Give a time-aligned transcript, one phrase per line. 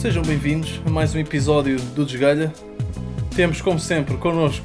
[0.00, 2.50] Sejam bem-vindos a mais um episódio do Desgalha.
[3.36, 4.64] Temos, como sempre, connosco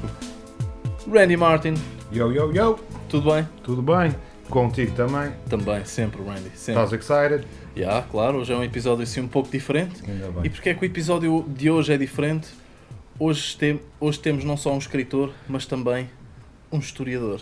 [1.06, 1.74] Randy Martin.
[2.10, 2.78] Yo, yo, yo!
[3.06, 3.46] Tudo bem?
[3.62, 4.14] Tudo bem?
[4.48, 5.32] Contigo também?
[5.50, 6.50] Também, sempre, Randy.
[6.54, 6.82] Sempre.
[6.82, 7.46] Estás excited?
[7.76, 10.02] Já, claro, hoje é um episódio assim um pouco diferente.
[10.08, 10.50] Ainda E bem.
[10.50, 12.48] porque é que o episódio de hoje é diferente?
[13.18, 16.08] Hoje, tem, hoje temos não só um escritor, mas também
[16.72, 17.40] um historiador.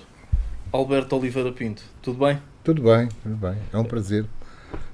[0.73, 1.85] Alberto Oliveira Pinto.
[2.03, 2.41] Tudo bem?
[2.65, 3.55] Tudo bem, tudo bem.
[3.73, 4.25] É um prazer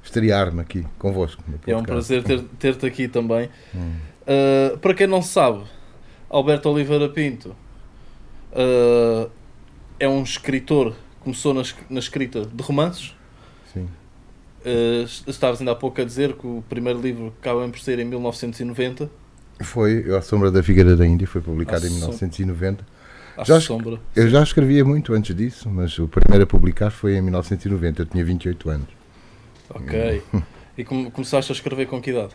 [0.02, 1.42] estrear-me aqui convosco.
[1.66, 3.48] É um prazer ter- ter-te aqui também.
[3.74, 3.94] Hum.
[4.22, 5.62] Uh, para quem não sabe,
[6.28, 7.54] Alberto Oliveira Pinto
[8.52, 9.30] uh,
[9.98, 13.14] é um escritor, começou na, na escrita de romances.
[13.72, 13.88] Sim.
[14.64, 18.04] Uh, estavas ainda há pouco a dizer que o primeiro livro acaba por ser em
[18.04, 19.10] 1990,
[19.62, 22.84] Foi A Sombra da Figueira da Índia, foi publicado em Som- 1990.
[23.36, 23.98] à Já sombra.
[24.14, 28.02] Eu já escrevia muito antes disso, mas o primeiro a publicar foi em 1990.
[28.02, 28.88] Eu tinha 28 anos.
[29.74, 30.22] Ok.
[30.78, 32.34] E come- começaste a escrever com que idade?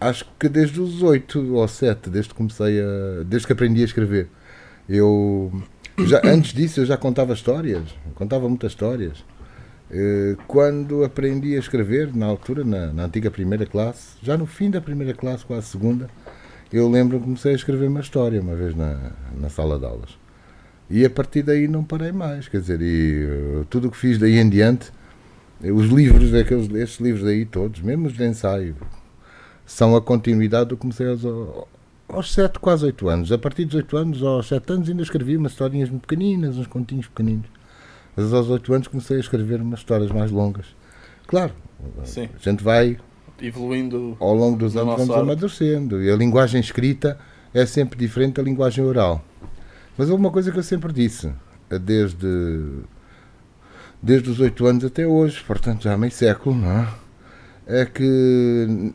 [0.00, 3.24] Acho que desde os 8 ou 7, desde que comecei a.
[3.24, 4.28] desde que aprendi a escrever.
[4.88, 5.50] Eu.
[6.06, 7.82] Já, antes disso eu já contava histórias,
[8.14, 9.24] contava muitas histórias.
[9.90, 14.70] Eh, Quando aprendi a escrever, na altura, na, na antiga primeira classe, já no fim
[14.70, 16.08] da primeira classe, quase segunda,
[16.72, 20.16] eu lembro que comecei a escrever uma história uma vez na, na sala de aulas.
[20.88, 24.16] E a partir daí não parei mais, quer dizer, e eh, tudo o que fiz
[24.16, 24.92] daí em diante,
[25.62, 28.76] os livros, aqueles, estes livros daí todos, mesmo os de ensaio,
[29.66, 31.22] são a continuidade do que comecei aos,
[32.08, 33.32] aos 7, quase 8 anos.
[33.32, 36.66] A partir dos 8 anos, aos 7 anos, ainda escrevia umas historinhas muito pequeninas, uns
[36.66, 37.46] continhos pequeninos.
[38.16, 40.66] Mas aos 8 anos comecei a escrever umas histórias mais longas.
[41.26, 41.52] Claro,
[42.04, 42.28] Sim.
[42.34, 42.98] a gente vai,
[43.40, 44.16] Evoluindo.
[44.18, 45.22] ao longo dos No anos, vamos arte.
[45.22, 46.02] amadurecendo.
[46.02, 47.18] E a linguagem escrita
[47.54, 49.24] é sempre diferente da linguagem oral.
[49.96, 51.32] Mas houve uma coisa que eu sempre disse,
[51.82, 52.26] desde,
[54.02, 56.88] desde os 8 anos até hoje, portanto já há meio século, não é?
[57.66, 58.92] É que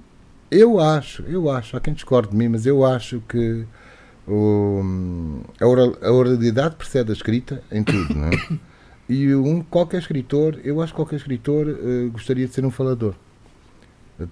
[0.52, 3.66] eu acho, eu acho, há quem discorde de mim, mas eu acho que
[4.28, 4.82] o,
[5.62, 8.32] a, oral- a oralidade precede a escrita em tudo, não é?
[9.08, 13.14] E um, qualquer escritor, eu acho que qualquer escritor eh, gostaria de ser um falador.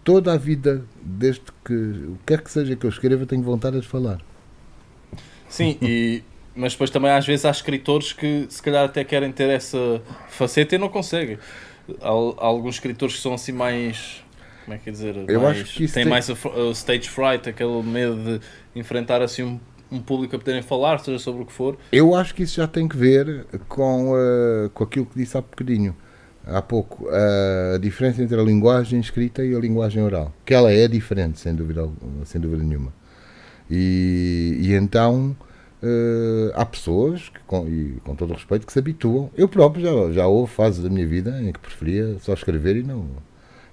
[0.04, 3.80] Toda a vida, desde que o que quer que seja que eu escreva, tenho vontade
[3.82, 4.22] de falar.
[5.48, 6.24] Sim, e,
[6.56, 10.76] mas depois também às vezes há escritores que se calhar até querem ter essa faceta
[10.76, 11.38] e não conseguem.
[12.02, 14.24] Há, há alguns escritores que são assim mais.
[14.64, 15.16] Como é que é dizer?
[15.28, 18.80] Eu mais, acho que isso têm tem- mais a, a stage fright, aquele medo de
[18.80, 19.60] enfrentar assim um,
[19.92, 21.78] um público a poderem falar, seja sobre o que for.
[21.92, 25.42] Eu acho que isso já tem que ver com, eh, com aquilo que disse há
[25.42, 25.94] bocadinho,
[26.48, 30.32] há pouco, a diferença entre a linguagem escrita e a linguagem oral.
[30.46, 31.90] Que ela é diferente, sem dúvida,
[32.24, 32.94] sem dúvida nenhuma.
[33.70, 35.36] E, e então
[35.84, 39.30] eh, há pessoas, que, com, e com todo o respeito, que se habituam.
[39.36, 42.84] Eu próprio já, já houve fases da minha vida em que preferia só escrever e
[42.84, 43.08] não,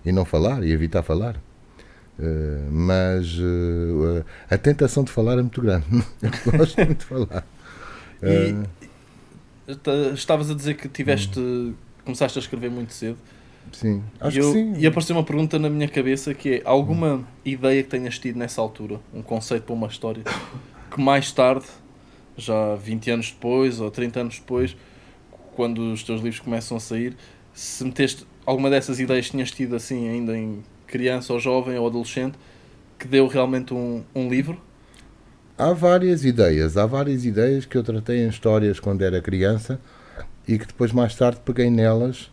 [0.05, 1.37] e não falar, e evitar falar.
[2.19, 5.87] Eh, mas eh, a tentação de falar é muito grande.
[6.23, 7.47] Eu gosto muito de falar.
[8.23, 11.41] E ta- estavas a dizer que tiveste.
[12.05, 13.17] começaste a escrever muito cedo.
[13.73, 14.75] Sim, acho e, eu- que sim.
[14.79, 18.61] e apareceu uma pergunta na minha cabeça que é alguma ideia que tenhas tido nessa
[18.61, 20.25] altura, um conceito para uma história,
[20.91, 21.67] que mais tarde,
[22.41, 24.77] já 20 anos depois ou 30 anos depois,
[25.55, 27.17] quando os teus livros começam a sair,
[27.55, 31.87] se meteste alguma dessas ideias que tinhas tido assim ainda em criança ou jovem ou
[31.87, 32.39] adolescente,
[32.99, 34.61] que deu realmente um, um livro?
[35.59, 39.79] Há várias ideias, há várias ideias que eu tratei em histórias quando era criança
[40.49, 42.31] e que depois mais tarde peguei nelas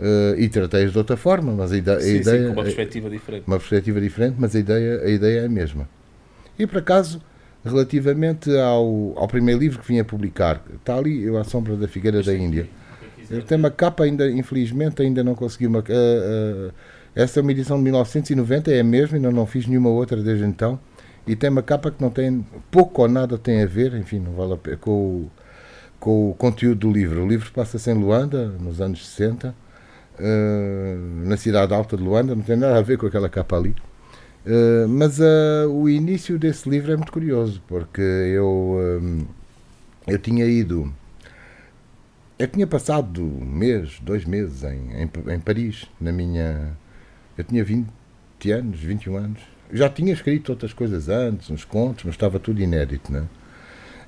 [0.00, 2.62] eh, e tratei-as de outra forma, mas a, ide- a sim, ideia sim, com uma
[2.62, 3.46] é- perspectiva diferente.
[3.46, 5.88] uma perspectiva diferente, mas a ideia, a ideia é a mesma.
[6.58, 7.22] E por acaso,
[7.64, 11.86] relativamente ao, ao primeiro livro que vim a publicar, está ali, eu à sombra da
[11.88, 12.68] Figueira da Índia.
[13.30, 15.78] Ele tem uma capa ainda, infelizmente, ainda não consegui uma.
[15.78, 16.70] eh, eh,
[17.14, 20.44] essa é uma edição de 1990, é a mesma, ainda não fiz nenhuma outra desde
[20.44, 20.78] então.
[21.26, 24.32] E tem uma capa que não tem, pouco ou nada tem a ver, enfim, não
[24.32, 25.30] vale a pena, com, o-
[26.00, 27.22] com o conteúdo do livro.
[27.24, 29.54] O livro passa-se em Luanda, nos anos 60,
[30.18, 33.74] eh, na cidade alta de Luanda, não tem nada a ver com aquela capa ali.
[34.44, 38.76] Eh, mas eh, o início desse livro é muito curioso, porque eu,
[40.08, 40.92] eh, eu tinha ido.
[42.38, 46.76] Eu tinha passado um mês, dois meses em, em, em Paris, na minha.
[47.38, 47.86] Eu tinha 20
[48.52, 49.40] anos, 21 anos.
[49.72, 53.26] Já tinha escrito outras coisas antes, uns contos, mas estava tudo inédito, né?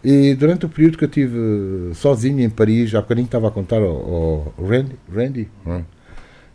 [0.04, 3.78] E durante o período que eu tive sozinho em Paris, há bocadinho estava a contar
[3.81, 5.48] ao, ao Randy, Randy?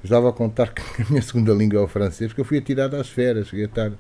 [0.03, 2.95] Estava a contar que a minha segunda língua é o francês, porque eu fui atirado
[2.95, 3.91] às feras, cheguei a estar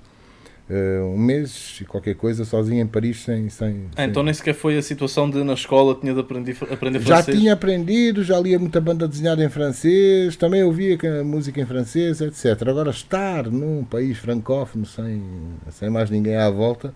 [0.69, 3.49] eh, um mês e qualquer coisa sozinho em Paris sem.
[3.49, 6.55] sem, Ah, sem- então nem sequer foi a situação de na escola tinha de aprender,
[6.71, 7.37] aprender já francês.
[7.39, 12.21] tinha aprendido, já lia muita banda desenhada em francês, também ouvia ca- música em francês,
[12.21, 12.69] etc.
[12.69, 15.23] Agora, estar num país francófono sem,
[15.71, 16.93] sem mais ninguém à volta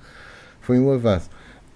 [0.62, 1.30] foi um avanço.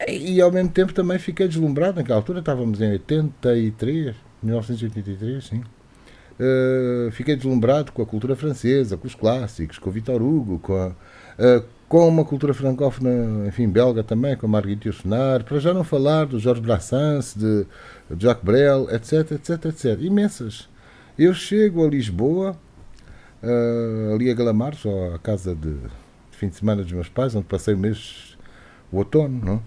[0.08, 1.98] E, ao mesmo tempo também fiquei deslumbrado.
[1.98, 5.64] Naquela altura estávamos em 83, 1983, sim.
[6.40, 10.76] Uh, fiquei deslumbrado com a cultura francesa, com os clássicos, com o Victor Hugo, com,
[10.76, 15.74] a, uh, com uma cultura francófona, enfim, belga também, com a Marguerite Yourcenar, para já
[15.74, 17.66] não falar do Georges Brassens, de,
[18.16, 20.02] de Jacques Brel, etc, etc, etc.
[20.02, 20.70] Imensas.
[21.18, 22.56] Eu chego a Lisboa,
[23.42, 25.90] uh, ali a Galamar, só a casa de, de,
[26.32, 28.38] fim de semana dos meus pais, onde passei o mês,
[28.92, 29.64] o outono, não?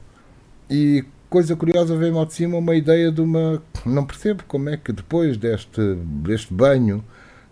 [0.71, 3.63] E coisa curiosa veio-me ao de cima uma ideia de uma.
[3.87, 7.03] Não percebo como é que depois deste, deste banho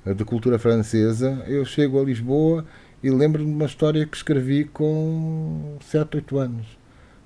[0.04, 2.64] de cultura francesa eu chego a Lisboa
[3.02, 6.66] e lembro-me de uma história que escrevi com 7, 8 anos.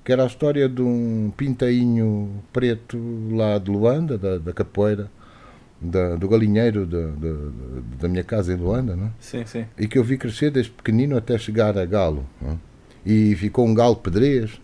[0.05, 2.99] Que era a história de um pintainho preto
[3.31, 5.09] lá de Luanda, da, da capoeira,
[5.81, 7.35] da, do galinheiro da, da,
[8.01, 9.07] da, minha casa em Luanda, não?
[9.07, 9.11] é?
[9.21, 9.65] Sim, sim.
[9.79, 12.27] E que eu vi crescer desde pequenino até chegar a galo.
[12.41, 12.61] Não?
[13.07, 14.61] E ficou um galo pedrez.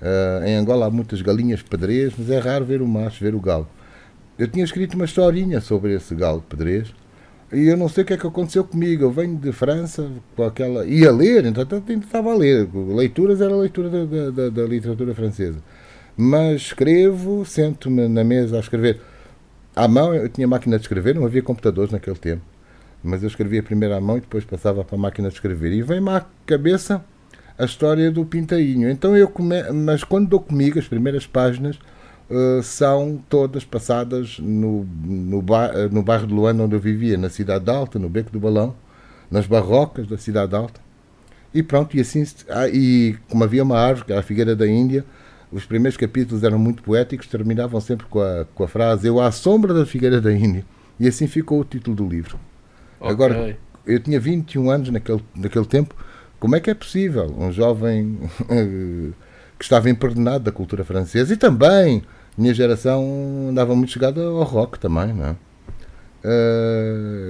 [0.00, 3.40] Uh, em Angola há muitas galinhas pedrez, mas é raro ver o macho, ver o
[3.40, 3.68] galo.
[4.38, 6.92] Eu tinha escrito uma historinha sobre esse galo pedrez
[7.52, 9.04] e eu não sei o que é que aconteceu comigo.
[9.04, 10.84] Eu venho de França com aquela.
[10.86, 12.68] ia ler, então ainda estava a ler.
[12.74, 15.58] Leituras era leitura da, da, da literatura francesa.
[16.16, 19.00] Mas escrevo, sento-me na mesa a escrever.
[19.74, 22.42] À mão, eu tinha máquina de escrever, não havia computadores naquele tempo.
[23.02, 25.72] Mas eu escrevia primeiro à mão e depois passava para a máquina de escrever.
[25.72, 27.02] E vem-me à cabeça
[27.58, 28.88] a história do pintainho.
[28.88, 29.62] Então eu come...
[29.72, 31.76] mas quando dou comigo as primeiras páginas
[32.30, 37.28] uh, são todas passadas no, no, bar, no bairro de Luanda onde eu vivia, na
[37.28, 38.74] Cidade Alta, no Beco do Balão,
[39.30, 40.80] nas barrocas da Cidade Alta.
[41.52, 44.66] E pronto, e assim, ah, e como havia uma árvore, que era a Figueira da
[44.66, 45.04] Índia,
[45.50, 49.32] os primeiros capítulos eram muito poéticos, terminavam sempre com a, com a frase Eu à
[49.32, 50.64] sombra da Figueira da Índia.
[51.00, 52.38] E assim ficou o título do livro.
[53.00, 53.10] Okay.
[53.10, 55.94] Agora, eu tinha 21 anos naquele, naquele tempo,
[56.38, 58.18] como é que é possível um jovem
[59.58, 62.02] que estava impregnado da cultura francesa e também
[62.36, 65.36] minha geração andava muito chegada ao rock também, não é?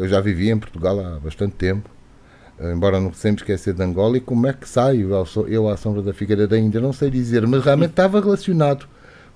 [0.01, 1.89] Eu já vivia em Portugal há bastante tempo,
[2.61, 5.11] embora não sempre esquecer de Angola, e como é que saio
[5.47, 8.87] eu à sombra da Figueira da Índia, não sei dizer, mas realmente estava relacionado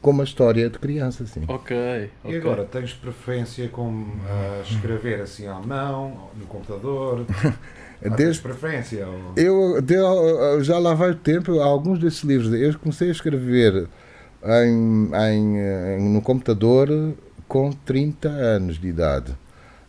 [0.02, 1.44] com uma história de criança, sim.
[1.46, 1.76] Ok.
[1.76, 2.10] okay.
[2.24, 7.24] E agora, tens preferência com uh, escrever assim à mão, no computador?
[8.10, 9.06] Desde preferência?
[9.06, 9.32] Ou...
[9.36, 13.86] Eu, eu, já lá vai o tempo, alguns desses livros, eu comecei a escrever
[14.44, 16.88] em, em, em, no computador
[17.46, 19.32] com 30 anos de idade.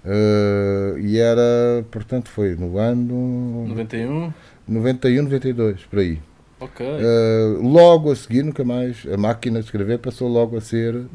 [0.06, 4.34] Uh, e era, portanto, foi no ano 91,
[4.68, 6.20] 91, 92, por aí.
[6.60, 6.86] Ok.
[6.86, 11.06] Uh, logo a seguir, nunca mais, a máquina de escrever passou logo a ser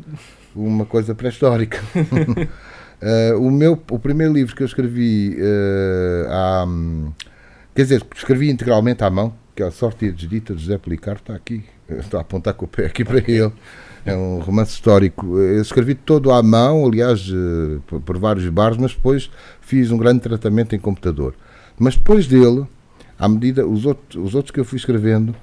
[0.56, 1.78] uma coisa pré-histórica.
[3.00, 6.66] Uh, o, meu, o primeiro livro que eu escrevi, uh, à,
[7.74, 10.78] quer dizer, escrevi integralmente à mão, que é A Sorte e a Desdita de José
[10.78, 13.52] Policarpo, está aqui, estou a apontar com o pé aqui para ele.
[14.04, 15.38] É um romance histórico.
[15.38, 19.30] Eu escrevi todo à mão, aliás, uh, por, vários bares, mas depois
[19.60, 21.34] fiz um grande tratamento em computador.
[21.78, 22.66] Mas depois dele,
[23.18, 25.34] à medida, os outros, os outros que eu fui escrevendo,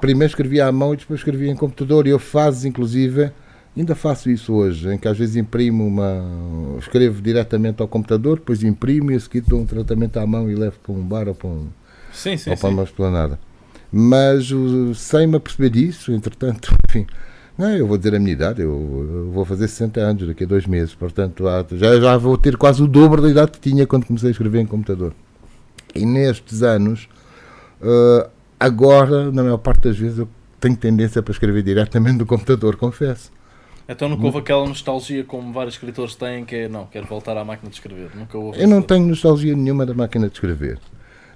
[0.00, 3.32] primeiro escrevia à mão e depois escrevia em computador, e eu fases, inclusive.
[3.80, 6.76] Ainda faço isso hoje, em que às vezes imprimo uma.
[6.78, 10.54] escrevo diretamente ao computador, depois imprimo e a seguir dou um tratamento à mão e
[10.54, 11.68] levo para um bar ou para, um,
[12.12, 12.74] sim, sim, ou para sim.
[12.74, 13.38] uma esplanada.
[13.90, 14.50] Mas
[14.96, 17.06] sem me aperceber disso, entretanto, enfim.
[17.56, 20.46] Não, eu vou dizer a minha idade, eu, eu vou fazer 60 anos daqui a
[20.46, 24.04] dois meses, portanto já, já vou ter quase o dobro da idade que tinha quando
[24.04, 25.14] comecei a escrever em computador.
[25.94, 27.08] E nestes anos,
[27.80, 30.28] uh, agora, na maior parte das vezes, eu
[30.60, 33.39] tenho tendência para escrever diretamente do computador, confesso.
[33.90, 37.44] Então nunca houve aquela nostalgia como vários escritores têm, que é não, quero voltar à
[37.44, 38.10] máquina de escrever.
[38.14, 40.78] Nunca houve Eu não tenho nostalgia nenhuma da máquina de escrever.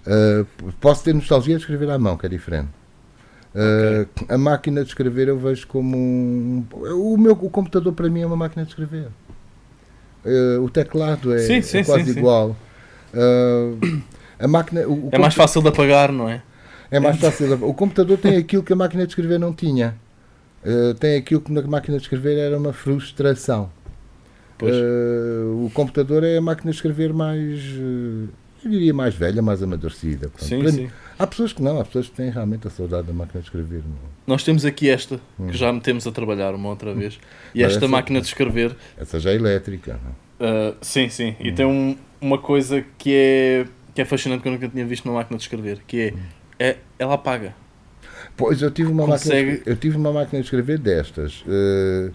[0.07, 2.69] Uh, posso ter nostalgia de escrever à mão, que é diferente.
[3.53, 4.27] Uh, okay.
[4.29, 6.65] A máquina de escrever eu vejo como um.
[6.73, 9.09] O, meu, o computador para mim é uma máquina de escrever.
[10.25, 12.57] Uh, o teclado é, sim, sim, é quase sim, igual.
[14.39, 16.41] a máquina, o, o é mais fácil de apagar, não é?
[16.89, 17.57] É mais fácil.
[17.57, 17.65] De...
[17.65, 19.97] O computador tem aquilo que a máquina de escrever não tinha.
[20.65, 23.71] Uh, tem aquilo que na máquina de escrever era uma frustração.
[24.63, 28.29] Uh, o computador é a máquina de escrever mais, uh,
[28.65, 30.31] eu diria mais velha, mais amadurecida.
[30.39, 30.83] Sim, sim.
[30.85, 33.47] Mim, há pessoas que não, há pessoas que têm realmente a saudade da máquina de
[33.49, 33.79] escrever.
[33.85, 33.95] Não?
[34.27, 35.49] Nós temos aqui esta, Hum.
[35.49, 37.19] que já metemos a trabalhar uma outra vez.
[37.55, 39.99] E esta máquina de escrever, Essa já é elétrica.
[40.41, 40.71] Não?
[40.71, 41.55] uh, sim, sim, e Hum.
[41.55, 45.19] tem um- uma coisa que é que é fascinante que eu nunca tinha visto numa
[45.19, 46.13] máquina de escrever, que
[46.59, 47.55] é, é ela apaga.
[48.37, 49.51] Pois eu tive uma, Consegue...
[49.51, 51.43] máquina, de, eu tive uma máquina de escrever destas.
[51.43, 52.13] Uh,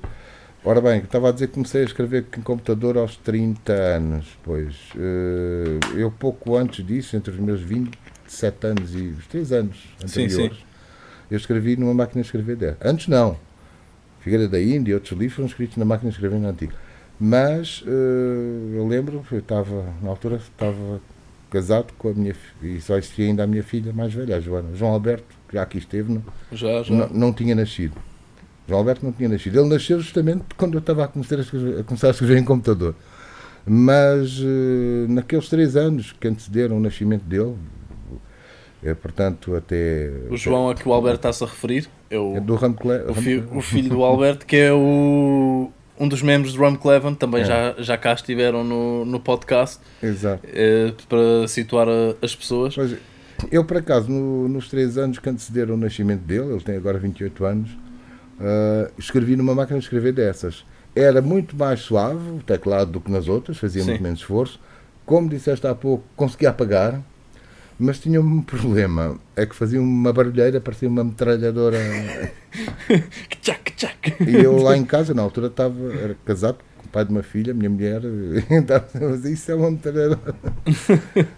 [0.64, 4.38] ora bem, estava a dizer que comecei a escrever em computador aos 30 anos.
[4.44, 9.78] Pois uh, eu pouco antes disso, entre os meus 27 anos e os 3 anos
[10.04, 10.66] anteriores, sim, sim.
[11.32, 12.90] eu escrevi numa máquina de escrever destas.
[12.90, 13.38] Antes não.
[14.20, 16.74] Figueira da Índia e outros livros foram escritos na máquina de escrever na antiga.
[17.18, 21.02] Mas uh, eu lembro, eu estava, na altura, estava
[21.50, 24.76] casado com a minha e só existia ainda a minha filha mais velha, a Joana.
[24.76, 26.94] João Alberto, que já aqui esteve, não, já, já.
[26.94, 27.96] não, não tinha nascido.
[28.68, 29.60] João Alberto não tinha nascido.
[29.60, 32.44] Ele nasceu justamente quando eu estava a começar a escrever, a começar a escrever em
[32.46, 32.94] computador.
[33.66, 37.56] Mas uh, naqueles três anos que antecederam o nascimento dele,
[38.84, 40.12] é, portanto, até.
[40.30, 42.76] O João a que o Alberto está-se a referir é o, é do Ram
[43.10, 47.14] o, fi, o filho do Alberto, que é o, um dos membros do Ram Cleven,
[47.14, 47.46] também é.
[47.46, 49.80] já, já cá estiveram no, no podcast.
[50.02, 50.48] Exato.
[50.48, 52.76] É, para situar a, as pessoas.
[52.76, 52.96] Pois,
[53.52, 56.98] eu, por acaso, no, nos três anos que antecederam o nascimento dele, ele tem agora
[56.98, 60.66] 28 anos, uh, escrevi numa máquina de escrever dessas.
[60.96, 63.92] Era muito mais suave o teclado do que nas outras, fazia Sim.
[63.92, 64.60] muito menos esforço.
[65.06, 67.02] Como disseste há pouco, conseguia apagar
[67.80, 71.78] mas tinha um problema, é que fazia uma barulheira, parecia uma metralhadora.
[74.28, 75.74] e eu lá em casa, na altura, estava
[76.26, 78.02] casado com o pai de uma filha, minha mulher,
[78.50, 80.36] estava isso é uma metralhadora.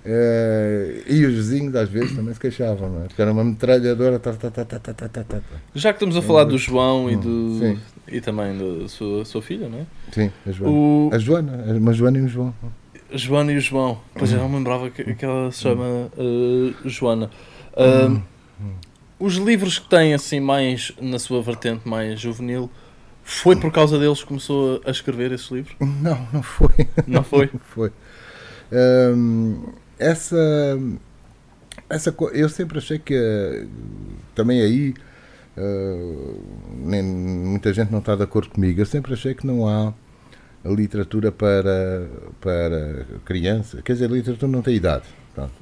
[0.05, 3.07] é, e os vizinhos às vezes também se queixavam, não é?
[3.07, 4.19] Porque era uma metralhadora.
[4.19, 5.41] Tá, tá, tá, tá, tá, tá, tá, tá.
[5.75, 7.79] Já que estamos a falar do João e, do, Sim.
[8.07, 9.85] e também da sua, sua filha, não é?
[10.11, 10.75] Sim, a Joana.
[10.75, 11.09] O...
[11.11, 12.53] A Joana, uma Joana e um João.
[13.13, 13.99] Joana e o João.
[14.15, 17.29] Pois eu não me lembrava que, que ela se chama uh, Joana.
[17.73, 18.21] Uh,
[19.19, 22.69] os livros que têm assim mais na sua vertente mais juvenil,
[23.31, 25.73] foi por causa deles que começou a escrever esse livro?
[25.79, 26.87] Não, não foi.
[27.07, 27.49] Não foi?
[27.53, 27.91] não foi.
[28.71, 30.37] Um, essa,
[31.89, 33.67] essa eu sempre achei que uh,
[34.35, 34.93] também aí
[35.57, 36.41] uh,
[36.75, 38.79] nem, muita gente não está de acordo comigo.
[38.81, 39.93] Eu sempre achei que não há
[40.65, 42.07] literatura para,
[42.39, 43.81] para criança.
[43.81, 45.05] Quer dizer, a literatura não tem idade.
[45.33, 45.53] Pronto.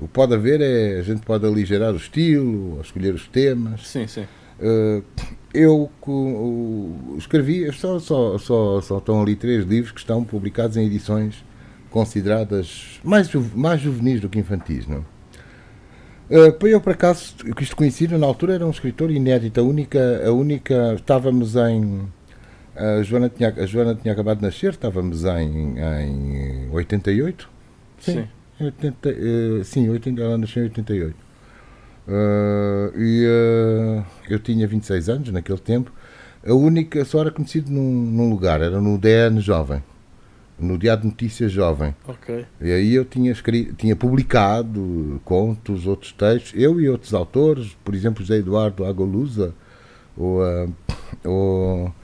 [0.00, 3.86] O que pode haver é a gente pode aligerar o estilo, escolher os temas.
[3.86, 4.26] Sim, sim.
[4.60, 5.02] Uh,
[5.52, 5.90] eu
[7.16, 11.44] escrevi, só, só, só, só estão ali três livros que estão publicados em edições
[11.90, 14.86] consideradas mais, mais juvenis do que infantis.
[14.86, 15.04] Não?
[16.30, 19.60] Uh, eu, por acaso, isto conhecido na altura, era um escritor inédito.
[19.60, 22.08] A única, a única estávamos em
[22.76, 27.48] a Joana tinha, a Joana tinha acabado de nascer, estávamos em, em 88.
[28.00, 28.12] Sim.
[28.12, 28.64] Sim.
[28.64, 31.23] 80, uh, sim, 80, ela nasceu em 88.
[32.06, 35.92] Uh, e uh, eu tinha 26 anos naquele tempo.
[36.46, 39.82] A única, só era conhecido num, num, lugar, era no DN Jovem,
[40.58, 41.94] no Diário de Notícias Jovem.
[42.06, 42.44] Ok.
[42.60, 47.94] E aí eu tinha, escrito, tinha publicado contos, outros textos, eu e outros autores, por
[47.94, 49.54] exemplo, José Eduardo Agolusa,
[50.16, 50.72] ou, uh,
[51.24, 51.94] ou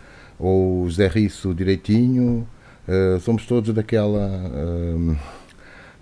[0.41, 2.49] ou o Zé Risso direitinho,
[2.89, 4.27] uh, somos todos daquela,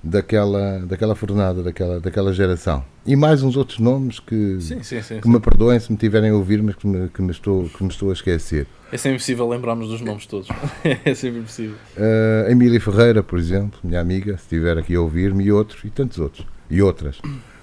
[0.02, 2.84] daquela, daquela fornada, daquela, daquela geração.
[3.06, 6.30] E mais uns outros nomes que, sim, sim, sim, que me perdoem se me tiverem
[6.30, 8.66] a ouvir, mas que me, que me, estou, que me estou a esquecer.
[8.92, 10.48] É sempre impossível lembrarmos dos nomes todos.
[11.04, 11.76] é sempre impossível.
[11.96, 15.90] Uh, Emília Ferreira, por exemplo, minha amiga, se estiver aqui a ouvir-me, e outros, e
[15.90, 16.46] tantos outros.
[16.70, 17.20] E outras.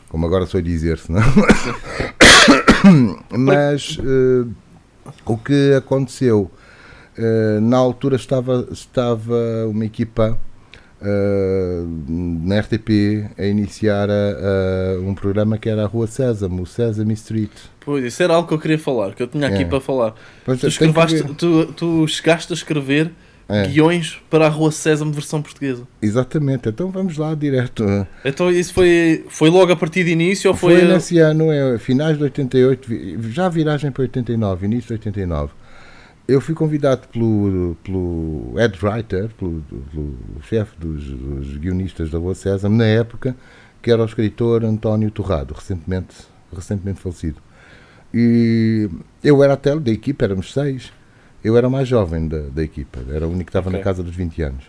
[0.09, 1.21] Como agora sou dizer-se, não?
[3.37, 4.49] mas uh,
[5.25, 6.51] o que aconteceu
[7.17, 10.37] Uh, na altura estava, estava uma equipa
[11.01, 16.65] uh, na RTP a iniciar a, a um programa que era a Rua Sésamo, o
[16.65, 17.51] Sesame Street.
[17.79, 19.65] Pois, isso era algo que eu queria falar, que eu tinha aqui é.
[19.65, 20.15] para falar.
[20.43, 23.11] Pois, tu, escrevaste, tu, tu chegaste a escrever
[23.47, 23.67] é.
[23.67, 25.87] guiões para a Rua Sésamo versão portuguesa.
[26.01, 27.85] Exatamente, então vamos lá direto.
[28.23, 30.79] Então isso foi, foi logo a partir de início ou foi...
[30.79, 32.89] Foi nesse ano, é, finais de 88,
[33.29, 35.51] já viragem para 89, início de 89
[36.27, 42.33] eu fui convidado pelo, pelo Ed Writer, pelo, pelo chefe dos, dos, guionistas da Boa
[42.33, 43.35] César, na época,
[43.81, 46.15] que era o escritor António Torrado, recentemente,
[46.53, 47.37] recentemente falecido.
[48.13, 48.89] E
[49.23, 50.91] eu era até da equipa, éramos seis,
[51.43, 53.79] eu era o mais jovem da, da equipa, era o único que estava okay.
[53.79, 54.63] na casa dos 20 anos.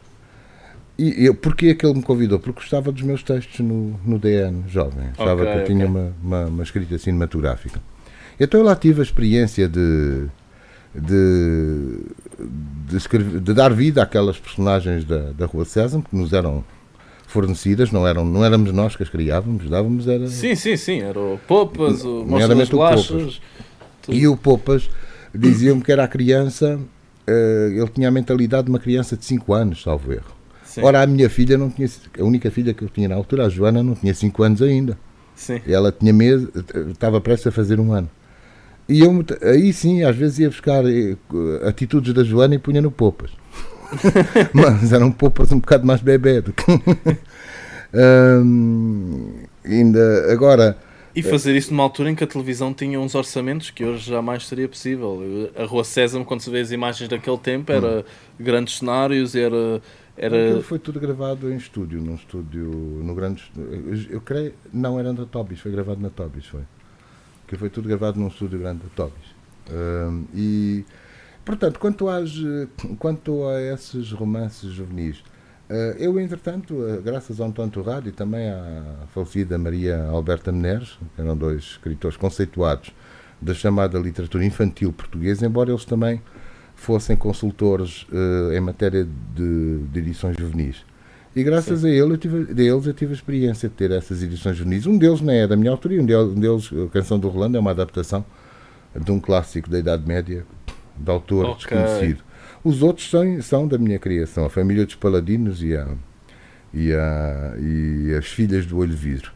[0.99, 2.39] E eu, porquê é que ele me convidou?
[2.39, 5.75] Porque gostava dos meus textos no, no DN jovem, achava okay, que eu okay.
[5.75, 7.81] tinha uma, uma, uma escrita cinematográfica.
[8.39, 10.27] Então eu lá tive a experiência de
[11.01, 12.01] de,
[12.89, 16.65] de, escrever, de, dar vida àquelas personagens da, da Rua César que nos eram
[17.27, 20.27] fornecidas, não, eram, não éramos nós que as criávamos, dávamos era...
[20.29, 23.41] Sim, sim, sim, era o Popas, o Monstro das Bolachas...
[24.09, 24.89] E o Popas
[25.35, 29.53] diziam-me que era a criança, uh, ele tinha a mentalidade de uma criança de 5
[29.53, 30.37] anos, salvo erro.
[30.65, 30.83] Sim.
[30.83, 31.89] Ora, a minha filha não tinha.
[32.19, 34.99] A única filha que eu tinha na altura, a Joana, não tinha 5 anos ainda.
[35.35, 35.61] Sim.
[35.67, 36.53] Ela tinha medo,
[36.91, 38.11] estava prestes a fazer um ano.
[38.89, 41.17] E eu, aí sim, às vezes ia buscar eh,
[41.67, 43.31] atitudes da Joana e punha no Popas.
[44.55, 46.65] Mas eram Popas um bocado mais bebê do que.
[49.65, 50.79] ainda, agora.
[51.17, 54.47] E fazer isso numa altura em que a televisão tinha uns orçamentos que hoje jamais
[54.47, 55.51] seria possível.
[55.57, 58.05] A Rua Sésamo, quando se vê as imagens daquele tempo, era hum.
[58.39, 59.81] grandes cenários, era.
[60.17, 60.63] Era...
[60.63, 62.71] foi tudo gravado em estúdio, num estúdio
[63.03, 63.51] no grande.
[64.11, 64.55] Eu creio.
[64.73, 66.63] Não era na Tobis, foi gravado na Tobis, foi
[67.47, 69.37] que foi tudo gravado num estúdio grande de Tobis.
[69.71, 70.85] Um, e,
[71.45, 72.33] portanto, quanto, às,
[72.99, 75.19] quanto a esses romances juvenis,
[75.71, 80.99] uh, eu, entretanto, uh, graças ao António Torrado e também à falecida Maria Alberta Meneres,
[81.15, 82.93] que eram dois escritores conceituados
[83.41, 86.23] da chamada literatura infantil portuguesa, embora eles também
[86.75, 90.85] fossem consultores uh, em matéria de, de edições juvenis.
[91.37, 91.89] E graças Sim.
[91.89, 94.87] a ele, eu tive, deles eu tive a experiência de ter essas edições juvenis.
[94.87, 97.59] Um deles não é da minha autoria, um deles, um deles, a Canção do Rolando,
[97.59, 98.25] é uma adaptação
[98.99, 100.47] de um clássico da Idade Média,
[100.97, 101.57] de autor okay.
[101.57, 102.25] desconhecido.
[102.65, 105.87] Os outros são, são da minha criação, a Família dos Paladinos e, a,
[106.73, 109.31] e, a, e as Filhas do Olho Vidro.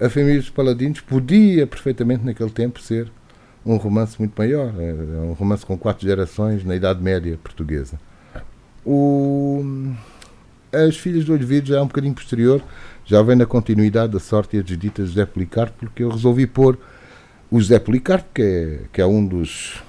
[0.00, 3.08] A Família dos Paladinos podia perfeitamente naquele tempo ser
[3.64, 8.00] um romance muito maior, é um romance com quatro gerações na Idade Média portuguesa.
[8.84, 9.64] O
[10.84, 12.62] as Filhas do Olho já é um bocadinho posterior,
[13.04, 16.46] já vem na continuidade da sorte e as desditas de José Policarpo, porque eu resolvi
[16.46, 16.78] pôr
[17.50, 19.82] o José Policarpo, que é, que é um dos.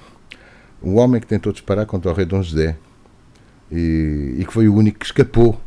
[0.82, 2.76] um homem que tentou disparar contra o rei Dom José
[3.70, 5.60] e, e que foi o único que escapou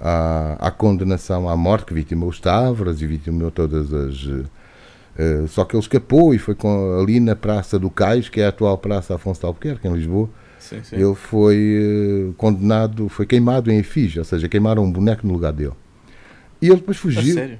[0.00, 4.24] à, à, condenação à morte, que vitimou os Tavras e vitimou todas as.
[4.24, 8.46] Uh, só que ele escapou e foi com, ali na Praça do Cais, que é
[8.46, 10.28] a atual Praça Afonso de Albuquerque, em Lisboa
[10.64, 10.96] Sim, sim.
[10.96, 15.52] Ele foi uh, condenado, foi queimado em efígie, ou seja, queimaram um boneco no lugar
[15.52, 15.74] dele.
[16.60, 17.20] E ele depois fugiu.
[17.20, 17.58] A sério?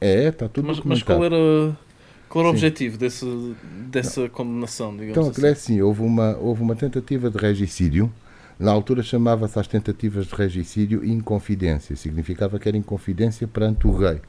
[0.00, 1.76] É, está tudo Mas, mas qual era,
[2.28, 3.26] qual era o objetivo desse,
[3.90, 4.28] dessa Não.
[4.28, 5.46] condenação, digamos então, assim?
[5.46, 8.12] é assim, houve uma, houve uma tentativa de regicídio.
[8.56, 11.96] Na altura chamava-se as tentativas de regicídio inconfidência.
[11.96, 14.20] Significava que era inconfidência perante o rei.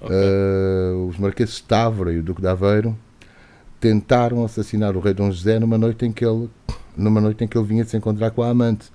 [0.00, 0.16] Okay.
[0.16, 2.98] Uh, os marqueses de Távora e o Duque de Aveiro
[3.82, 6.48] tentaram assassinar o rei Dom José numa noite em que ele
[6.96, 8.92] numa noite em que ele vinha se encontrar com a amante.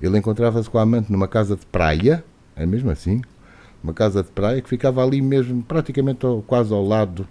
[0.00, 2.22] Ele encontrava-se com a amante numa casa de praia,
[2.54, 3.22] é mesmo assim,
[3.82, 7.26] uma casa de praia que ficava ali mesmo, praticamente ao, quase ao lado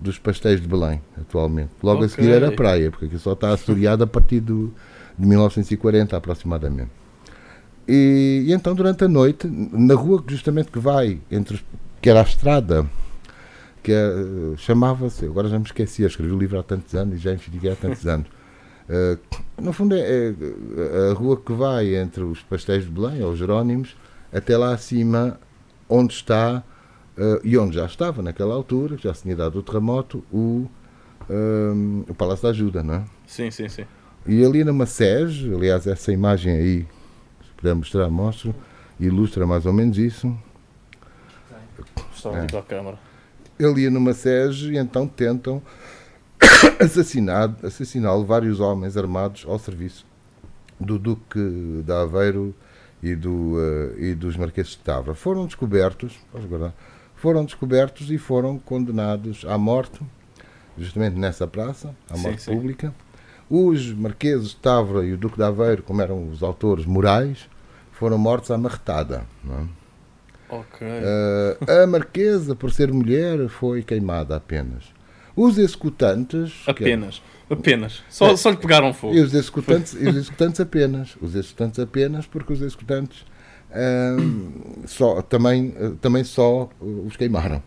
[0.00, 1.70] dos pastéis de Belém, atualmente.
[1.82, 2.06] Logo okay.
[2.06, 4.74] a seguir era praia, porque aqui só está assoreado a partir do,
[5.16, 6.90] de 1940 aproximadamente.
[7.86, 11.60] E, e, então durante a noite, na rua justamente que vai entre
[12.02, 12.86] que era a estrada,
[13.82, 17.18] que é, chamava-se, agora já me esqueci, eu escrevi o livro há tantos anos e
[17.18, 18.26] já investiguei há tantos anos.
[18.88, 19.18] Uh,
[19.60, 23.96] no fundo, é, é, a rua que vai entre os Pastéis de Belém, ou Jerónimos,
[24.32, 25.38] até lá acima,
[25.88, 26.62] onde está,
[27.16, 30.68] uh, e onde já estava naquela altura, já se tinha dado o terremoto, o,
[31.28, 33.04] um, o Palácio da Ajuda, não é?
[33.26, 33.84] Sim, sim, sim.
[34.26, 36.86] E ali numa sege, aliás, essa imagem aí,
[37.42, 38.54] se puder mostrar, mostro,
[38.98, 40.36] ilustra mais ou menos isso.
[42.14, 42.58] Está é.
[42.58, 43.09] a câmara.
[43.60, 45.62] Ele ia numa sege e então tentam
[47.62, 50.06] assassiná-lo vários homens armados ao serviço
[50.80, 52.54] do Duque de Aveiro
[53.02, 55.14] e, do, uh, e dos Marqueses de Tavra.
[55.14, 56.18] Foram descobertos,
[57.14, 60.00] foram descobertos e foram condenados à morte,
[60.78, 62.88] justamente nessa praça, à morte sim, pública.
[62.88, 62.94] Sim.
[63.50, 67.48] Os Marqueses de Tavra e o Duque de Aveiro, como eram os autores morais,
[67.92, 69.26] foram mortos à marretada.
[69.44, 69.79] Não é?
[70.50, 70.88] Okay.
[70.88, 74.84] Uh, a Marquesa, por ser mulher, foi queimada apenas.
[75.36, 76.62] Os executantes.
[76.66, 77.22] Apenas.
[77.48, 78.02] É, apenas.
[78.10, 79.14] Só, é, só lhe pegaram fogo.
[79.14, 81.16] E os executantes, os executantes apenas.
[81.20, 83.24] Os executantes apenas, porque os executantes
[84.18, 87.62] hum, só, também, também só os queimaram.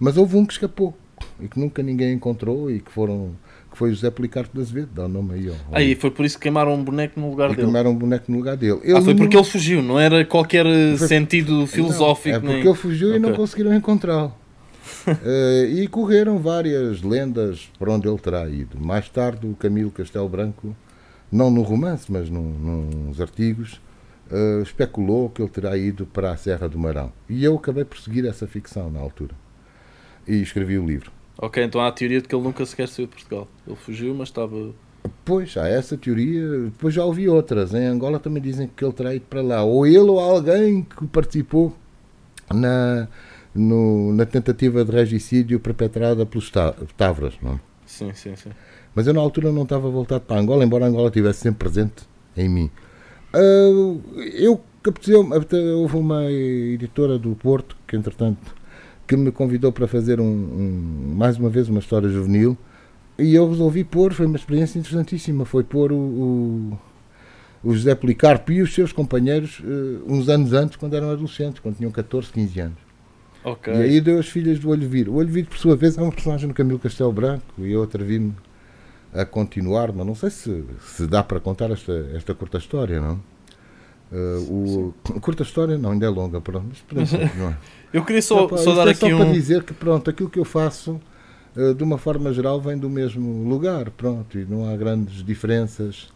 [0.00, 0.96] Mas houve um que escapou
[1.38, 3.36] e que nunca ninguém encontrou e que foram
[3.72, 5.50] que foi José Policarpo de Azevedo, dá o nome aí.
[5.50, 7.66] Ó, aí foi por isso que queimaram um boneco no lugar e dele.
[7.66, 8.80] Queimaram um boneco no lugar dele.
[8.84, 9.42] Ele ah, foi porque não...
[9.42, 10.64] ele fugiu, não era qualquer
[10.96, 11.08] foi...
[11.08, 12.28] sentido filosófico.
[12.28, 12.66] Não, é porque nem...
[12.66, 13.18] ele fugiu okay.
[13.18, 14.32] e não conseguiram encontrá-lo
[15.06, 18.78] uh, e correram várias lendas por onde ele terá ido.
[18.80, 20.74] Mais tarde, o Camilo Castelo Branco,
[21.30, 23.80] não no romance, mas num, nos artigos,
[24.30, 27.12] uh, especulou que ele terá ido para a Serra do Marão.
[27.28, 29.34] E eu acabei por seguir essa ficção na altura.
[30.26, 31.10] E escrevi o livro.
[31.38, 33.48] Ok, então há a teoria de que ele nunca sequer saiu de Portugal.
[33.66, 34.70] Ele fugiu, mas estava.
[35.24, 36.46] Pois, há essa teoria.
[36.64, 37.74] Depois já ouvi outras.
[37.74, 39.62] Em Angola também dizem que ele terá ido para lá.
[39.62, 41.74] Ou ele ou alguém que participou
[42.52, 43.08] na,
[43.54, 46.50] no, na tentativa de regicídio perpetrada pelos
[46.96, 47.34] Tavras.
[47.42, 47.54] Não?
[47.54, 47.60] É?
[47.86, 48.50] Sim, sim, sim.
[48.94, 52.04] Mas eu na altura não estava voltado para Angola, embora Angola estivesse sempre presente
[52.36, 52.70] em mim.
[53.34, 54.00] Uh,
[54.34, 54.60] eu
[55.78, 58.54] houve uma editora do Porto que entretanto
[59.06, 62.56] que me convidou para fazer um, um, mais uma vez uma história juvenil
[63.18, 66.78] e eu resolvi pôr, foi uma experiência interessantíssima, foi pôr o, o,
[67.62, 71.76] o José Policarpo e os seus companheiros uh, uns anos antes, quando eram adolescentes, quando
[71.76, 72.78] tinham 14, 15 anos.
[73.44, 73.74] Okay.
[73.74, 75.08] E aí deu as filhas do Olho Vir.
[75.08, 77.82] O Olho Vir, por sua vez, é um personagem do Camilo Castelo Branco e eu
[77.82, 78.34] atrevi-me
[79.12, 83.20] a continuar, mas não sei se, se dá para contar esta, esta curta história, não?
[84.12, 87.58] Uh, o, curta história não, ainda é longa, pronto, mas podemos continuar.
[87.90, 89.16] eu queria só, só, só dar é aqui só um...
[89.16, 91.00] para dizer que pronto, aquilo que eu faço
[91.56, 96.12] uh, de uma forma geral vem do mesmo lugar, pronto, e não há grandes diferenças.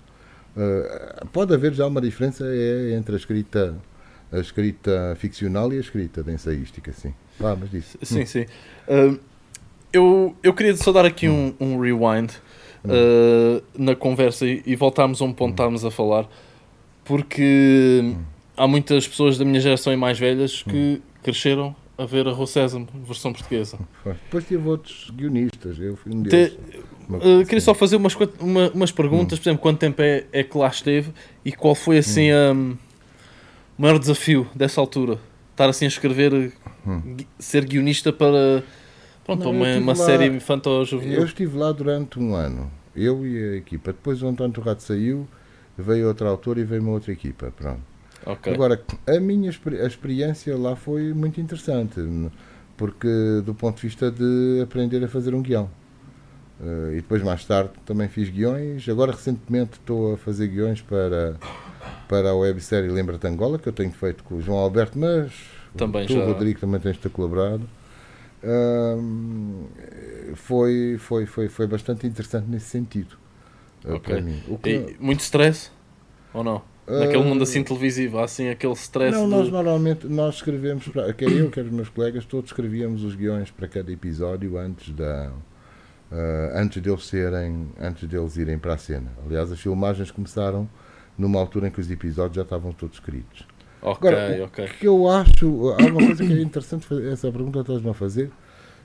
[0.55, 3.75] Uh, pode haver já uma diferença é, entre a escrita
[4.31, 7.15] a escrita ficcional e a escrita de ensaística, sim.
[7.41, 7.97] Ah, mas disse.
[8.03, 8.27] Sim, hum.
[8.27, 8.47] sim.
[9.93, 11.55] eu, eu queria só dar aqui hum.
[11.61, 12.33] um, um rewind
[12.85, 16.29] uh, na conversa e, e voltarmos a um ponto que estávamos a falar,
[17.07, 18.15] porque
[18.57, 22.47] há muitas pessoas da minha geração e mais velhas que cresceram a ver a Rua
[22.47, 23.79] Sésamo, versão portuguesa.
[24.05, 26.53] Depois tive outros guionistas, eu fui um deles.
[26.53, 26.79] Te,
[27.11, 29.43] uh, queria só fazer umas, uma, umas perguntas, hum.
[29.43, 31.13] por exemplo, quanto tempo é, é que lá esteve
[31.45, 32.77] e qual foi assim hum.
[33.79, 35.19] o maior desafio dessa altura?
[35.53, 36.53] Estar assim a escrever,
[36.87, 37.17] hum.
[37.39, 38.63] ser guionista para
[39.25, 41.19] Pronto, não, uma, uma lá, série infanto-juvenil.
[41.19, 43.93] Eu estive lá durante um ano, eu e a equipa.
[43.93, 45.27] Depois o António Torrado saiu,
[45.77, 47.53] veio outro autor e veio uma outra equipa.
[47.57, 47.81] Pronto.
[48.25, 48.55] Okay.
[48.55, 52.01] Agora, a minha a experiência lá foi muito interessante,
[52.77, 53.09] porque
[53.45, 55.71] do ponto de vista de aprender a fazer um guião.
[56.59, 58.89] Uh, e depois, mais tarde, também fiz guiões.
[58.89, 61.37] Agora, recentemente, estou a fazer guiões para,
[62.09, 65.33] para a websérie Lembra-te Angola, que eu tenho feito com o João Alberto, mas
[65.77, 66.25] também tu, já...
[66.25, 67.69] Rodrigo, também tens-te colaborado
[70.35, 73.17] foi, foi, foi, foi bastante interessante nesse sentido.
[73.87, 74.23] Eh, okay.
[74.63, 74.97] Que...
[74.99, 75.71] muito stress?
[76.33, 76.63] Ou não?
[76.87, 79.17] Naquele mundo assim televisivo, há assim aquele stress.
[79.17, 83.17] Não, nós normalmente nós escrevemos, para, quer eu, quer os meus colegas, todos escrevíamos os
[83.17, 85.33] guiões para cada episódio antes da.
[86.09, 90.71] Uh, antes deles serem antes deles irem para a cena aliás as filmagens começaram
[91.19, 93.45] numa altura em que os episódios já estavam todos escritos
[93.83, 94.65] Ok, Agora, ok.
[94.65, 95.71] O que eu acho.
[95.71, 98.31] Há uma coisa que é interessante fazer, essa pergunta estás-me a fazer.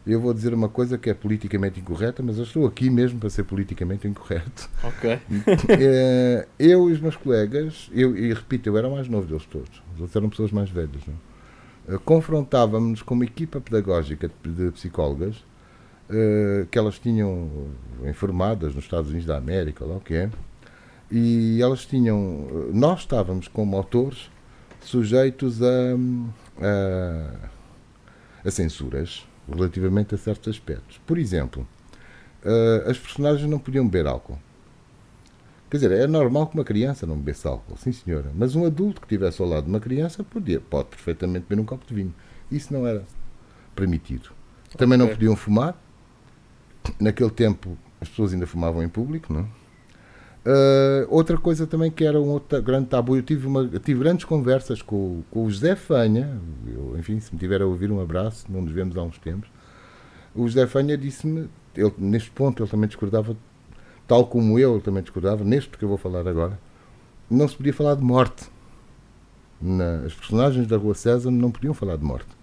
[0.06, 3.30] Eu vou dizer uma coisa que é politicamente incorreta, mas eu estou aqui mesmo para
[3.30, 4.70] ser politicamente incorreto.
[4.84, 5.20] Ok.
[5.70, 9.46] É, eu e os meus colegas, eu, e repito, eu era o mais novo deles
[9.46, 11.14] todos, os outros eram pessoas mais velhas, não?
[11.14, 11.98] É?
[12.06, 15.38] confrontávamos com uma equipa pedagógica de, de psicólogas
[16.10, 17.50] uh, que elas tinham
[18.08, 20.30] informadas nos Estados Unidos da América, lá o que é,
[21.12, 24.30] e elas tinham, nós estávamos como autores
[24.80, 25.96] sujeitos a,
[26.62, 31.00] a, a censuras relativamente a certos aspectos.
[31.06, 31.68] Por exemplo,
[32.44, 34.40] uh, as personagens não podiam beber álcool.
[35.70, 39.00] Quer dizer, é normal que uma criança não bebesse álcool, sim senhora, mas um adulto
[39.00, 42.14] que estivesse ao lado de uma criança podia, pode perfeitamente beber um copo de vinho.
[42.52, 43.06] Isso não era
[43.74, 44.32] permitido.
[44.78, 45.08] Também okay.
[45.08, 45.82] não podiam fumar.
[47.00, 49.48] Naquele tempo as pessoas ainda fumavam em público, não?
[50.44, 54.26] Uh, outra coisa também que era um outro grande tabu, eu tive, uma, tive grandes
[54.26, 58.46] conversas com, com o José Fanha, eu, enfim, se me tiver a ouvir, um abraço,
[58.50, 59.48] não nos vemos há uns tempos.
[60.34, 61.48] O José Fanha disse-me,
[61.98, 63.38] neste ponto ele também discordava,
[64.08, 66.58] tal como eu, ele também discordava, neste que eu vou falar agora,
[67.30, 68.50] não se podia falar de morte.
[69.62, 72.42] Na, as personagens da Rua César não podiam falar de morte.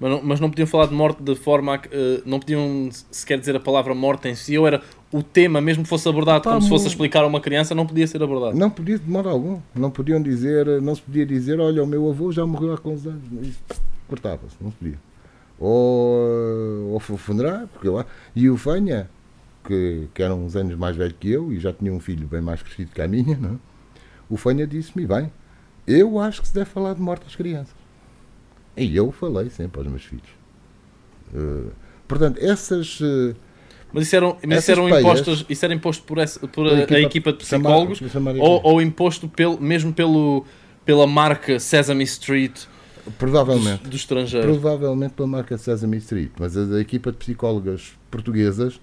[0.00, 1.88] Mas não, mas não podiam falar de morte de forma a que.
[1.88, 5.82] Uh, não podiam sequer dizer a palavra morte em si, ou era o tema, mesmo
[5.82, 8.22] que fosse abordado Pá, como se fosse a explicar a uma criança, não podia ser
[8.22, 8.56] abordado.
[8.56, 9.60] Não podia de modo algum.
[9.74, 13.06] Não podiam dizer, não se podia dizer, olha, o meu avô já morreu há quantos
[13.06, 13.56] anos.
[14.06, 14.98] Cortava-se, não se podia.
[15.58, 18.04] Ou, ou funerar, porque eu,
[18.36, 19.08] e o Fanha,
[19.64, 22.40] que, que era uns anos mais velho que eu e já tinha um filho bem
[22.40, 23.54] mais crescido que a minha, não?
[23.54, 23.58] É?
[24.30, 25.32] o Fanha disse-me, bem,
[25.86, 27.74] eu acho que se deve falar de morte às crianças.
[28.76, 30.28] E eu falei sempre aos meus filhos.
[31.34, 31.72] Uh,
[32.06, 33.00] portanto, essas.
[33.00, 33.34] Uh,
[33.92, 36.94] mas isso, eram, mas isso, eram impostos, isso era imposto por, essa, por a, equipa,
[36.94, 38.00] a, equipa, de psicólogos
[38.38, 40.44] ou, ou, imposto pelo, mesmo pelo,
[40.84, 42.60] pela marca Sesame Street
[43.16, 44.58] provavelmente, dos, dos estrangeiros?
[44.58, 48.80] Provavelmente pela marca Sesame Street, mas a, a equipa de psicólogas portuguesas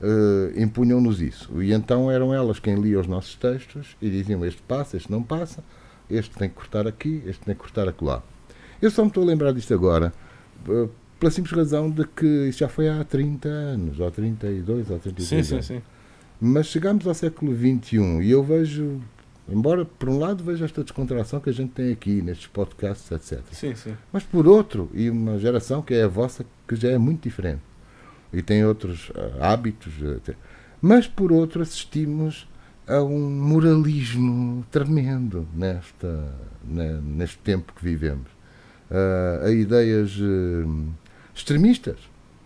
[0.00, 1.62] uh, impunham-nos isso.
[1.62, 5.22] E então eram elas quem lia os nossos textos e diziam este passa, este não
[5.22, 5.62] passa,
[6.10, 8.22] este tem que cortar aqui, este tem que cortar acolá.
[8.80, 10.12] Eu só me estou a lembrar disto agora,
[10.68, 14.98] eh, pela simples razão de que isso já foi há 30 anos, ou 32, ou
[14.98, 15.66] 33 sim, anos.
[15.66, 15.82] Sim, sim.
[16.40, 19.00] Mas chegamos ao século XXI e eu vejo,
[19.48, 23.42] embora por um lado vejo esta descontração que a gente tem aqui nestes podcasts, etc.
[23.52, 23.94] Sim, sim.
[24.12, 27.62] Mas por outro, e uma geração que é a vossa, que já é muito diferente
[28.32, 29.94] e tem outros uh, hábitos,
[30.80, 32.48] mas por outro assistimos
[32.86, 36.32] há um moralismo tremendo nesta,
[36.64, 38.28] neste tempo que vivemos.
[38.90, 40.88] Uh, a ideias uh,
[41.38, 41.96] extremistas.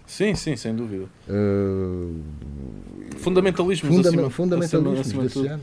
[0.07, 1.07] Sim, sim, sem dúvida.
[1.28, 2.20] Uh,
[3.18, 5.62] fundamentalismos fundam acima, fundamentalismos acima, acima desse ano.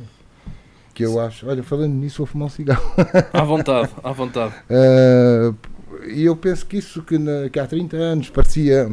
[0.93, 2.83] Que eu acho, olha, falando nisso, vou fumar um cigarro.
[3.31, 4.53] À vontade, à vontade.
[6.07, 8.89] E eu penso que isso que, na, que há 30 anos parecia.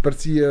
[0.00, 0.46] parecia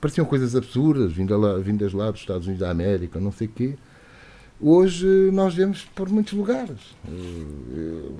[0.00, 3.50] pareciam coisas absurdas, vindas lá, vindas lá dos Estados Unidos da América, não sei o
[3.50, 3.74] quê.
[4.60, 6.96] Hoje nós vemos por muitos lugares.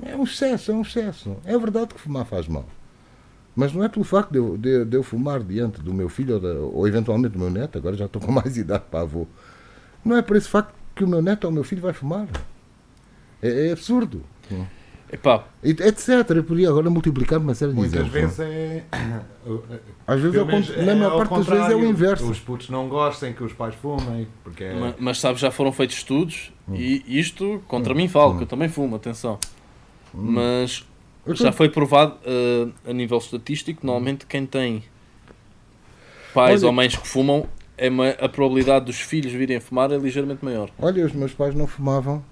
[0.03, 1.37] É um excesso, é um excesso.
[1.45, 2.67] É verdade que fumar faz mal.
[3.55, 6.35] Mas não é pelo facto de eu, de, de eu fumar diante do meu filho
[6.35, 9.27] ou, da, ou, eventualmente do meu neto, agora já estou com mais idade para avô.
[10.05, 12.29] Não é por esse facto que o meu neto ou o meu filho vai fumar.
[13.43, 14.23] É, é absurdo.
[15.13, 15.45] Epá.
[15.63, 16.09] Etc.
[16.31, 18.37] Eu podia agora multiplicar uma série de Muitas exemplos.
[18.37, 18.85] vezes é.
[20.07, 22.31] Às vezes, é, na maior parte das vezes, é o inverso.
[22.31, 24.29] Os putos não gostem que os pais fumem.
[24.45, 24.75] Porque é...
[24.75, 26.77] mas, mas sabes, já foram feitos estudos hum.
[26.77, 27.97] e isto contra hum.
[27.97, 28.37] mim falo, hum.
[28.39, 29.39] que eu também fumo, atenção.
[30.15, 30.33] Hum.
[30.33, 30.87] Mas
[31.29, 34.85] já foi provado uh, a nível estatístico, normalmente quem tem
[36.35, 37.89] pais Olha, ou mães que fumam, é
[38.21, 40.71] a probabilidade dos filhos virem a fumar é ligeiramente maior.
[40.79, 42.25] Olha, os meus pais não fumavam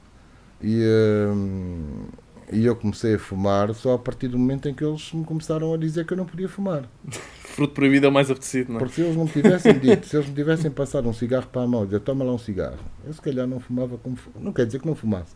[0.62, 0.83] e.
[0.83, 5.24] Uh e eu comecei a fumar só a partir do momento em que eles me
[5.24, 6.88] começaram a dizer que eu não podia fumar.
[7.44, 8.79] Fruto proibido é o mais apetecido, não é?
[8.79, 11.62] Porque se eles não me tivessem dito, se eles me tivessem passado um cigarro para
[11.62, 14.16] a mão e dizer toma lá um cigarro, eu se calhar não fumava como.
[14.38, 15.35] Não quer dizer que não fumasse,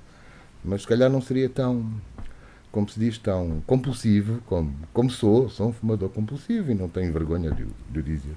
[0.64, 1.90] mas se calhar não seria tão,
[2.72, 5.48] como se diz, tão compulsivo como, como sou.
[5.48, 8.34] Sou um fumador compulsivo e não tenho vergonha de, de o dizer.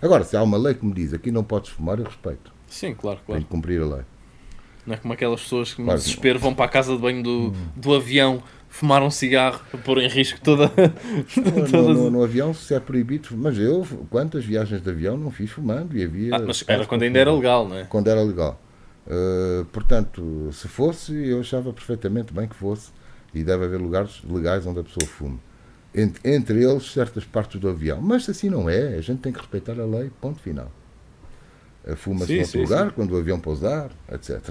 [0.00, 2.52] Agora, se há uma lei que me diz aqui não podes fumar, eu respeito.
[2.68, 3.40] Sim, claro, claro.
[3.40, 4.04] Tenho que cumprir a lei.
[4.86, 6.00] Não é como aquelas pessoas que no claro.
[6.00, 10.08] desespero vão para a casa de banho do, do avião fumar um cigarro pôr em
[10.08, 10.70] risco toda.
[11.72, 15.50] no, no, no, avião se é proibido, mas eu, quantas viagens de avião não fiz
[15.50, 16.36] fumando e havia.
[16.36, 17.84] Ah, mas era quando ainda era legal, não é?
[17.84, 18.60] Quando era legal.
[19.06, 22.90] Uh, portanto, se fosse, eu achava perfeitamente bem que fosse,
[23.34, 25.38] e deve haver lugares legais onde a pessoa fume.
[25.94, 28.00] Entre, entre eles, certas partes do avião.
[28.00, 30.70] Mas assim não é, a gente tem que respeitar a lei, ponto final.
[31.96, 32.92] Fuma-se em outro lugar, sim.
[32.94, 34.48] quando o avião pousar, etc.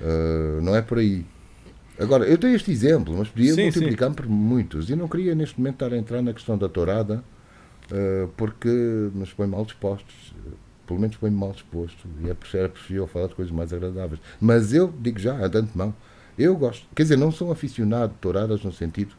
[0.00, 1.26] Uh, não é por aí.
[1.98, 4.90] Agora, eu tenho este exemplo, mas podia multiplicar por muitos.
[4.90, 7.22] E não queria neste momento estar a entrar na questão da tourada,
[7.90, 8.68] uh, porque
[9.14, 10.34] nos põe mal dispostos.
[10.86, 12.06] Pelo menos põe mal disposto.
[12.22, 14.20] E é preferível falar de coisas mais agradáveis.
[14.40, 15.94] Mas eu digo já, de antemão,
[16.38, 16.86] eu gosto.
[16.94, 19.14] Quer dizer, não sou aficionado de touradas no sentido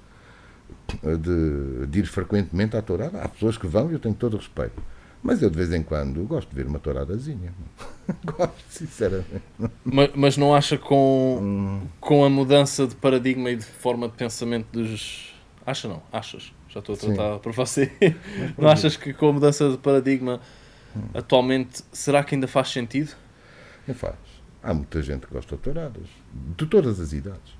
[1.03, 3.21] de, de ir frequentemente à tourada.
[3.21, 4.81] Há pessoas que vão e eu tenho todo o respeito.
[5.21, 7.53] Mas eu de vez em quando gosto de ver uma touradazinha.
[8.23, 9.41] gosto, sinceramente.
[9.83, 11.87] Mas, mas, não acha com, hum.
[11.99, 15.33] com a mudança de paradigma e de forma de pensamento dos.
[15.65, 16.01] Acha não?
[16.11, 16.53] Achas?
[16.69, 17.39] Já estou a tratar Sim.
[17.39, 17.91] por você.
[18.57, 20.39] não achas que com a mudança de paradigma
[20.95, 21.01] hum.
[21.13, 23.13] atualmente será que ainda faz sentido?
[23.87, 24.15] Não faz.
[24.61, 26.07] Há muita gente que gosta de touradas.
[26.57, 27.57] De todas as idades.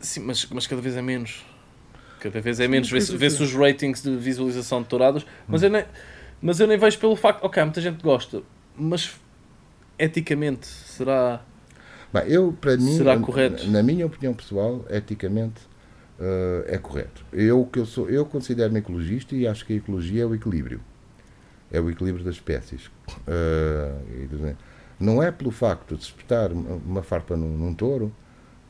[0.00, 1.44] Sim, mas, mas cada vez é menos.
[2.20, 2.90] Cada vez é menos.
[2.90, 5.26] Vê-se vê os ratings de visualização de touradas.
[5.48, 5.66] Mas hum.
[5.66, 5.84] eu nem
[6.40, 8.42] mas eu nem vejo pelo facto, ok, muita gente gosta,
[8.76, 9.18] mas
[9.98, 11.42] eticamente será.
[12.12, 13.66] Bem, eu, para mim, será correto?
[13.70, 15.62] Na minha opinião pessoal, eticamente
[16.20, 17.24] uh, é correto.
[17.32, 20.80] Eu, que eu, sou, eu considero-me ecologista e acho que a ecologia é o equilíbrio.
[21.72, 22.86] É o equilíbrio das espécies.
[23.26, 24.54] Uh,
[24.98, 28.12] não é pelo facto de se espetar uma farpa num, num, touro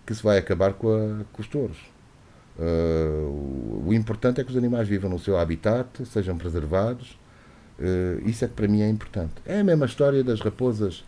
[0.05, 1.79] que se vai acabar com, a, com os touros.
[2.59, 7.19] Uh, o, o importante é que os animais vivam no seu habitat, sejam preservados
[7.79, 9.35] Uh, isso é que para mim é importante.
[9.45, 11.05] É a mesma história das raposas,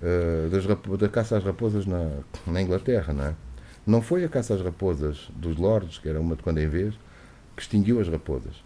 [0.00, 2.10] uh, das rap da caça às raposas na,
[2.46, 3.34] na Inglaterra, não é?
[3.86, 6.94] Não foi a caça às raposas dos lords, que era uma de quando em vez,
[7.54, 8.64] que extinguiu as raposas.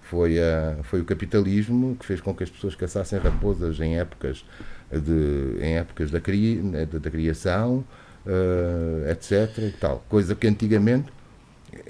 [0.00, 4.44] Foi, a, foi o capitalismo que fez com que as pessoas caçassem raposas em épocas,
[4.90, 7.84] de, em épocas da, cria, né, da, criação,
[8.26, 9.58] uh, etc.
[9.58, 10.04] E tal.
[10.08, 11.12] Coisa que antigamente,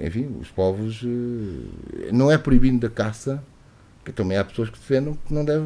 [0.00, 1.04] enfim, os povos.
[2.12, 3.42] não é proibido da caça
[4.06, 5.64] que também há pessoas que defendem que não, deve,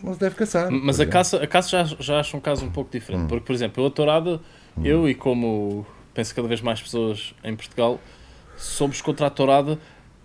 [0.00, 0.70] não se deve caçar.
[0.70, 3.24] Mas a caça, a caça já, já acho um caso um pouco diferente.
[3.24, 3.26] Hum.
[3.26, 4.40] Porque, por exemplo, eu a tourada,
[4.76, 4.84] hum.
[4.84, 8.00] eu e como penso cada vez mais pessoas em Portugal,
[8.56, 9.76] somos contra a tourada,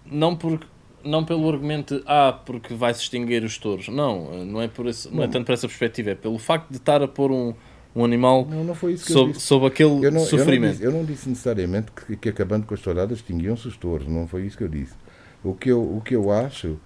[0.06, 0.60] não, por,
[1.06, 3.88] não pelo argumento ah, porque vai-se extinguir os touros.
[3.88, 5.18] Não, não é, por esse, não.
[5.18, 7.54] não é tanto por essa perspectiva, é pelo facto de estar a pôr um,
[7.96, 10.54] um animal não, não sob, sob, aquele eu não, sofrimento.
[10.54, 13.78] Eu não, disse, eu não disse necessariamente que, que acabando com as touradas extinguiam-se os
[13.78, 14.94] touros, não foi isso que eu disse.
[15.44, 16.78] O que eu, o que eu acho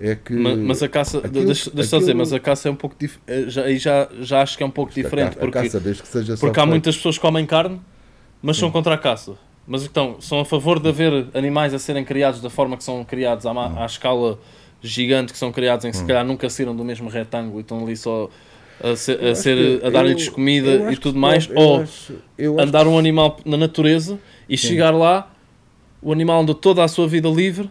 [0.00, 0.32] é que.
[0.32, 2.00] Mas, mas a caça, aquilo, deixa, deixa aquilo...
[2.00, 3.24] dizer, mas a caça é um pouco diferente.
[3.26, 5.36] Eh, já, já, já acho que é um pouco diferente.
[5.36, 7.80] A, porque, caça, desde que seja porque há muitas pessoas que comem carne,
[8.40, 8.60] mas Sim.
[8.60, 9.36] são contra a caça.
[9.70, 13.04] Mas então, são a favor de haver animais a serem criados da forma que são
[13.04, 14.38] criados, à, à escala
[14.80, 17.82] gigante que são criados, em que se calhar nunca saíram do mesmo retângulo e estão
[17.82, 18.30] ali só
[18.82, 22.14] a, ser, a, ser, a dar-lhes comida e tudo mais, ou acho,
[22.58, 24.68] andar um animal na natureza e Sim.
[24.68, 25.30] chegar lá,
[26.00, 27.70] o animal anda toda a sua vida livre,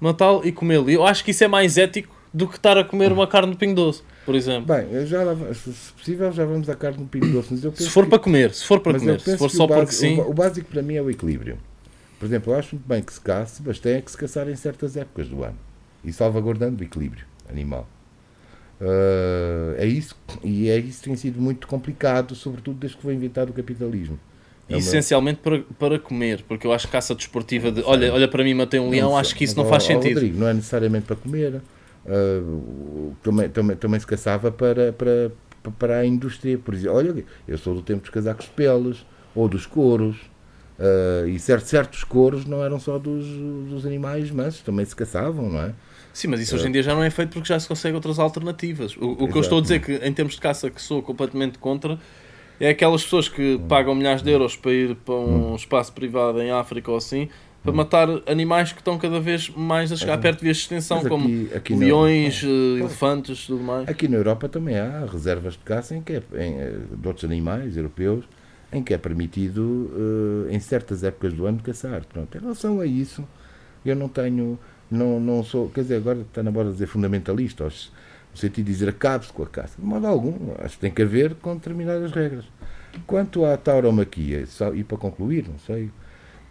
[0.00, 0.90] matá-lo e comê-lo.
[0.90, 3.58] Eu acho que isso é mais ético do que estar a comer uma carne de
[3.58, 4.74] pingo doce, por exemplo.
[4.74, 5.22] Bem, já,
[5.54, 7.56] se possível já vamos à carne de pingo doce.
[7.56, 10.18] se for que, para comer, se for para comer, se for só porque sim.
[10.18, 11.58] O, o básico para mim é o equilíbrio.
[12.18, 14.54] Por exemplo, eu acho muito bem que se caça, mas tem que se caçar em
[14.54, 15.58] certas épocas do ano
[16.04, 17.86] e salvaguardando o equilíbrio animal.
[18.80, 23.14] Uh, é isso, e é isso que tem sido muito complicado, sobretudo desde que foi
[23.14, 24.18] inventado o capitalismo.
[24.68, 28.42] É Essencialmente para, para comer, porque eu acho que caça desportiva de olha, olha para
[28.42, 30.14] mim matei um leão, acho que isso não, faz sentido.
[30.14, 31.60] Rodrigo, não é necessariamente para comer.
[32.04, 35.32] Uh, também, também, também se caçava para, para,
[35.78, 36.58] para a indústria.
[36.58, 40.16] Por exemplo, olha, eu sou do tempo dos casacos de peles ou dos couros.
[40.78, 43.24] Uh, e certos, certos couros não eram só dos,
[43.68, 45.74] dos animais mas também se caçavam, não é?
[46.12, 48.18] Sim, mas isso hoje em dia já não é feito porque já se consegue outras
[48.18, 48.96] alternativas.
[48.96, 51.58] O, o que eu estou a dizer que, em termos de caça, que sou completamente
[51.58, 51.98] contra,
[52.60, 56.50] é aquelas pessoas que pagam milhares de euros para ir para um espaço privado em
[56.50, 57.28] África ou assim,
[57.62, 61.48] para matar animais que estão cada vez mais a chegar perto de extinção, aqui, como
[61.54, 63.88] aqui leões, eh, elefantes tudo mais.
[63.88, 67.24] Aqui na Europa também há reservas de caça em que é, em, eh, de outros
[67.24, 68.24] animais europeus
[68.72, 72.06] em que é permitido, uh, em certas épocas do ano, caçar.
[72.06, 73.22] Pronto, em relação a isso,
[73.84, 74.58] eu não tenho
[74.92, 78.72] não, não sou, quer dizer, agora está na hora de dizer fundamentalista, no sentido de
[78.72, 79.80] dizer acabe-se com a caça.
[79.80, 82.44] De modo algum, acho que tem que haver com determinadas regras.
[83.06, 84.44] Quanto à tauromaquia,
[84.74, 85.90] e para concluir, não sei,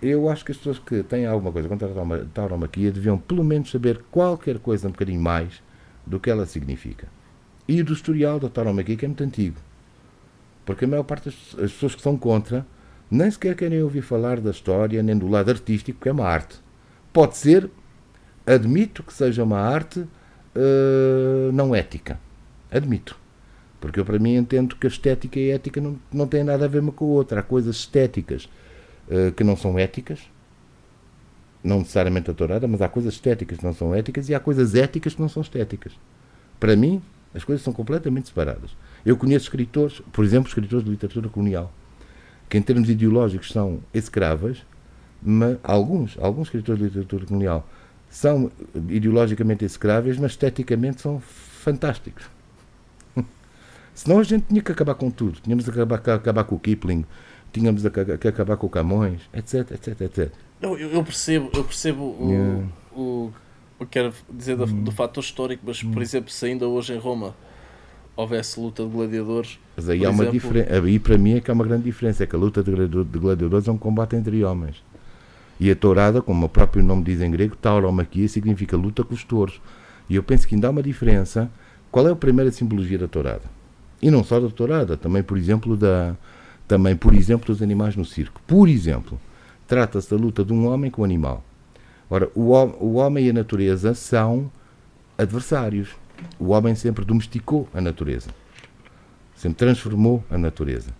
[0.01, 3.69] eu acho que as pessoas que têm alguma coisa contra a tauromaquia deviam pelo menos
[3.69, 5.61] saber qualquer coisa um bocadinho mais
[6.05, 7.07] do que ela significa.
[7.67, 9.57] E do historial da tauromaquia, que é muito antigo.
[10.65, 12.65] Porque a maior parte das pessoas que são contra
[13.09, 16.59] nem sequer querem ouvir falar da história, nem do lado artístico, que é uma arte.
[17.13, 17.69] Pode ser
[18.45, 22.19] admito que seja uma arte uh, não ética.
[22.71, 23.17] Admito.
[23.79, 26.65] Porque eu, para mim, entendo que a estética e a ética não, não têm nada
[26.65, 27.39] a ver uma com a outra.
[27.39, 28.47] Há coisas estéticas
[29.35, 30.19] que não são éticas,
[31.63, 34.75] não necessariamente a tourada, mas há coisas estéticas que não são éticas e há coisas
[34.75, 35.93] éticas que não são estéticas.
[36.59, 37.01] Para mim,
[37.33, 38.71] as coisas são completamente separadas.
[39.05, 41.71] Eu conheço escritores, por exemplo, escritores de literatura colonial,
[42.49, 44.63] que em termos ideológicos são escravas,
[45.21, 47.67] mas alguns, alguns escritores de literatura colonial
[48.09, 48.51] são
[48.89, 52.25] ideologicamente execráveis, mas esteticamente são fantásticos.
[53.95, 55.39] Senão a gente tinha que acabar com tudo.
[55.39, 57.05] Tínhamos que acabar, acabar com o Kipling,
[57.51, 57.83] tínhamos
[58.19, 60.31] que acabar com o Camões, etc, etc, etc.
[60.61, 62.67] Eu, eu percebo, eu percebo o, yeah.
[62.93, 63.31] o,
[63.79, 66.01] o que quero dizer do, do fator histórico, mas, por hum.
[66.01, 67.35] exemplo, se ainda hoje em Roma
[68.15, 69.59] houvesse luta de gladiadores.
[69.75, 70.73] Mas aí há exemplo, uma diferença.
[70.73, 73.67] Aí para mim é que há uma grande diferença: é que a luta de gladiadores
[73.67, 74.83] é um combate entre homens.
[75.59, 79.23] E a tourada, como o próprio nome diz em grego, tauromaquia, significa luta com os
[79.23, 79.61] touros.
[80.09, 81.49] E eu penso que ainda há uma diferença.
[81.91, 83.43] Qual é a primeira simbologia da tourada?
[84.01, 86.15] E não só da tourada, também, por exemplo, da,
[86.71, 88.41] também, por exemplo, dos animais no circo.
[88.47, 89.19] Por exemplo,
[89.67, 91.43] trata-se da luta de um homem com um animal.
[92.09, 94.49] Ora, o, o homem e a natureza são
[95.17, 95.89] adversários.
[96.39, 98.29] O homem sempre domesticou a natureza.
[99.35, 100.91] Sempre transformou a natureza.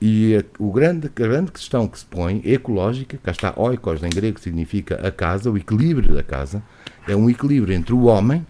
[0.00, 4.10] E a, o grande, a grande questão que se põe, ecológica, cá está oikos em
[4.10, 6.64] grego significa a casa, o equilíbrio da casa,
[7.06, 8.44] é um equilíbrio entre o homem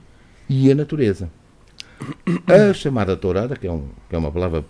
[0.49, 1.29] e a natureza.
[2.47, 4.65] A chamada tourada, que é, um, que é uma palavra,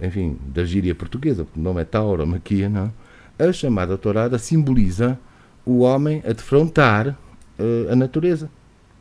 [0.00, 2.92] enfim, da gíria portuguesa, porque o nome é taura, maquia, não?
[3.38, 5.18] A chamada tourada simboliza
[5.64, 8.50] o homem a defrontar uh, a natureza.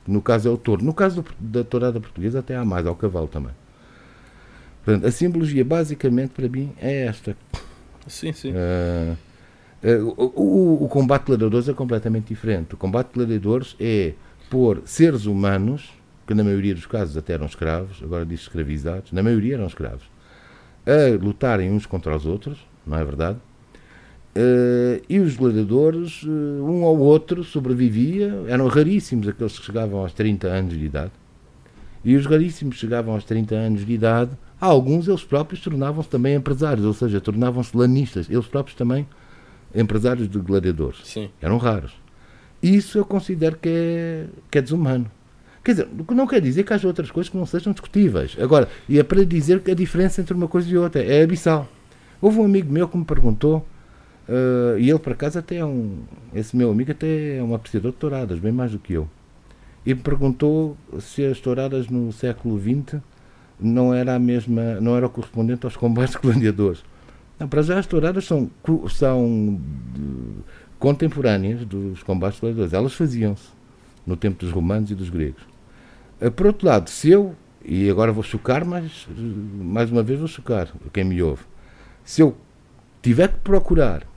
[0.07, 0.83] No caso é o touro.
[0.83, 3.51] No caso do, da tourada portuguesa até há mais, ao cavalo também.
[4.83, 7.37] Portanto, a simbologia, basicamente, para mim, é esta.
[8.07, 8.51] Sim, sim.
[8.51, 9.17] Uh,
[9.83, 12.73] uh, o, o, o, combate de gladiadores é completamente diferente.
[12.73, 14.13] O combate de gladiadores é
[14.49, 15.93] por seres humanos,
[16.27, 20.03] que na maioria dos casos até eram escravos, agora diz escravizados, na maioria eram escravos,
[20.85, 23.37] a lutarem uns contra os outros, não é verdade?
[24.35, 30.47] Uh, e os gladiadores, um ou outro sobrevivia, eram raríssimos aqueles que chegavam aos 30
[30.47, 31.11] anos de idade,
[32.03, 36.85] e os raríssimos chegavam aos 30 anos de idade alguns eles próprios tornavam-se também empresários,
[36.85, 39.07] ou seja, tornavam-se lanistas, eles próprios também
[39.75, 41.01] empresários de gladiadores.
[41.03, 41.29] Sim.
[41.41, 41.91] Eram raros.
[42.61, 45.11] Isso eu considero que é, que é desumano.
[45.63, 48.35] Quer dizer, não quer dizer que haja outras coisas que não sejam discutíveis.
[48.39, 51.69] Agora, e é para dizer que a diferença entre uma coisa e outra é abissal.
[52.21, 53.65] Houve um amigo meu que me perguntou,
[54.27, 55.99] uh, e ele por acaso até é um.
[56.33, 59.09] Esse meu amigo até é um apreciador de touradas, bem mais do que eu.
[59.85, 63.01] E me perguntou se as touradas no século XX
[63.57, 66.83] não era a mesma, não era correspondente aos combates gladiadores.
[67.39, 68.49] Não, para já as touradas são,
[68.89, 69.61] são
[70.77, 72.73] contemporâneas dos combates gladiadores.
[72.73, 73.47] Elas faziam-se
[74.05, 75.52] no tempo dos romanos e dos gregos.
[76.23, 79.05] Eh, por outro lado, se eu, e agora vou chocar, mas
[79.55, 81.43] mais uma vez vou chocar quem me ouve.
[82.05, 82.37] Se eu
[83.01, 84.07] tiver que procurar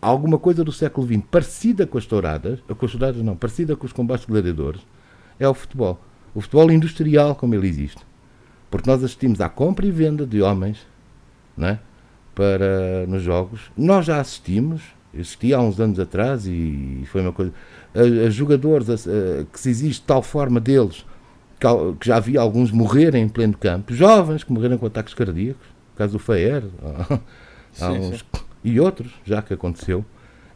[0.00, 3.84] alguma coisa do século XX parecida com as touradas, com as touradas não, parecida com
[3.84, 4.86] os combates gladiadores,
[5.40, 6.00] é o futebol.
[6.32, 8.00] O futebol industrial como ele existe.
[8.70, 10.86] Porque nós assistimos à compra e venda de homens
[11.58, 11.78] é?
[12.36, 13.72] para nos jogos.
[13.76, 14.82] Nós já assistimos,
[15.12, 17.52] assisti há uns anos atrás e foi uma coisa.
[17.94, 21.04] A, a jogadores a, a, que se existe tal forma deles
[21.98, 25.96] que já havia alguns morrerem em pleno campo, jovens que morreram com ataques cardíacos, o
[25.96, 26.62] caso do Faer,
[27.80, 28.24] uns,
[28.62, 30.04] e outros, já que aconteceu.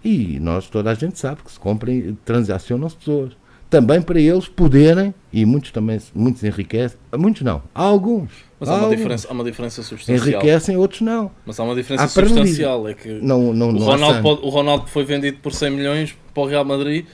[0.05, 3.33] E nós, toda a gente sabe que se comprem, transacionam-se pessoas.
[3.69, 8.31] Também para eles poderem, e muitos também, muitos enriquecem, muitos não, há alguns.
[8.59, 10.31] Mas há, uma, Diferença, há uma diferença substancial.
[10.31, 11.31] Enriquecem, outros não.
[11.45, 12.89] Mas há uma diferença há substancial.
[12.89, 16.43] É que não, não, o, Ronaldo pode, o Ronaldo foi vendido por 100 milhões para
[16.43, 17.05] o Real Madrid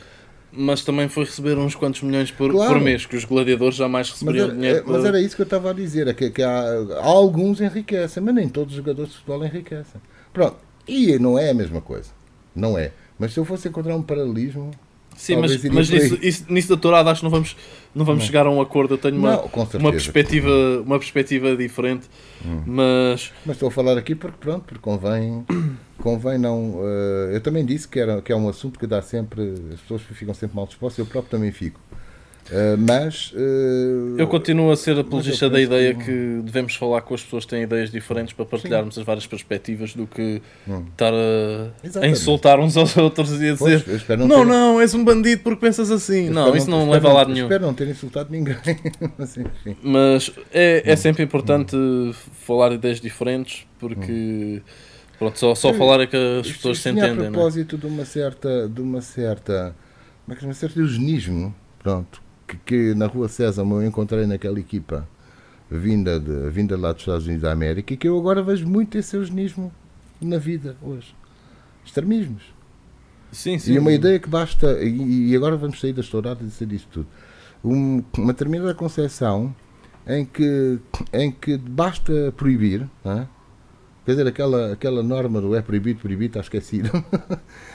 [0.57, 2.75] mas também foi receber uns quantos milhões por, claro.
[2.75, 4.79] por mês, que os gladiadores jamais receberiam mas, dinheiro.
[4.79, 6.63] É, mas era isso que eu estava a dizer, é que, que há,
[7.01, 10.01] há, alguns enriquecem, mas nem todos os jogadores de futebol enriquecem.
[10.33, 12.11] Pronto, e não é a mesma coisa,
[12.55, 12.93] não é.
[13.19, 14.71] Mas se eu fosse encontrar um paralelismo,
[15.17, 17.57] Sim, mas, mas nisso, isso, nisso da tourada acho que não vamos,
[17.95, 18.27] não vamos não.
[18.27, 18.95] chegar a um acordo.
[18.95, 19.51] Eu tenho uma, não,
[19.81, 20.51] uma, perspectiva,
[20.85, 22.09] uma perspectiva diferente.
[22.45, 22.63] Hum.
[22.67, 23.33] Mas...
[23.47, 25.45] mas estou a falar aqui porque pronto, porque convém,
[25.99, 26.73] convém não.
[26.73, 29.55] Uh, eu também disse que, era, que é um assunto que dá sempre.
[29.73, 31.81] As pessoas ficam sempre mal dispostas, eu próprio também fico.
[32.51, 36.05] Uh, mas uh, eu continuo a ser apologista da ideia que...
[36.05, 36.41] que...
[36.43, 39.01] devemos falar com as pessoas que têm ideias diferentes para partilharmos Sim.
[39.01, 40.85] as várias perspectivas do que hum.
[40.93, 44.47] estar a, a, insultar uns aos outros e a dizer pois, não, não, ter...
[44.47, 46.29] não, és um bandido porque pensas assim.
[46.29, 47.47] não, isso não, não leva a lado nenhum.
[47.47, 48.57] Espero não ter insultado ninguém.
[49.17, 49.39] mas,
[49.83, 52.13] mas é, é sempre importante hum.
[52.47, 54.69] falar ideias diferentes porque hum.
[55.19, 57.25] pronto, só, só falar é que as pessoas se entendem.
[57.25, 57.31] A é?
[57.31, 59.75] propósito de uma certa, de uma certa,
[60.27, 62.24] como é que uma certa eugenismo, pronto
[62.65, 65.09] que, na Rua César eu encontrei naquela equipa
[65.71, 68.97] vinda, de, vinda lá dos Estados Unidos da América e que eu agora vejo muito
[68.99, 69.73] esse eugenismo
[70.21, 71.15] na vida hoje.
[71.85, 72.43] Extremismos.
[73.33, 73.75] Sim, sim.
[73.75, 76.89] E uma ideia que basta, e, e agora vamos sair das touradas e dizer isto
[76.91, 77.07] tudo.
[77.65, 79.55] Um, uma determinada concepção
[80.07, 80.79] em que,
[81.13, 83.27] em que basta proibir, é?
[84.05, 86.91] quer dizer, aquela, aquela norma do é proibido, proibido, está esquecido,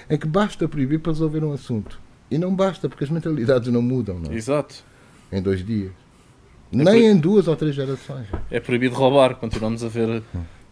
[0.08, 2.00] é que basta proibir para resolver um assunto.
[2.32, 4.36] E não basta, porque as mentalidades não mudam, não é?
[4.36, 4.84] Exato.
[5.32, 5.92] Em dois dias.
[6.72, 8.28] É Nem em duas ou três gerações.
[8.52, 10.22] É proibido roubar, continuamos a ver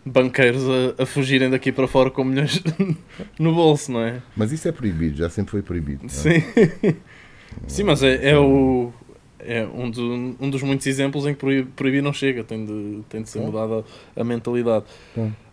[0.05, 2.61] banqueiros a, a fugirem daqui para fora com milhões
[3.39, 4.21] no bolso, não é?
[4.35, 6.05] Mas isso é proibido, já sempre foi proibido.
[6.05, 6.09] É?
[6.09, 6.43] Sim.
[7.67, 8.91] Sim, mas é, é o.
[9.39, 13.01] É um, do, um dos muitos exemplos em que proibir, proibir não chega, tem de,
[13.07, 13.85] tem de ser mudada
[14.15, 14.85] a, a mentalidade.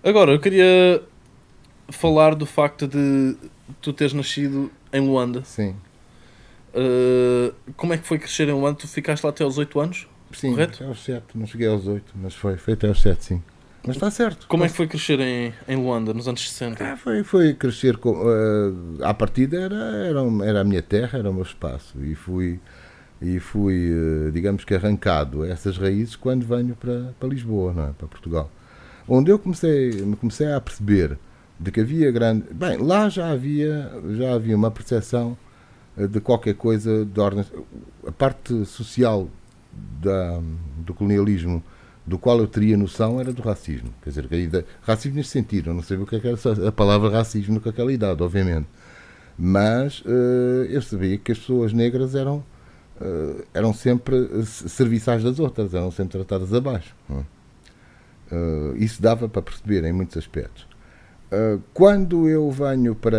[0.03, 1.03] Agora, eu queria
[1.91, 3.37] falar do facto de
[3.81, 5.45] tu teres nascido em Luanda.
[5.45, 5.77] Sim.
[6.75, 8.79] Uh, como é que foi crescer em Luanda?
[8.79, 10.09] Tu ficaste lá até aos 8 anos?
[10.33, 10.77] Sim, correto?
[10.77, 11.25] até aos 7.
[11.35, 13.43] Não cheguei aos 8, mas foi, foi até aos 7, sim.
[13.87, 14.47] Mas está certo.
[14.49, 16.83] Como é que foi crescer em, em Luanda, nos anos 60?
[16.83, 18.13] Ah, foi, foi crescer com.
[18.13, 22.03] Uh, à partida era, era, era a minha terra, era o meu espaço.
[22.03, 22.59] E fui,
[23.21, 27.89] e fui uh, digamos que, arrancado a essas raízes quando venho para, para Lisboa, não
[27.89, 27.91] é?
[27.93, 28.51] para Portugal.
[29.07, 31.19] Onde eu comecei, me comecei a perceber
[31.61, 32.47] de que havia grande.
[32.53, 35.37] Bem, lá já havia, já havia uma percepção eh,
[35.97, 37.45] de qualquer coisa de ordem.
[38.07, 39.29] A parte social
[40.01, 40.41] da,
[40.79, 41.63] do colonialismo
[42.07, 43.93] do qual eu teria noção era do racismo.
[44.03, 46.69] Quer dizer, a ideia, racismo nesse sentido, eu não sei o que é que era
[46.69, 48.67] a palavra racismo naquela idade, obviamente.
[49.39, 52.45] Mas uh, eu sabia que as pessoas negras eram,
[53.01, 56.95] uh, eram sempre serviçais das outras, eram sempre tratadas abaixo.
[57.09, 60.67] Uh, isso dava para perceber em muitos aspectos.
[61.73, 63.19] quando eu venho para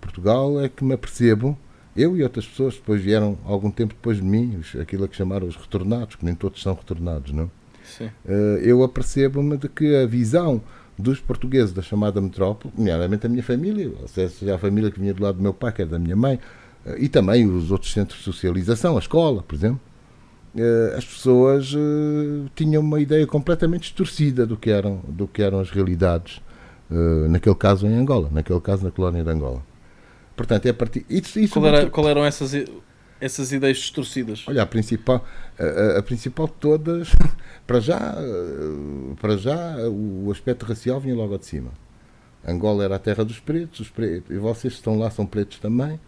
[0.00, 1.56] Portugal é que me apercebo
[1.96, 5.46] eu e outras pessoas depois vieram algum tempo depois de mim, aquilo a que chamaram
[5.46, 7.50] os retornados, que nem todos são retornados, não?
[7.84, 8.06] Sim.
[8.24, 10.62] Uh, eu apercebo-me de que a visão
[10.98, 15.12] dos portugueses da chamada metrópole, nomeadamente a minha família, ou seja, a família que vinha
[15.12, 16.38] do lado do meu pai, que era da minha mãe,
[16.86, 19.80] uh, e também os outros centros de socialização, a escola, por exemplo,
[20.54, 21.74] uh, as pessoas
[22.54, 26.40] tinham uma ideia completamente distorcida do que eram, do que eram as realidades,
[27.30, 29.62] naquele caso em Angola, naquele caso na colónia de Angola.
[30.36, 31.04] Portanto, é a partir.
[31.08, 32.52] Isso, isso qual, era, qual eram essas,
[33.20, 34.44] essas ideias distorcidas?
[34.48, 35.24] Olha, a principal,
[35.58, 37.10] a, a, principal de todas,
[37.66, 38.16] para já,
[39.20, 41.70] para já, o aspecto racial vinha logo de cima.
[42.46, 45.58] Angola era a terra dos pretos, os pretos e vocês que estão lá são pretos
[45.58, 46.00] também.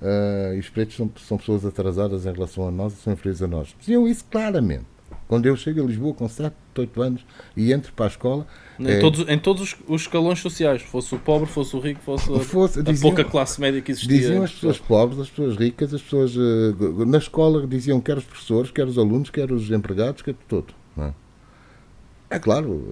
[0.00, 3.48] Uh, e os pretos são, são pessoas atrasadas em relação a nós, são inferiores a
[3.48, 3.74] nós.
[3.78, 4.86] Diziam isso claramente.
[5.28, 8.46] Quando eu chego a Lisboa com 7, 8 anos e entro para a escola.
[8.80, 12.26] Em, é, todos, em todos os escalões sociais, fosse o pobre, fosse o rico, fosse,
[12.44, 14.16] fosse a, diziam, pouca classe média que existia.
[14.16, 16.34] Diziam as pessoas pobres, as pessoas ricas, as pessoas.
[16.34, 20.72] Uh, na escola diziam quer os professores, quer os alunos, quer os empregados, quer tudo.
[20.96, 21.12] É?
[22.30, 22.38] é?
[22.38, 22.82] claro,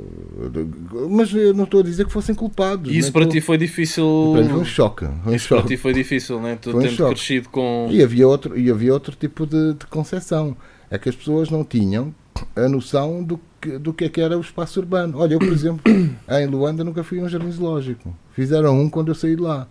[1.08, 2.92] mas eu não estou a dizer que fossem culpados.
[2.92, 4.32] E isso para ti foi difícil.
[4.34, 5.04] Para mim foi um choque.
[5.06, 5.62] Um isso choque.
[5.62, 6.58] para ti foi difícil, né?
[6.60, 7.88] tu tendo um crescido com.
[7.90, 10.54] E havia outro, e havia outro tipo de, de concepção.
[10.90, 12.14] É que as pessoas não tinham
[12.54, 15.18] a noção do que, do que é que era o espaço urbano.
[15.18, 15.82] Olha, eu, por exemplo,
[16.28, 18.14] em Luanda nunca fui a um jardim zoológico.
[18.32, 19.68] Fizeram um quando eu saí de lá.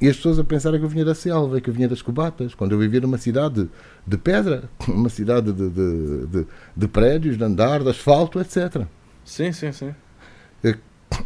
[0.00, 2.54] E as pessoas a pensarem que eu vinha da selva, que eu vinha das cubatas,
[2.54, 3.68] quando eu vivia numa cidade
[4.06, 6.46] de pedra, uma cidade de, de, de,
[6.76, 8.82] de prédios, de andar, de asfalto, etc.
[9.24, 9.94] Sim, sim, sim.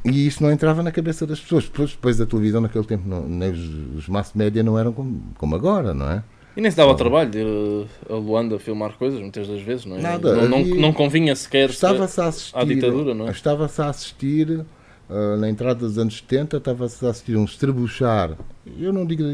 [0.05, 1.64] E isso não entrava na cabeça das pessoas.
[1.64, 5.23] Depois, depois da televisão, naquele tempo, não, nem os, os mass média não eram como,
[5.37, 6.23] como agora, não é?
[6.57, 9.96] E nem se dava trabalho de ir a Luanda filmar coisas, muitas das vezes, não
[9.96, 10.03] é?
[10.03, 10.74] Nada, não, havia...
[10.74, 13.30] não, não, convinha sequer estava-se a assistir, à ditadura, não é?
[13.30, 18.36] Estava-se a assistir, uh, na entrada dos anos 70, estava-se a assistir um estrebuchar.
[18.78, 19.24] Eu não digo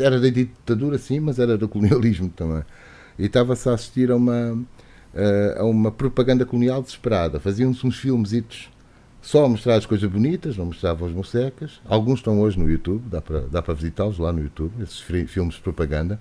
[0.00, 2.62] era da ditadura, sim, mas era do colonialismo também.
[3.18, 7.38] E estava-se a assistir a uma, uh, a uma propaganda colonial desesperada.
[7.38, 8.32] Faziam-se uns filmes
[9.20, 11.82] só a mostrar as coisas bonitas, não mostravam as mocecas.
[11.84, 15.56] Alguns estão hoje no YouTube, dá para, dá para visitá-los lá no YouTube, esses filmes
[15.56, 16.18] de propaganda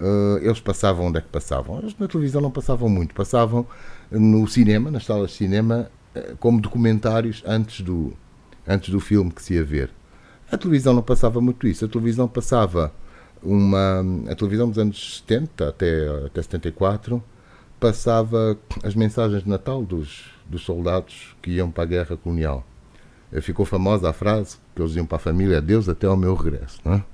[0.00, 1.78] Uh, eles passavam onde é que passavam?
[1.78, 3.66] Eles na televisão não passavam muito, passavam
[4.10, 8.12] no cinema, nas salas de cinema, uh, como documentários antes do,
[8.66, 9.90] antes do filme que se ia ver.
[10.50, 12.92] A televisão não passava muito isso, a televisão passava
[13.42, 14.04] uma.
[14.30, 17.22] A televisão dos anos 70 até, até 74
[17.80, 22.64] passava as mensagens de Natal dos, dos soldados que iam para a guerra colonial.
[23.42, 26.80] Ficou famosa a frase que eles iam para a família, Deus até ao meu regresso.
[26.84, 27.04] Não é?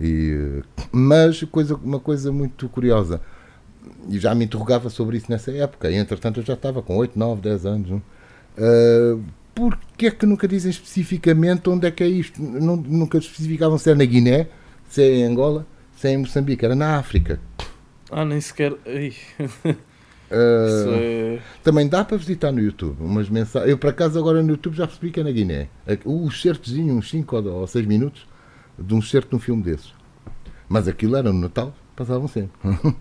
[0.00, 3.20] E, mas coisa, uma coisa muito curiosa,
[4.08, 7.18] e já me interrogava sobre isso nessa época, e entretanto eu já estava com 8,
[7.18, 7.90] 9, 10 anos.
[7.90, 9.22] Uh,
[9.54, 12.40] Porquê é que nunca dizem especificamente onde é que é isto?
[12.40, 14.48] Não, nunca especificavam se é na Guiné,
[14.88, 17.38] se é em Angola, se é em Moçambique, era na África.
[18.10, 18.72] Ah, nem sequer.
[18.72, 18.78] Uh,
[20.30, 21.38] é...
[21.62, 23.70] Também dá para visitar no YouTube umas mensagens.
[23.70, 25.68] Eu, por acaso, agora no YouTube já percebi que é na Guiné.
[26.04, 28.26] O certozinho, uns 5 ou 6 minutos,
[28.80, 29.92] de um certo num filme desses.
[30.68, 32.52] Mas aquilo era no Natal, passavam sempre.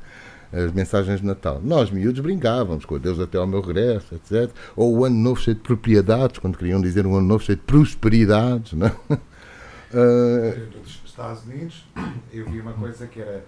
[0.52, 1.62] As mensagens de Natal.
[1.64, 4.50] Nós, miúdos, brincávamos com Deus até ao meu regresso, etc.
[4.76, 7.64] Ou o ano novo cheio de propriedades, quando queriam dizer um ano novo cheio de
[7.64, 8.74] prosperidades.
[8.74, 8.88] Não?
[8.90, 10.70] Uh...
[10.80, 11.86] Nos Estados Unidos,
[12.34, 13.46] eu vi uma coisa que era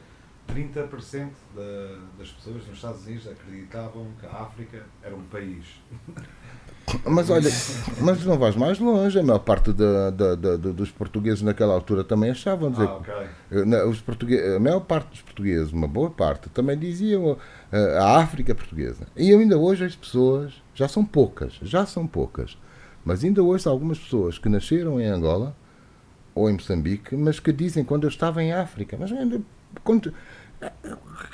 [0.54, 5.66] 30% da, das pessoas nos Estados Unidos acreditavam que a África era um país.
[7.06, 7.50] Mas olha,
[8.00, 12.04] mas não vais mais longe, a maior parte da, da, da, dos portugueses naquela altura
[12.04, 13.90] também achavam dizer, ah, okay.
[13.90, 17.38] os portugueses, a maior parte dos portugueses, uma boa parte, também diziam uh,
[18.00, 19.08] a África portuguesa.
[19.16, 22.58] E ainda hoje as pessoas, já são poucas, já são poucas,
[23.04, 25.56] mas ainda hoje há algumas pessoas que nasceram em Angola
[26.34, 29.42] ou em Moçambique, mas que dizem quando eu estava em África, mas ainda,
[29.84, 30.14] quando,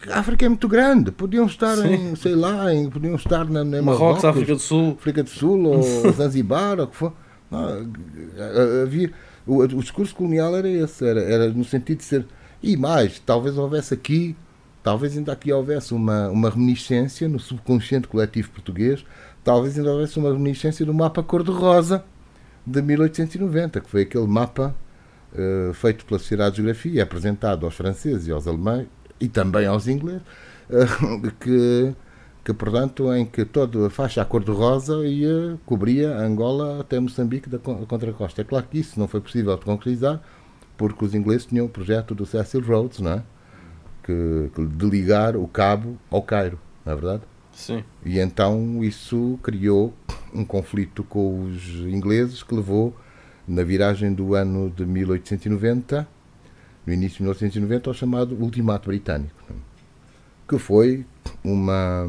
[0.10, 2.12] a África é muito grande, podiam estar Sim.
[2.12, 5.64] em, sei lá, em, podiam estar na, na Marrocos, África do Sul, África do Sul
[5.66, 7.14] ou Zanzibar, ou o que for.
[7.50, 7.92] Não,
[8.84, 9.12] havia,
[9.46, 12.26] o, o, discurso colonial era esse, era, era no sentido de ser.
[12.62, 14.36] E mais, talvez houvesse aqui,
[14.84, 19.06] talvez ainda aqui houvesse uma, uma reminiscência no subconsciente coletivo português,
[19.44, 22.04] talvez ainda houvesse uma reminiscência do mapa cor-de-rosa
[22.66, 24.76] de 1890, que foi aquele mapa
[25.34, 28.88] uh, feito pela Sociedade de Geografia, apresentado aos franceses e aos alemães,
[29.20, 30.22] e também aos ingleses,
[30.70, 30.86] eh,
[31.39, 31.93] que,
[32.43, 38.41] que portanto, em que toda a faixa cor-de-rosa ia, cobria Angola até Moçambique da contracosta.
[38.41, 40.22] É claro que isso não foi possível de concretizar,
[40.78, 43.24] porque os ingleses tinham o projeto do Cecil Rhodes, não é?
[44.03, 47.24] Que, que, de ligar o cabo ao Cairo, não é verdade?
[47.51, 47.84] Sim.
[48.05, 49.93] E então isso criou
[50.34, 52.95] um conflito com os ingleses que levou,
[53.47, 56.07] na viragem do ano de 1890,
[56.88, 59.36] no início de 1990, ao chamado Ultimato Britânico,
[60.48, 61.06] que foi
[61.44, 62.08] uma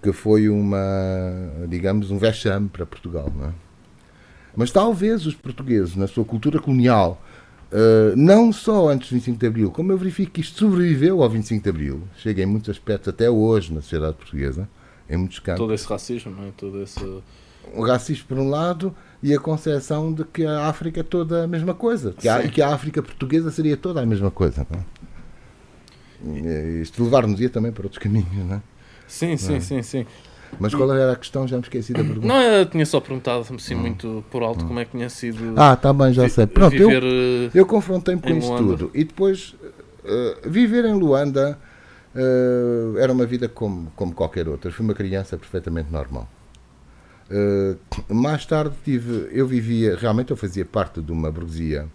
[0.00, 0.78] que foi uma,
[1.68, 3.30] digamos, um vexame para Portugal.
[3.42, 3.50] É?
[4.56, 7.20] Mas talvez os portugueses, na sua cultura colonial,
[7.72, 11.28] uh, não só antes do 25 de Abril, como eu verifico que isto sobreviveu ao
[11.28, 14.68] 25 de Abril, chega em muitos aspectos até hoje na sociedade portuguesa,
[15.10, 15.58] em muitos campos.
[15.58, 16.52] Todo esse racismo, não é?
[16.56, 17.04] Todo esse...
[17.74, 21.46] O racismo, por um lado, e a concepção de que a África é toda a
[21.46, 24.66] mesma coisa que a, e que a África portuguesa seria toda a mesma coisa.
[26.24, 28.62] E isto levar-nos-ia também para outros caminhos, não é?
[29.06, 29.60] Sim, sim, é?
[29.60, 30.06] sim, sim.
[30.58, 31.46] Mas qual era a questão?
[31.46, 32.26] Já me esqueci da pergunta.
[32.26, 33.80] Não, eu tinha só perguntado assim hum.
[33.80, 35.54] muito por alto como é que tinha sido.
[35.56, 36.46] Ah, tá bem, já sei.
[36.46, 38.90] Pronto, eu, eu confrontei-me com isso tudo.
[38.94, 39.54] E depois,
[40.04, 41.58] uh, viver em Luanda
[42.14, 44.72] Uh, era uma vida como, como qualquer outra.
[44.72, 46.28] Fui uma criança perfeitamente normal.
[47.30, 47.78] Uh,
[48.14, 51.86] mais tarde tive, eu vivia, realmente eu fazia parte de uma burguesia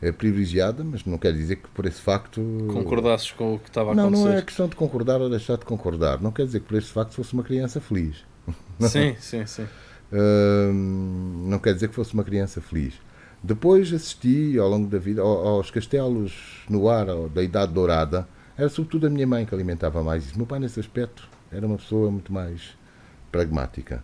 [0.00, 2.40] uh, privilegiada, mas não quer dizer que por esse facto.
[2.72, 4.24] Concordasses com o que estava a não, acontecer?
[4.24, 6.20] Não, não é questão de concordar ou deixar de concordar.
[6.20, 8.24] Não quer dizer que por esse facto fosse uma criança feliz.
[8.80, 9.66] Sim, sim, sim.
[10.10, 12.94] Uh, não quer dizer que fosse uma criança feliz.
[13.42, 18.26] Depois assisti ao longo da vida aos castelos no ar da Idade Dourada.
[18.56, 20.36] Era sobretudo a minha mãe que alimentava mais isso.
[20.36, 22.76] Meu pai, nesse aspecto, era uma pessoa muito mais
[23.30, 24.02] pragmática.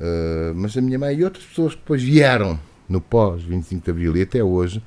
[0.00, 4.16] Uh, mas a minha mãe e outras pessoas que depois vieram no pós-25 de Abril
[4.16, 4.82] e até hoje,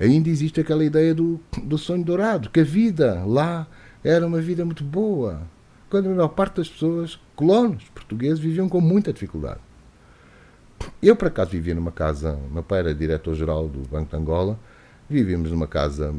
[0.00, 3.66] ainda existe aquela ideia do, do sonho dourado, que a vida lá
[4.02, 5.42] era uma vida muito boa.
[5.90, 9.60] Quando a maior parte das pessoas, colonos portugueses, viviam com muita dificuldade.
[11.02, 14.58] Eu, por acaso, vivia numa casa, meu pai era diretor-geral do Banco de Angola,
[15.08, 16.14] vivíamos numa casa,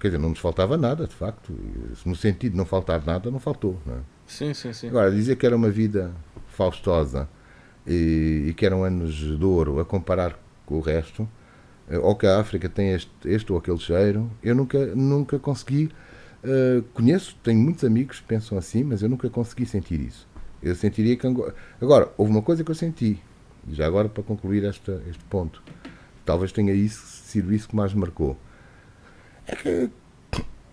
[0.00, 1.52] quer dizer, não nos faltava nada, de facto.
[2.06, 3.78] No sentido de não faltar nada, não faltou.
[3.84, 3.98] Não é?
[4.26, 4.88] Sim, sim, sim.
[4.88, 6.12] Agora, dizer que era uma vida
[6.48, 7.28] faustosa
[7.88, 11.26] e, e que eram anos de ouro a comparar com o resto,
[11.90, 15.90] eh, ou que a África tem este, este ou aquele cheiro, eu nunca, nunca consegui.
[16.44, 20.28] Uh, conheço, tenho muitos amigos que pensam assim, mas eu nunca consegui sentir isso.
[20.62, 21.26] Eu sentiria que.
[21.26, 21.54] Angola...
[21.80, 23.20] Agora, houve uma coisa que eu senti,
[23.70, 25.62] já agora para concluir esta, este ponto,
[26.24, 28.36] talvez tenha isso, sido isso que mais marcou.
[29.46, 29.90] É que,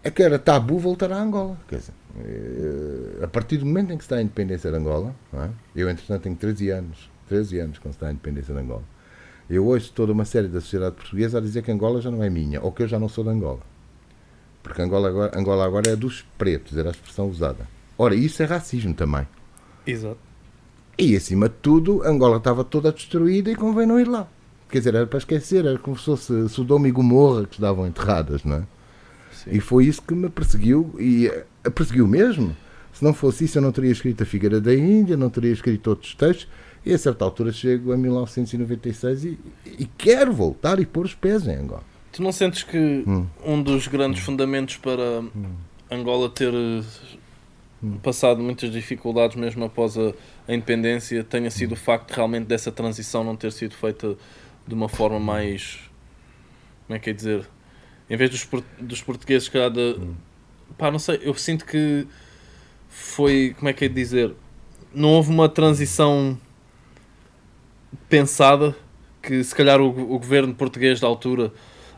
[0.05, 1.57] é que era tabu voltar a Angola.
[1.67, 5.15] Quer dizer, eh, a partir do momento em que se dá a independência de Angola,
[5.33, 5.49] é?
[5.75, 8.83] eu entretanto tenho 13 anos, 13 anos quando se dá a independência de Angola,
[9.49, 12.29] eu ouço toda uma série da sociedade portuguesa a dizer que Angola já não é
[12.29, 13.61] minha, ou que eu já não sou de Angola.
[14.61, 17.67] Porque Angola agora, Angola agora é dos pretos, era a expressão usada.
[17.97, 19.27] Ora, isso é racismo também.
[19.87, 20.19] Exato.
[20.99, 24.27] E acima de tudo, Angola estava toda destruída e convém não ir lá.
[24.69, 28.43] Quer dizer, era para esquecer, era como se fosse Sodoma e Gomorra que estavam enterradas,
[28.43, 28.74] não é?
[29.45, 29.57] Sim.
[29.57, 31.31] E foi isso que me perseguiu, e
[31.63, 32.55] a perseguiu mesmo.
[32.91, 35.89] Se não fosse isso, eu não teria escrito A Figueira da Índia, não teria escrito
[35.89, 36.47] outros textos,
[36.85, 41.47] e a certa altura chego a 1996 e, e quero voltar e pôr os pés
[41.47, 41.83] em Angola.
[42.11, 43.25] Tu não sentes que hum.
[43.43, 45.55] um dos grandes fundamentos para hum.
[45.91, 47.97] Angola ter hum.
[48.01, 50.13] passado muitas dificuldades mesmo após a,
[50.47, 54.15] a independência tenha sido o facto realmente dessa transição não ter sido feita
[54.67, 55.79] de uma forma mais.
[56.87, 57.45] Como é que é dizer?
[58.09, 58.47] Em vez dos,
[58.79, 59.95] dos portugueses, que de.
[59.99, 60.15] Hum.
[60.77, 62.07] Pá, não sei, eu sinto que
[62.89, 63.55] foi.
[63.57, 64.33] Como é que é dizer?
[64.93, 66.37] Não houve uma transição
[68.09, 68.75] pensada
[69.21, 71.51] que se calhar o, o governo português da altura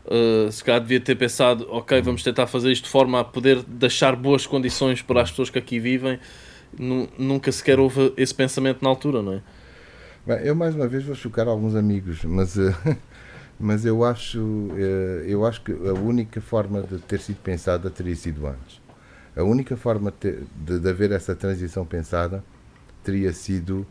[0.06, 3.62] uh, se calhar devia ter pensado ok, vamos tentar fazer isto de forma a poder
[3.62, 6.18] deixar boas condições para as pessoas que aqui vivem
[7.18, 9.42] nunca sequer houve esse pensamento na altura, não é?
[10.26, 12.74] Bem, eu mais uma vez vou chocar alguns amigos, mas, uh,
[13.58, 18.14] mas eu, acho, uh, eu acho que a única forma de ter sido pensada teria
[18.14, 18.80] sido antes.
[19.36, 22.44] A única forma de, de, de haver essa transição pensada
[23.02, 23.86] teria sido,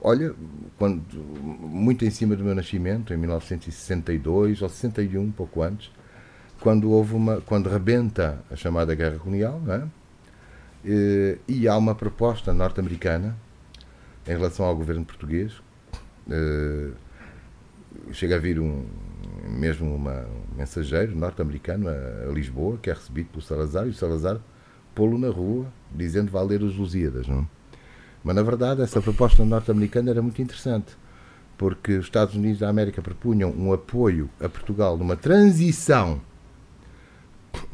[0.00, 0.34] olha,
[0.76, 1.02] quando,
[1.42, 5.90] muito em cima do meu nascimento, em 1962 ou 61, um pouco antes,
[6.60, 9.88] quando houve uma, quando rebenta a chamada Guerra Colonial, não é?
[10.84, 13.36] e, e há uma proposta norte-americana
[14.26, 15.52] em relação ao governo português.
[16.26, 16.92] Uh,
[18.12, 18.84] chega a vir um,
[19.48, 23.94] mesmo uma, um mensageiro norte-americano a, a, Lisboa, que é recebido pelo Salazar, e o
[23.94, 24.38] Salazar
[24.94, 27.26] pô-lo na rua, dizendo vai ler os Lusíadas.
[27.26, 27.48] Não?
[28.22, 30.96] Mas, na verdade, essa proposta norte-americana era muito interessante,
[31.56, 36.20] porque os Estados Unidos da América propunham um apoio a Portugal numa transição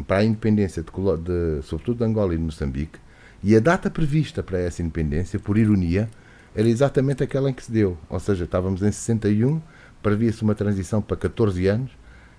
[0.07, 2.99] para a independência, de, de, sobretudo de Angola e de Moçambique,
[3.43, 6.09] e a data prevista para essa independência, por ironia,
[6.55, 7.99] era exatamente aquela em que se deu.
[8.09, 9.61] Ou seja, estávamos em 61,
[10.05, 11.91] previa-se uma transição para 14 anos,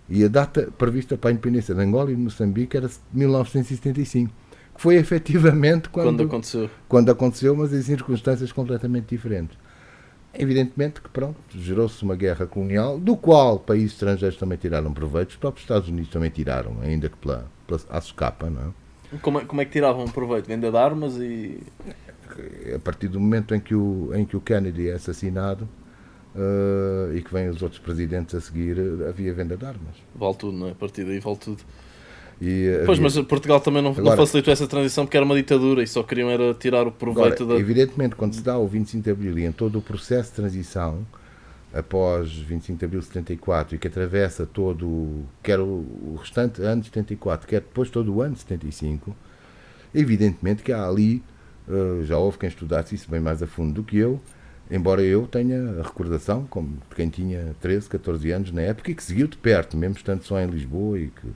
[0.07, 4.31] e a data prevista para a independência de Angola e de Moçambique era 1975,
[4.75, 6.69] que foi efetivamente quando, quando aconteceu.
[6.87, 9.57] Quando aconteceu, mas em circunstâncias completamente diferentes.
[10.31, 15.35] Evidentemente que, pronto, gerou-se uma guerra colonial, do qual países estrangeiros também tiraram proveito, os
[15.37, 19.17] próprios Estados Unidos também tiraram, ainda que pela, pela à socapa, não é?
[19.21, 20.45] Como, é, como é que tiravam proveito?
[20.45, 21.59] Venda de armas e.
[22.75, 25.69] A partir do momento em que o, em que o Kennedy é assassinado
[26.35, 28.77] uh, e que vêm os outros presidentes a seguir,
[29.07, 29.95] havia venda de armas.
[30.13, 30.71] Vale tudo, não é?
[30.71, 31.63] A partir daí vale tudo.
[32.39, 35.35] E, eh, pois, mas Portugal também não, agora, não, facilitou essa transição porque era uma
[35.35, 37.61] ditadura e só queriam era tirar o proveito agora, da.
[37.61, 41.05] Evidentemente, quando se dá o 25 de Abril e em todo o processo de transição,
[41.73, 46.87] após 25 de Abril de 74 e que atravessa todo, quer o, restante ano de
[46.87, 49.15] 74, quer depois todo o ano de 75,
[49.93, 51.23] evidentemente que há ali,
[51.67, 54.21] uh, já houve quem estudasse isso bem mais a fundo do que eu,
[54.69, 58.95] embora eu tenha a recordação, como de quem tinha 13, 14 anos na época e
[58.95, 61.27] que seguiu de perto, mesmo estando só em Lisboa e que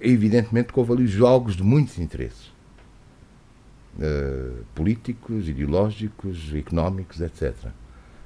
[0.00, 2.52] evidentemente que houve ali jogos de muitos interesses.
[3.96, 7.54] Uh, políticos, ideológicos, económicos, etc.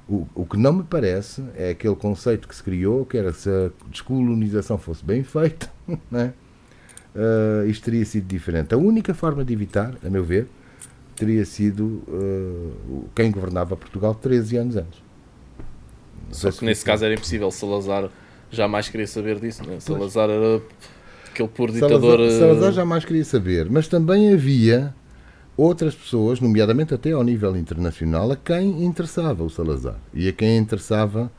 [0.07, 3.49] O, o que não me parece é aquele conceito que se criou, que era se
[3.49, 5.71] a descolonização fosse bem feita,
[6.09, 6.33] né?
[7.15, 8.73] uh, isto teria sido diferente.
[8.73, 10.47] A única forma de evitar, a meu ver,
[11.19, 15.01] teria sido uh, quem governava Portugal 13 anos antes.
[16.31, 17.51] Só que nesse caso era impossível.
[17.51, 18.09] Salazar
[18.49, 19.67] jamais queria saber disso.
[19.67, 19.79] Né?
[19.79, 20.61] Salazar era
[21.29, 22.19] aquele puro ditador.
[22.19, 24.93] Salazar, Salazar jamais queria saber, mas também havia
[25.57, 30.57] outras pessoas, nomeadamente até ao nível internacional, a quem interessava o Salazar e a quem
[30.57, 31.29] interessava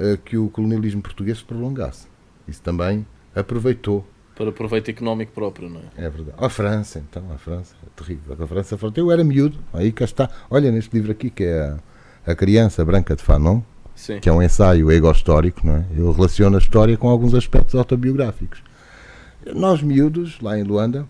[0.00, 2.06] uh, que o colonialismo português se prolongasse.
[2.46, 4.06] Isso também aproveitou.
[4.38, 6.06] Para proveito económico próprio, não é?
[6.06, 6.38] É verdade.
[6.38, 8.36] A França, então, a França, é terrível.
[8.40, 10.30] A França, eu era miúdo, aí cá está.
[10.48, 13.60] Olha neste livro aqui, que é a, a Criança Branca de Fanon,
[13.96, 14.20] Sim.
[14.20, 15.84] que é um ensaio ego-histórico, não é?
[15.96, 18.62] Eu relaciono a história com alguns aspectos autobiográficos.
[19.54, 21.04] Nós, miúdos, lá em Luanda,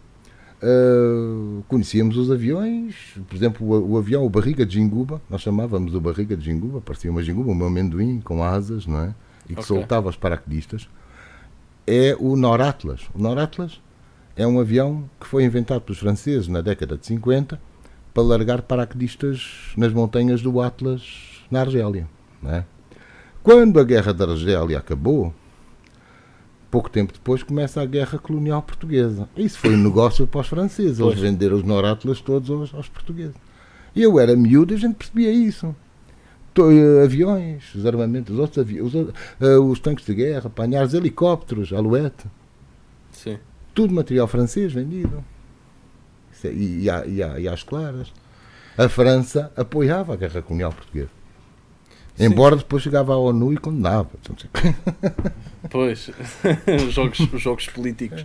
[0.61, 5.95] Uh, conhecíamos os aviões, por exemplo, o, o, avião, o Barriga de Jinguba, nós chamávamos
[5.95, 9.15] o Barriga de Jinguba, parecia uma Jinguba, um amendoim com asas, não é?
[9.45, 9.63] E que okay.
[9.63, 10.89] soltava os paraquedistas.
[11.91, 13.01] É o Noratlas.
[13.15, 13.81] O Noratlas
[14.37, 17.59] é um avião que foi inventado pelos franceses na década de 50
[18.13, 22.07] para largar paraquedistas nas montanhas do Atlas, na Argélia.
[22.45, 22.63] É?
[23.43, 25.33] Quando a guerra da Argélia acabou,
[26.71, 29.27] pouco tempo depois começa a guerra colonial portuguesa.
[29.35, 30.99] Isso foi um negócio para os franceses.
[30.99, 31.19] Eles pois.
[31.19, 33.35] venderam os Norátulas todos aos, aos, portugueses.
[33.97, 35.75] Eu era miúdo e a gente percebia isso.
[36.57, 39.09] Eh, aviões, os armamentos, os outros aviões, os,
[39.41, 42.27] uh, os tanques de guerra, apanhar helicópteros, aluete.
[43.13, 43.39] Sim.
[43.75, 45.25] Tudo material francês vendido.
[46.45, 48.13] É, e, e, e, e às claras.
[48.77, 51.11] A França apoiava a guerra colonial portuguesa.
[52.19, 54.11] Embora depois chegava à ONU e condenava.
[55.71, 56.09] Pois,
[56.91, 58.25] jogos, jogos políticos.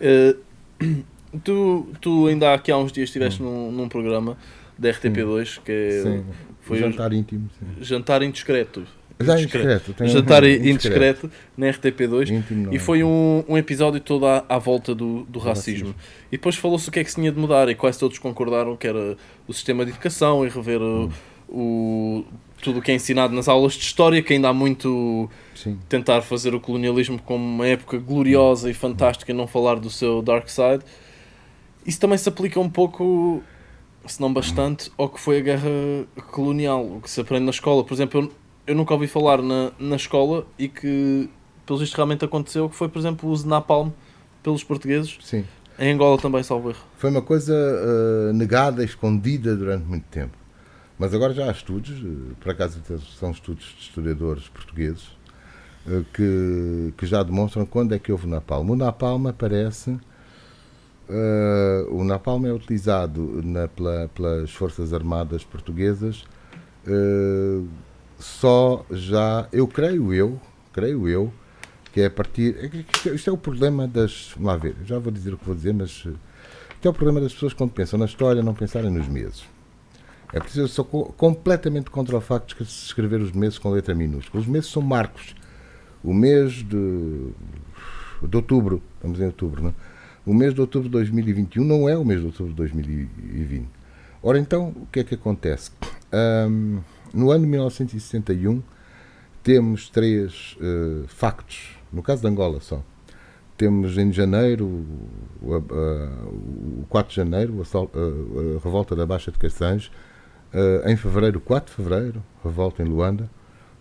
[0.00, 1.04] Uh,
[1.44, 4.36] tu, tu ainda aqui há uns dias estiveste num, num programa
[4.78, 6.24] da RTP2 que é, sim.
[6.60, 7.48] foi jantar íntimo.
[7.58, 7.84] Sim.
[7.84, 8.84] Jantar indiscreto.
[9.20, 9.94] Já indiscreto.
[10.06, 15.38] Jantar indiscreto, na RTP2 e foi um, um episódio todo à, à volta do, do
[15.38, 15.88] racismo.
[15.88, 15.94] racismo.
[16.32, 18.76] E depois falou-se o que é que se tinha de mudar e quase todos concordaram
[18.76, 19.16] que era
[19.46, 21.10] o sistema de educação e rever hum.
[21.48, 22.24] o, o
[22.64, 25.78] tudo o que é ensinado nas aulas de história, que ainda há muito Sim.
[25.86, 30.22] tentar fazer o colonialismo como uma época gloriosa e fantástica e não falar do seu
[30.22, 30.82] dark side.
[31.86, 33.42] Isso também se aplica um pouco,
[34.06, 35.70] se não bastante, ao que foi a guerra
[36.30, 37.84] colonial, o que se aprende na escola.
[37.84, 38.32] Por exemplo, eu,
[38.66, 41.28] eu nunca ouvi falar na, na escola e que,
[41.66, 43.90] pelo visto, realmente aconteceu, que foi, por exemplo, o uso de napalm
[44.42, 45.18] pelos portugueses.
[45.22, 45.44] Sim.
[45.78, 46.84] Em Angola também, salvo erro.
[46.96, 50.36] Foi uma coisa uh, negada, escondida durante muito tempo.
[50.98, 52.80] Mas agora já há estudos, eh, por acaso
[53.18, 55.08] são estudos de historiadores portugueses,
[55.88, 58.70] eh, que, que já demonstram quando é que houve napalm.
[58.70, 59.98] O napalm aparece.
[61.08, 66.24] Uh, o napalm é utilizado na, pela, pelas Forças Armadas Portuguesas
[66.86, 67.68] uh,
[68.18, 70.40] só já, eu creio eu,
[70.72, 71.32] creio eu,
[71.92, 72.56] que é a partir.
[73.04, 74.32] É isto é o problema das.
[74.34, 75.90] Vamos lá ver, já vou dizer o que vou dizer, mas.
[75.90, 79.44] Isto é o problema das pessoas quando pensam na história, não pensarem nos meses.
[80.32, 83.94] É preciso, eu sou completamente contra o facto de se escrever os meses com letra
[83.94, 84.42] minúscula.
[84.42, 85.34] Os meses são marcos.
[86.02, 87.30] O mês de,
[88.22, 89.70] de outubro, estamos em outubro, não?
[89.70, 89.93] É?
[90.26, 93.68] O mês de outubro de 2021 não é o mês de outubro de 2020.
[94.22, 95.70] Ora então, o que é que acontece?
[96.48, 96.80] Um,
[97.12, 98.62] no ano de 1961
[99.42, 102.82] temos três uh, factos, no caso de Angola só.
[103.56, 104.66] Temos em janeiro,
[105.42, 105.54] o,
[106.82, 109.90] o 4 de janeiro, a, a, revolta da Baixa de Cassange,
[110.54, 113.28] Uh, em fevereiro, 4 de fevereiro, revolta em Luanda,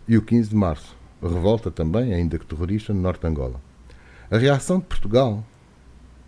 [0.08, 3.62] e o 15 de março, revolta também, ainda que terrorista, no norte de Angola.
[4.32, 5.46] A reação de Portugal,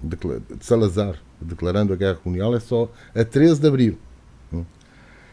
[0.05, 0.17] de,
[0.57, 3.97] de Salazar, declarando a guerra colonial, é só a 13 de abril.
[4.53, 4.63] Hum?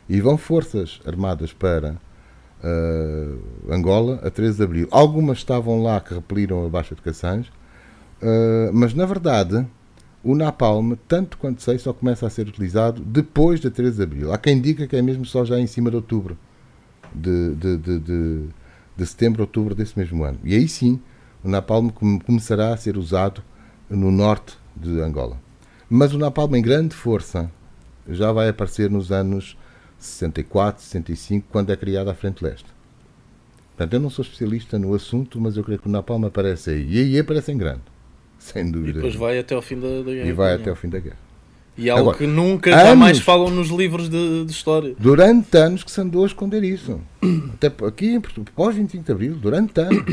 [0.08, 1.96] E vão forças armadas para
[2.62, 4.88] uh, Angola a 13 de abril.
[4.90, 7.50] Algumas estavam lá que repeliram a Baixa de Cassange,
[8.22, 9.66] uh, mas na verdade
[10.24, 14.32] o napalm, tanto quanto sei, só começa a ser utilizado depois da 13 de abril.
[14.32, 16.38] Há quem diga que é mesmo só já em cima de outubro,
[17.12, 18.44] de, de, de, de,
[18.96, 20.38] de setembro, outubro desse mesmo ano.
[20.44, 21.00] E aí sim,
[21.42, 21.88] o napalm
[22.24, 23.42] começará a ser usado
[23.90, 25.38] no norte de Angola.
[25.88, 27.50] Mas o napalm em grande força
[28.08, 29.56] já vai aparecer nos anos
[29.98, 32.66] 64, 65, quando é criada a Frente Leste.
[33.68, 36.86] Portanto, eu não sou especialista no assunto, mas eu creio que o napalm aparece aí.
[36.88, 37.92] E aí aparece em grande
[38.42, 38.90] sem dúvida.
[38.90, 40.28] E depois vai até ao fim da, da guerra.
[40.28, 41.16] E vai até ao fim da guerra.
[41.78, 44.94] E é algo Agora, que nunca anos, jamais falam nos livros de, de, história.
[44.98, 47.00] Durante anos que se andou a esconder isso.
[47.54, 48.20] Até aqui,
[48.54, 50.04] pós 25 de Abril, durante anos.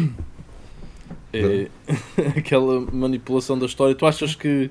[1.34, 1.68] É
[2.38, 3.96] aquela manipulação da história.
[3.96, 4.70] Tu achas que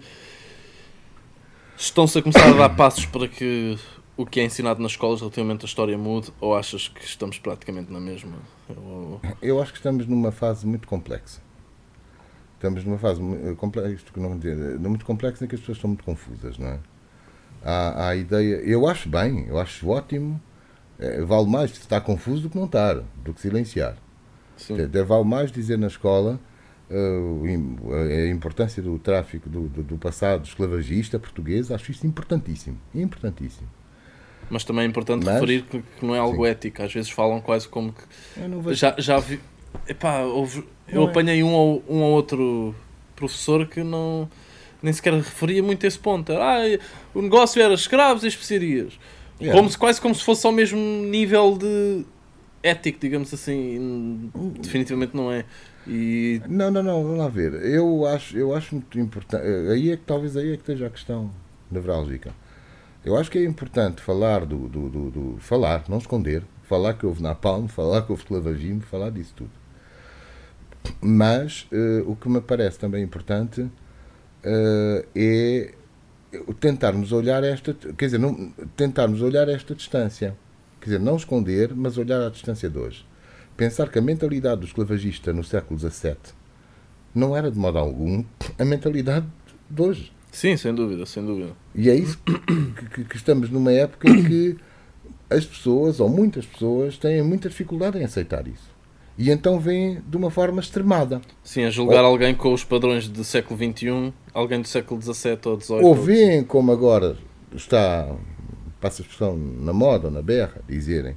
[1.76, 3.78] estão-se a começar a dar passos para que
[4.16, 7.92] o que é ensinado nas escolas relativamente à história mude ou achas que estamos praticamente
[7.92, 8.36] na mesma?
[8.68, 11.40] Eu, Eu acho que estamos numa fase muito complexa.
[12.54, 13.20] Estamos numa fase
[13.56, 16.80] complexa, não dizer, muito complexa em que as pessoas estão muito confusas, não é?
[17.62, 20.40] Há, há a ideia, eu acho bem, eu acho ótimo,
[20.98, 23.96] é, vale mais estar confuso do que não estar, do que silenciar.
[24.58, 24.76] Sim.
[25.06, 26.38] Vale mais dizer na escola
[26.90, 27.92] uh,
[28.26, 32.78] a importância do tráfico do, do, do, passado esclavagista português, acho isso importantíssimo.
[32.94, 33.68] Importantíssimo.
[34.50, 36.50] Mas também é importante Mas, referir que, que, não é algo sim.
[36.50, 36.82] ético.
[36.82, 38.74] Às vezes falam quase como que.
[38.74, 39.40] Já, já vi.
[39.86, 41.10] Epá, houve, eu é.
[41.10, 42.74] apanhei um ou, um ou outro
[43.14, 44.28] professor que não
[44.82, 46.32] nem sequer referia muito a esse ponto.
[46.32, 46.60] Ah,
[47.14, 48.98] o negócio era escravos e especiarias.
[49.40, 49.56] Yeah.
[49.56, 52.04] Como se, quase como se fosse ao mesmo nível de
[52.62, 54.30] ético, digamos assim.
[54.60, 55.44] Definitivamente não é.
[55.86, 56.42] E...
[56.48, 57.54] Não, não, não, vamos lá ver.
[57.64, 59.44] Eu acho, eu acho muito importante.
[59.72, 61.30] Aí é que talvez aí é que esteja a questão
[61.70, 62.32] nevrálgica.
[63.04, 67.06] Eu acho que é importante falar do, do, do, do falar, não esconder, falar que
[67.06, 69.50] houve napalm, falar que houve esclavagismo, falar disso tudo.
[71.00, 75.74] Mas uh, o que me parece também importante uh, é
[76.60, 80.36] tentarmos olhar esta, quer dizer, não, tentarmos olhar esta distância.
[80.80, 83.06] Quer dizer, não esconder, mas olhar a distância de hoje.
[83.56, 86.16] Pensar que a mentalidade do esclavagista no século XVII
[87.14, 88.24] não era de modo algum
[88.58, 89.26] a mentalidade
[89.68, 90.12] de hoje.
[90.30, 91.52] Sim, sem dúvida, sem dúvida.
[91.74, 94.56] E é isso que, que, que estamos numa época em que
[95.30, 98.76] as pessoas, ou muitas pessoas, têm muita dificuldade em aceitar isso.
[99.16, 101.20] E então vem de uma forma extremada.
[101.42, 105.38] Sim, a julgar ou, alguém com os padrões do século XXI, alguém do século XVII
[105.44, 105.82] ou XVIII.
[105.82, 107.16] Ou veem como agora
[107.52, 108.08] está,
[108.80, 111.12] passa a expressão, na moda ou na berra, dizerem,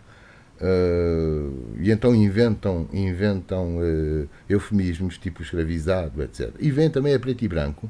[0.61, 6.53] uh, e então inventam, inventam uh, eufemismos tipo escravizado, etc.
[6.59, 7.89] E vem também a preto e branco,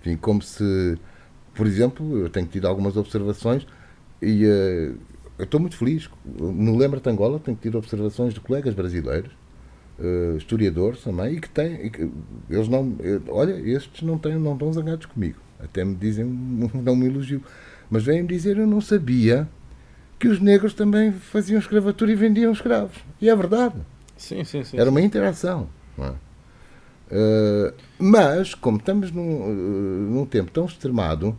[0.00, 0.98] enfim, como se,
[1.54, 3.66] por exemplo, eu tenho tido algumas observações
[4.20, 4.98] e uh,
[5.38, 6.08] eu estou muito feliz.
[6.24, 9.32] No Lembra-te Angola tenho tido observações de colegas brasileiros,
[10.38, 11.86] historiadores também, e que têm.
[11.86, 12.08] E que,
[12.48, 12.96] eles não.
[13.28, 15.40] Olha, estes não, têm, não estão zangados comigo.
[15.58, 16.24] Até me dizem,
[16.72, 17.42] não me elogio.
[17.90, 19.48] Mas vêm-me dizer, eu não sabia
[20.18, 22.96] que os negros também faziam escravatura e vendiam escravos.
[23.20, 23.76] E é verdade.
[24.16, 24.78] Sim, sim, sim.
[24.78, 25.68] Era uma interação.
[25.98, 26.08] É?
[26.08, 31.36] Uh, mas, como estamos num, uh, num tempo tão extremado,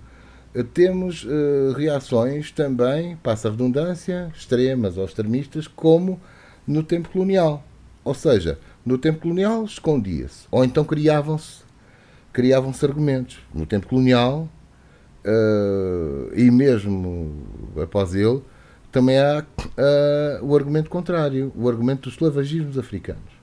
[0.73, 6.19] temos uh, reações também, passa a redundância, extremas ou extremistas, como
[6.65, 7.63] no tempo colonial.
[8.03, 11.65] Ou seja, no tempo colonial escondia-se, ou então criavam-se
[12.35, 13.39] criavam-se argumentos.
[13.53, 14.49] No tempo colonial,
[15.25, 17.33] uh, e mesmo
[17.81, 18.41] após ele,
[18.91, 23.35] também há uh, o argumento contrário, o argumento dos esclavagismos africanos.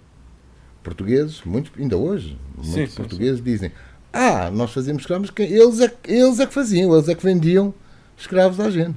[0.83, 3.45] Portugueses, muitos, ainda hoje, muitos sim, portugueses sim.
[3.45, 3.73] dizem
[4.13, 7.73] ah, nós fazíamos escravos, que eles é, eles é que faziam, eles é que vendiam
[8.17, 8.97] escravos à gente.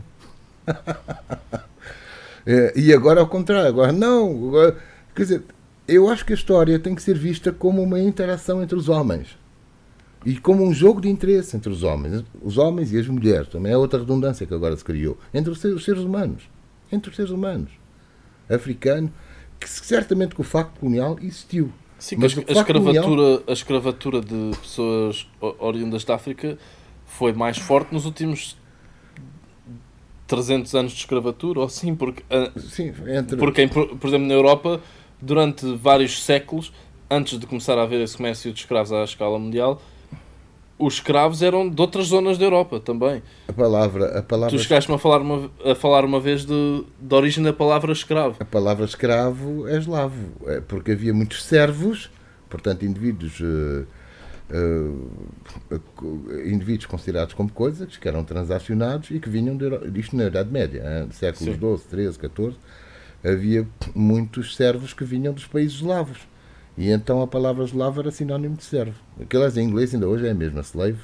[2.45, 4.49] é, e agora ao contrário, agora não.
[4.49, 4.77] Agora,
[5.15, 5.43] quer dizer,
[5.87, 9.37] eu acho que a história tem que ser vista como uma interação entre os homens.
[10.25, 12.23] E como um jogo de interesse entre os homens.
[12.41, 15.17] Os homens e as mulheres, também é outra redundância que agora se criou.
[15.33, 16.49] Entre os seres humanos.
[16.91, 17.71] Entre os seres humanos.
[18.49, 19.11] Africano,
[19.59, 21.71] que certamente que o facto colonial existiu.
[21.99, 25.27] Sim, mas a, escravatura, a escravatura de pessoas
[25.59, 26.57] oriundas da África
[27.05, 28.57] foi mais forte nos últimos
[30.27, 32.23] 300 anos de escravatura, ou sim, porque,
[32.57, 33.37] sim, entre...
[33.37, 34.81] porque por, por exemplo, na Europa,
[35.21, 36.73] durante vários séculos,
[37.09, 39.81] antes de começar a haver esse comércio de escravos à escala mundial,
[40.77, 43.23] os escravos eram de outras zonas da Europa também.
[43.47, 44.19] A palavra.
[44.19, 47.53] A palavra tu chegaste-me a falar uma, a falar uma vez de, da origem da
[47.53, 48.35] palavra escravo.
[48.39, 52.09] A palavra escravo é eslavo, é porque havia muitos servos,
[52.49, 53.39] portanto, indivíduos.
[53.39, 53.85] Uh,
[54.51, 59.65] uh, indivíduos considerados como coisas que eram transacionados e que vinham de,
[59.99, 62.55] isto na Idade Média, hein, séculos XII, XIII, XIV,
[63.23, 66.19] havia muitos servos que vinham dos países eslavos
[66.77, 68.99] e então a palavra eslavo era sinónimo de servo.
[69.21, 70.99] Aquelas em inglês ainda hoje é a mesma, slave,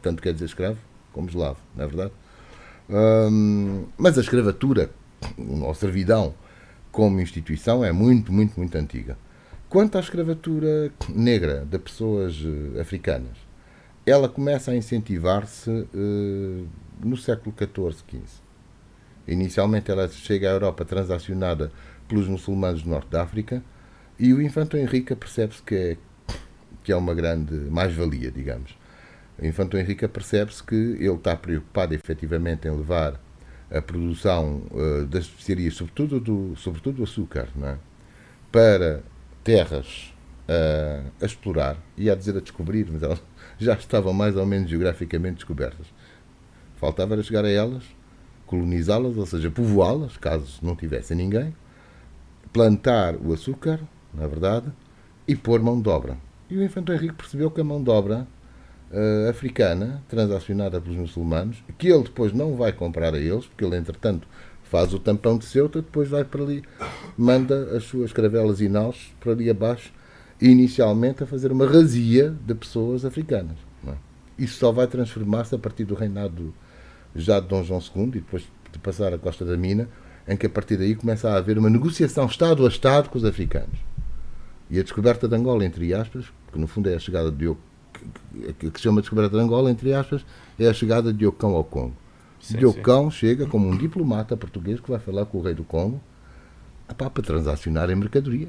[0.00, 0.78] tanto quer dizer escravo
[1.12, 2.12] como eslavo, não é verdade?
[2.88, 4.90] Um, mas a escravatura,
[5.38, 6.34] ou servidão,
[6.90, 9.16] como instituição, é muito, muito, muito antiga.
[9.68, 13.36] Quanto à escravatura negra de pessoas uh, africanas,
[14.04, 16.68] ela começa a incentivar-se uh,
[17.02, 18.42] no século XIV, XV.
[19.26, 21.70] Inicialmente ela chega à Europa transacionada
[22.08, 23.62] pelos muçulmanos do norte da África,
[24.22, 25.96] e o Infanto Henrique percebe-se que é,
[26.84, 28.78] que é uma grande mais-valia, digamos.
[29.36, 33.20] O Infanto Henrique percebe-se que ele está preocupado efetivamente em levar
[33.68, 37.76] a produção uh, das especiarias, sobretudo do, sobretudo do açúcar, é?
[38.52, 39.02] para
[39.42, 40.14] terras
[40.46, 43.20] a, a explorar, ia a dizer a descobrir, mas elas
[43.58, 45.86] já estavam mais ou menos geograficamente descobertas.
[46.76, 47.82] Faltava era chegar a elas,
[48.46, 51.52] colonizá-las, ou seja, povoá-las, caso não tivesse ninguém,
[52.52, 53.80] plantar o açúcar,
[54.14, 54.66] na verdade,
[55.26, 56.16] e pôr mão de obra.
[56.50, 58.26] E o Infante Henrique percebeu que a mão de obra
[58.90, 63.76] uh, africana, transacionada pelos muçulmanos, que ele depois não vai comprar a eles, porque ele,
[63.76, 64.28] entretanto,
[64.64, 66.62] faz o tampão de Ceuta, depois vai para ali,
[67.16, 69.92] manda as suas caravelas e naus para ali abaixo,
[70.40, 73.56] inicialmente a fazer uma razia de pessoas africanas.
[73.86, 73.92] É?
[74.38, 76.54] Isso só vai transformar-se a partir do reinado
[77.14, 79.88] já de Dom João II e depois de passar a Costa da Mina,
[80.26, 83.24] em que a partir daí começa a haver uma negociação Estado a Estado com os
[83.24, 83.78] africanos.
[84.72, 87.60] E a descoberta de Angola, entre aspas, que no fundo é a chegada de Diogo,
[88.58, 90.24] que, que se chama descoberta de Angola, entre aspas,
[90.58, 91.94] é a chegada de Diocão ao Congo.
[92.40, 93.18] Sim, Diocão sim.
[93.18, 96.00] chega como um diplomata português que vai falar com o rei do Congo
[96.96, 98.48] para transacionar em mercadoria.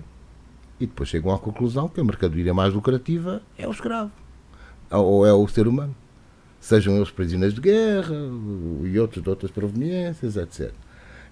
[0.79, 4.11] E depois chegam à conclusão que a mercadoria mais lucrativa é o escravo,
[4.89, 5.93] ou é o ser humano.
[6.57, 8.15] Sejam eles prisioneiros de guerra
[8.85, 10.71] e outros de outras proveniências, etc.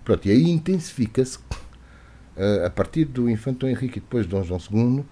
[0.04, 1.40] Pronto, e aí intensifica-se,
[2.66, 5.06] a partir do Infante Dom Henrique e depois de Dom João II,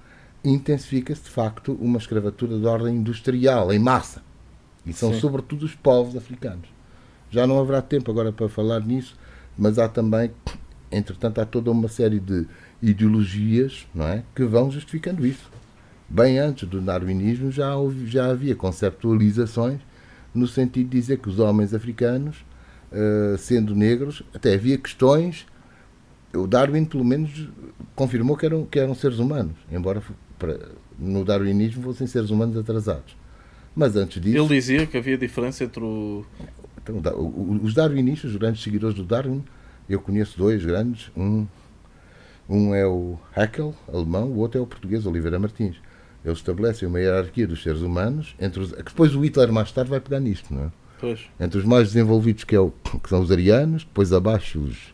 [0.44, 4.22] intensifica-se de facto uma escravatura de ordem industrial, em massa.
[4.86, 5.20] E são Sim.
[5.20, 6.68] sobretudo os povos africanos.
[7.30, 9.16] Já não haverá tempo agora para falar nisso,
[9.58, 10.32] mas há também,
[10.92, 12.48] entretanto, há toda uma série de
[12.82, 15.50] ideologias não é, que vão justificando isso.
[16.10, 19.80] Bem antes do darwinismo já, houve, já havia conceptualizações
[20.34, 22.38] no sentido de dizer que os homens africanos,
[22.92, 25.46] uh, sendo negros, até havia questões.
[26.34, 27.50] O Darwin, pelo menos,
[27.96, 30.02] confirmou que eram, que eram seres humanos, embora
[30.38, 30.60] para,
[30.98, 33.18] no darwinismo fossem seres humanos atrasados.
[33.76, 34.38] Mas antes disso.
[34.38, 36.26] Ele dizia que havia diferença entre o.
[36.82, 37.02] Então,
[37.64, 39.44] os darwinistas, os grandes seguidores do Darwin,
[39.88, 41.12] eu conheço dois grandes.
[41.16, 41.46] Um,
[42.50, 45.76] um é o Haeckel, alemão, o outro é o português, Oliveira Martins.
[46.26, 49.90] Eles estabelecem uma hierarquia dos seres humanos, entre os, que depois o Hitler mais tarde
[49.90, 50.72] vai pegar nisto, não é?
[51.00, 51.22] Pois.
[51.40, 54.94] Entre os mais desenvolvidos, que, é o, que são os arianos, depois abaixo os.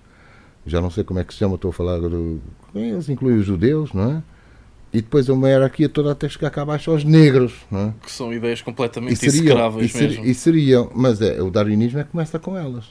[0.66, 2.00] Já não sei como é que se chama, estou a falar.
[2.00, 2.42] Do,
[2.74, 4.24] eles incluem os judeus, não é?
[4.92, 7.94] E depois uma hierarquia toda até chegar cá abaixo aos negros, não é?
[8.02, 10.26] Que são ideias completamente e seriam, execráveis e ser, mesmo.
[10.26, 12.86] E seriam, mas é, o darwinismo é que começa com elas.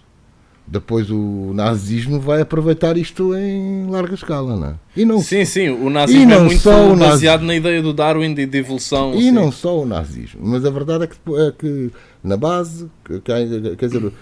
[0.67, 4.75] Depois o nazismo vai aproveitar isto em larga escala, não é?
[4.97, 8.59] E não, sim, sim, o nazismo é muito baseado na ideia do Darwin de, de
[8.59, 9.15] evolução.
[9.15, 9.31] E sim.
[9.31, 11.91] não só o nazismo, mas a verdade é que, é que
[12.23, 13.45] na base, que, quer
[13.77, 14.13] dizer,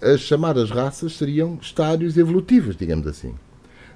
[0.00, 3.34] as chamadas raças seriam estádios evolutivos, digamos assim.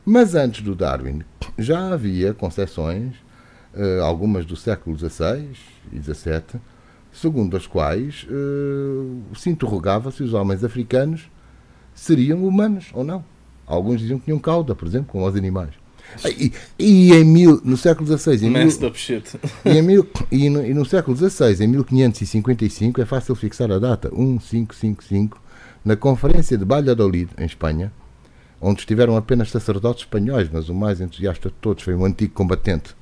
[0.04, 1.22] Mas antes do Darwin
[1.58, 3.14] já havia concepções,
[3.74, 5.50] eh, algumas do século XVI
[5.92, 6.60] e XVII,
[7.12, 11.30] segundo as quais eh, se interrogava se os homens africanos
[11.94, 13.24] seriam humanos ou não.
[13.66, 15.74] Alguns diziam que tinham cauda, por exemplo, como os animais.
[16.24, 18.68] E, e, em mil, no século XVI, em mil,
[19.64, 23.78] e, em mil, e, no, e no século XVI, em 1555, é fácil fixar a
[23.78, 25.38] data, 1555,
[25.88, 27.92] na Conferência de Valladolid, em Espanha,
[28.60, 32.94] onde estiveram apenas sacerdotes espanhóis, mas o mais entusiasta de todos foi um antigo combatente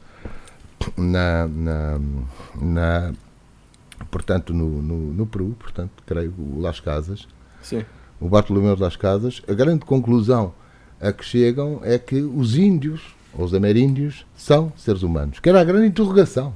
[0.97, 2.01] na, na,
[2.61, 3.15] na
[4.11, 7.27] portanto, no, no, no, Peru, portanto, creio, o Las Casas.
[7.63, 7.85] Sim
[8.21, 10.55] o Bartolomeu das Casas, a grande conclusão
[11.01, 15.39] a que chegam é que os índios, ou os ameríndios, são seres humanos.
[15.39, 16.55] Que era a grande interrogação.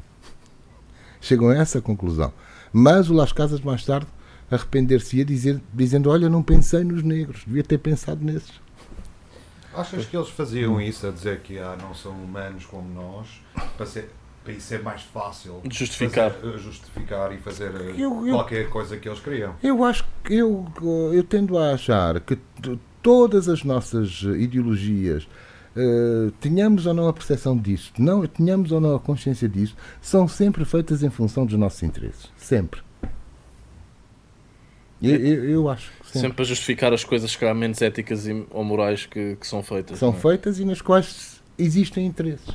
[1.20, 2.32] Chegam a essa conclusão.
[2.72, 4.06] Mas o Las Casas, mais tarde,
[4.50, 8.60] arrepender-se-ia dizer, dizendo: Olha, não pensei nos negros, devia ter pensado nesses.
[9.72, 13.28] Achas que eles faziam isso, a dizer que ah, não são humanos como nós,
[13.76, 14.10] para ser,
[14.42, 19.08] para isso ser mais fácil justificar, fazer, justificar e fazer eu, eu, qualquer coisa que
[19.08, 19.54] eles queriam.
[19.62, 20.66] Eu acho que eu,
[21.12, 22.36] eu tendo a achar que
[23.00, 25.28] todas as nossas ideologias,
[25.76, 30.26] uh, tenhamos ou não a percepção disso, não, tenhamos ou não a consciência disso, são
[30.26, 32.28] sempre feitas em função dos nossos interesses.
[32.36, 32.82] Sempre.
[35.02, 35.90] Eu, eu, eu acho.
[36.04, 36.20] Sempre.
[36.20, 39.98] sempre a justificar as coisas que há menos éticas ou morais que, que são feitas.
[39.98, 40.12] São é?
[40.12, 42.54] feitas e nas quais existem interesses.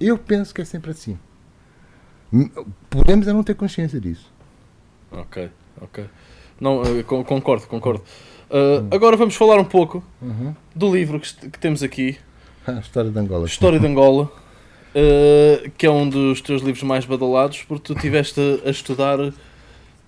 [0.00, 1.18] Eu penso que é sempre assim.
[2.88, 4.32] Podemos é não ter consciência disso.
[5.10, 6.04] Ok, ok.
[6.60, 8.02] Não, concordo, concordo.
[8.50, 10.54] Uh, agora vamos falar um pouco uhum.
[10.74, 12.18] do livro que, que, temos aqui.
[12.66, 13.46] A História de Angola.
[13.46, 14.30] História de Angola.
[14.90, 19.18] Uh, que é um dos teus livros mais badalados, porque tu estiveste a estudar,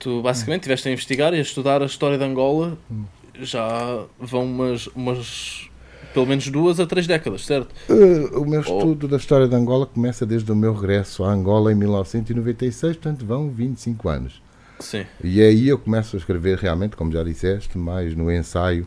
[0.02, 2.76] tu basicamente estiveste a investigar e a estudar a história de Angola.
[2.90, 3.04] Hum.
[3.40, 5.70] Já vão umas, umas
[6.12, 7.72] pelo menos duas a três décadas, certo?
[7.88, 9.08] Uh, o meu estudo oh.
[9.08, 13.48] da história de Angola começa desde o meu regresso a Angola em 1996, portanto vão
[13.48, 14.42] 25 anos.
[14.80, 15.06] Sim.
[15.22, 18.86] E aí eu começo a escrever realmente, como já disseste, mais no ensaio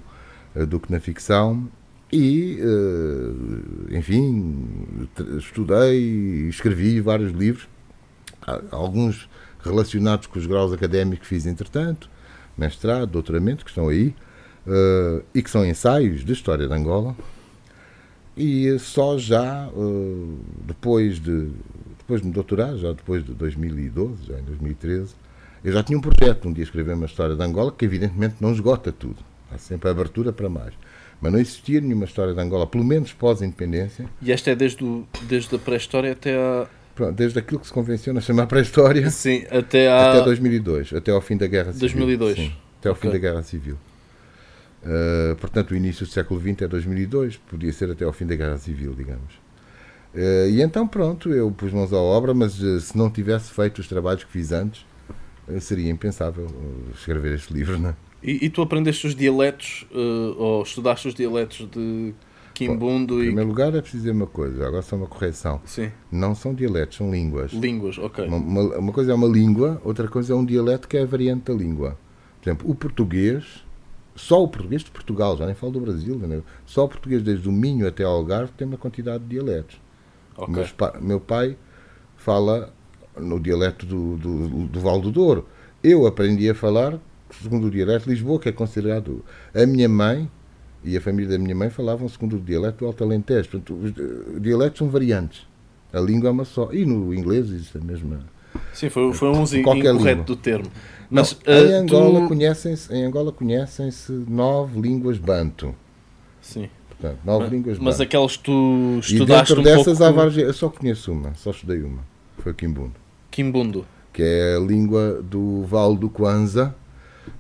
[0.54, 1.68] uh, do que na ficção.
[2.12, 5.08] E, uh, enfim,
[5.38, 7.68] estudei e escrevi vários livros,
[8.70, 9.28] alguns
[9.66, 12.10] relacionados com os graus académicos que fiz entretanto,
[12.58, 14.16] mestrado, doutoramento, que estão aí,
[14.68, 17.16] uh, e que são ensaios de história de Angola.
[18.38, 21.50] E só já uh, depois de
[22.06, 25.16] depois de me doutorar, já depois de 2012, já em 2013,
[25.64, 28.52] eu já tinha um projeto um dia escrever uma história de Angola que evidentemente não
[28.52, 29.18] esgota tudo.
[29.52, 30.76] Há sempre abertura para mais.
[31.20, 34.06] Mas não existia nenhuma história de Angola, pelo menos pós-independência.
[34.22, 36.68] E esta é desde, o, desde a pré-história até a.
[36.96, 39.10] Pronto, desde aquilo que se convenciona chamar pré-história.
[39.12, 40.14] Sim, até a.
[40.14, 41.90] Até 2002, até ao fim da Guerra Civil.
[41.90, 42.36] 2002.
[42.38, 43.12] Sim, até ao okay.
[43.12, 43.78] fim da Guerra Civil.
[44.86, 48.36] Uh, portanto, o início do século XX é 2002, podia ser até ao fim da
[48.36, 49.34] Guerra Civil, digamos.
[50.14, 53.80] Uh, e então, pronto, eu pus mãos à obra, mas uh, se não tivesse feito
[53.80, 54.86] os trabalhos que fiz antes,
[55.60, 56.48] seria impensável
[56.94, 57.96] escrever este livro, não é?
[58.24, 59.86] E, e tu aprendeste os dialetos,
[60.38, 62.14] ou estudaste os dialetos de
[62.56, 63.24] Quimbundo e.
[63.24, 65.62] Em primeiro lugar, é preciso dizer uma coisa, agora só uma correção.
[65.66, 65.92] Sim.
[66.12, 67.52] Não são dialetos, são línguas.
[67.52, 68.26] Línguas, ok.
[68.26, 71.06] Uma, uma, uma, coisa é uma língua, outra coisa é um dialeto que é a
[71.06, 71.98] variante da língua.
[72.42, 73.66] Por exemplo, o português,
[74.16, 76.42] só o português de Portugal, já nem falo do Brasil, né?
[76.66, 79.80] só o português desde o Minho até ao Algarve tem uma quantidade de dialetos.
[80.38, 80.66] Okay.
[81.02, 81.58] meu pai
[82.16, 82.74] fala
[83.18, 85.46] no dialeto do, do, do Val do Douro.
[85.84, 87.00] Eu aprendi a falar
[87.42, 89.24] segundo o dialeto de Lisboa, que é considerado.
[89.54, 90.30] A minha mãe
[90.86, 93.50] e a família da minha mãe falavam segundo o dialeto do Alto Alentejo.
[93.50, 95.48] Portanto, os dialetos são variantes.
[95.92, 96.72] A língua é uma só.
[96.72, 98.20] E no inglês existe a mesma.
[98.72, 100.24] Sim, foi, foi um incorreto língua.
[100.24, 100.70] do termo.
[101.10, 102.28] Mas, Não, em, uh, Angola tu...
[102.28, 105.74] conhecem-se, em Angola conhecem-se nove línguas banto.
[106.40, 106.70] Sim.
[106.90, 108.04] Portanto, nove mas, línguas Mas banto.
[108.04, 110.04] aquelas que tu estudaste e dentro um dessas pouco...
[110.04, 110.38] há várias.
[110.38, 112.04] Eu só conheço uma, só estudei uma.
[112.38, 112.94] Foi Quimbundo.
[113.32, 113.86] Quimbundo.
[114.14, 116.76] Que é a língua do Val do Kwanza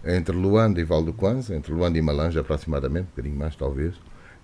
[0.04, 3.96] entre Luanda e Val do Kwanza, entre Luanda e Malanja aproximadamente, um bocadinho mais talvez,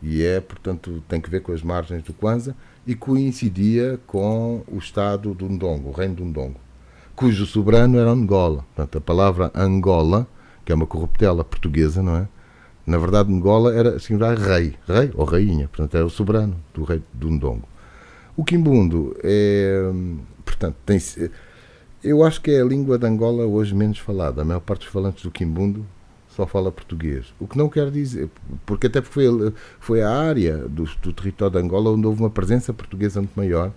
[0.01, 2.55] e é, portanto, tem que ver com as margens do Kwanza
[2.87, 6.59] e coincidia com o estado do Ndongo, o reino do Ndongo,
[7.15, 8.65] cujo soberano era Angola.
[8.75, 10.27] Portanto, a palavra Angola,
[10.65, 12.27] que é uma corruptela portuguesa, não é?
[12.85, 17.03] Na verdade, Angola era significar rei, rei ou rainha, portanto, era o soberano do rei
[17.13, 17.67] do Ndongo.
[18.35, 19.91] O Quimbundo é,
[20.43, 20.97] portanto, tem
[22.03, 24.41] eu acho que é a língua de Angola hoje menos falada.
[24.41, 25.85] A maior parte dos falantes do Quimbundo
[26.29, 27.33] só fala português.
[27.39, 28.29] O que não quer dizer,
[28.65, 29.25] porque até foi,
[29.79, 33.71] foi a área do, do território de Angola onde houve uma presença portuguesa muito maior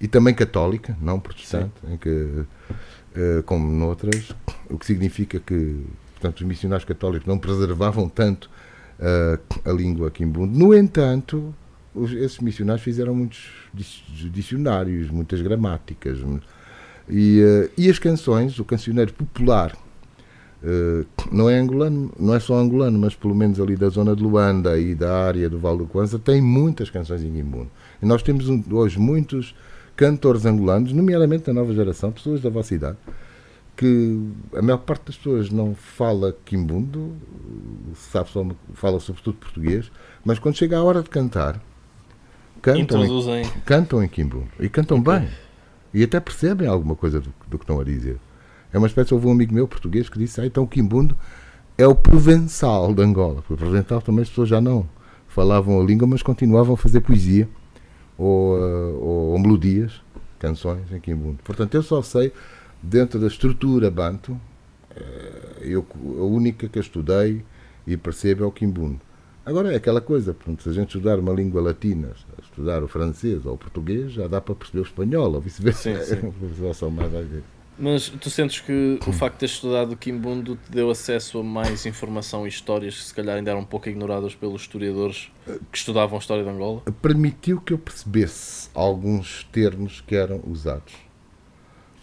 [0.00, 4.34] e também católica, não protestante, em que, uh, como noutras,
[4.68, 5.84] o que significa que
[6.20, 8.50] portanto, os missionários católicos não preservavam tanto
[8.98, 10.56] uh, a língua quimbundo.
[10.56, 11.54] No entanto,
[11.94, 13.50] os, esses missionários fizeram muitos
[14.30, 16.18] dicionários, muitas gramáticas,
[17.10, 19.76] e, uh, e as canções, o cancioneiro popular,
[20.62, 24.22] uh, não é angolano, não é só angolano, mas pelo menos ali da zona de
[24.22, 27.70] Luanda e da área do Val do Kwanza, tem muitas canções em Guimbundo.
[28.00, 29.54] E nós temos hoje muitos
[29.96, 32.96] cantores angolanos, nomeadamente da nova geração, pessoas da vossa idade,
[33.76, 34.18] que
[34.54, 37.14] a maior parte das pessoas não fala quimbundo,
[37.94, 39.90] sabe só, fala sobretudo português,
[40.24, 41.60] mas quando chega a hora de cantar,
[42.62, 45.20] cantam, em, cantam em quimbundo e cantam okay.
[45.20, 45.28] bem.
[45.92, 48.18] E até percebem alguma coisa do, do que estão a dizer.
[48.72, 51.16] É uma espécie, houve um amigo meu português que disse, ah, então o Quimbundo
[51.76, 53.36] é o provençal de Angola.
[53.36, 54.88] Porque o provençal também as pessoas já não
[55.28, 57.48] falavam a língua, mas continuavam a fazer poesia
[58.16, 60.00] ou, uh, ou, ou melodias,
[60.38, 61.38] canções em Quimbundo.
[61.42, 62.32] Portanto, eu só sei,
[62.82, 65.86] dentro da estrutura banto, uh, eu,
[66.18, 67.44] a única que eu estudei
[67.86, 69.00] e percebo é o Quimbundo.
[69.44, 72.12] Agora é aquela coisa, portanto, se a gente estudar uma língua latina,
[72.42, 75.90] estudar o francês ou o português, já dá para perceber o espanhol, ou vice-versa.
[77.78, 81.42] Mas tu sentes que o facto de teres estudado o Quimbundo te deu acesso a
[81.42, 85.32] mais informação e histórias que se calhar ainda eram um pouco ignoradas pelos historiadores
[85.72, 86.82] que estudavam a história de Angola?
[87.00, 90.92] Permitiu que eu percebesse alguns termos que eram usados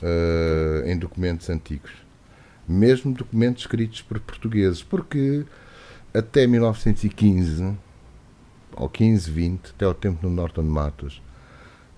[0.02, 1.92] uh, em documentos antigos,
[2.68, 5.46] mesmo documentos escritos por portugueses, porque
[6.18, 7.78] até 1915,
[8.76, 11.22] ou 15, 20, até o tempo no Norton Matos,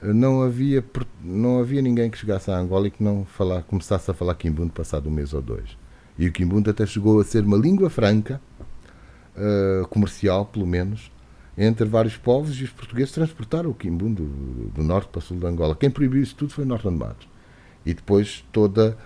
[0.02, 0.84] não havia,
[1.22, 4.72] não havia ninguém que chegasse a Angola e que não falar, começasse a falar quimbundo
[4.72, 5.78] passado um mês ou dois.
[6.18, 8.42] E o quimbundo até chegou a ser uma língua franca,
[9.36, 11.12] uh, comercial pelo menos,
[11.58, 15.38] entre vários povos e os portugueses transportaram o quimbundo do, do norte para o sul
[15.38, 15.76] de Angola.
[15.76, 17.28] Quem proibiu isso tudo foi Norton Matos.
[17.86, 18.98] E depois toda,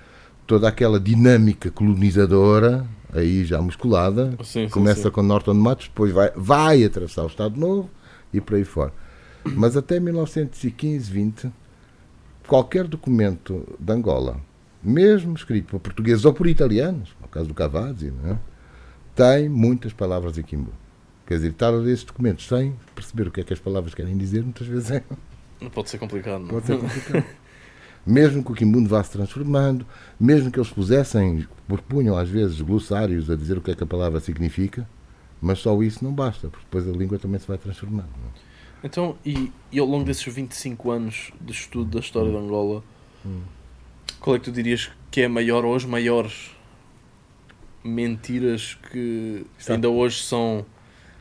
[0.45, 6.31] toda aquela dinâmica colonizadora aí já musculada, sim, começa sim, com Norton Matos, depois vai,
[6.35, 7.89] vai atravessar o Estado Novo
[8.33, 8.91] e por aí fora.
[9.45, 11.51] Mas até 1915, 20,
[12.47, 14.39] qualquer documento de Angola,
[14.81, 18.37] mesmo escrito por portugueses ou por italianos, no caso do Cavazzi, é?
[19.15, 20.71] tem muitas palavras em Quimbu.
[21.25, 23.93] Quer dizer, estar a ler esses documentos sem perceber o que é que as palavras
[23.93, 25.03] querem dizer, muitas vezes é,
[25.69, 26.49] Pode ser complicado, não?
[26.49, 26.51] é?
[26.51, 27.25] pode ser complicado.
[28.05, 29.85] mesmo que o Kimbundo vá se transformando,
[30.19, 33.87] mesmo que eles pusessem, propunham às vezes glossários a dizer o que é que a
[33.87, 34.87] palavra significa,
[35.41, 38.07] mas só isso não basta, porque depois a língua também se vai transformando.
[38.07, 38.53] é?
[38.85, 42.83] Então, e, e ao longo desses 25 anos de estudo da história de Angola,
[43.25, 43.39] Hum.
[44.19, 46.51] qual é que tu dirias que é a maior ou as maiores
[47.83, 50.65] mentiras que Está- ainda hoje são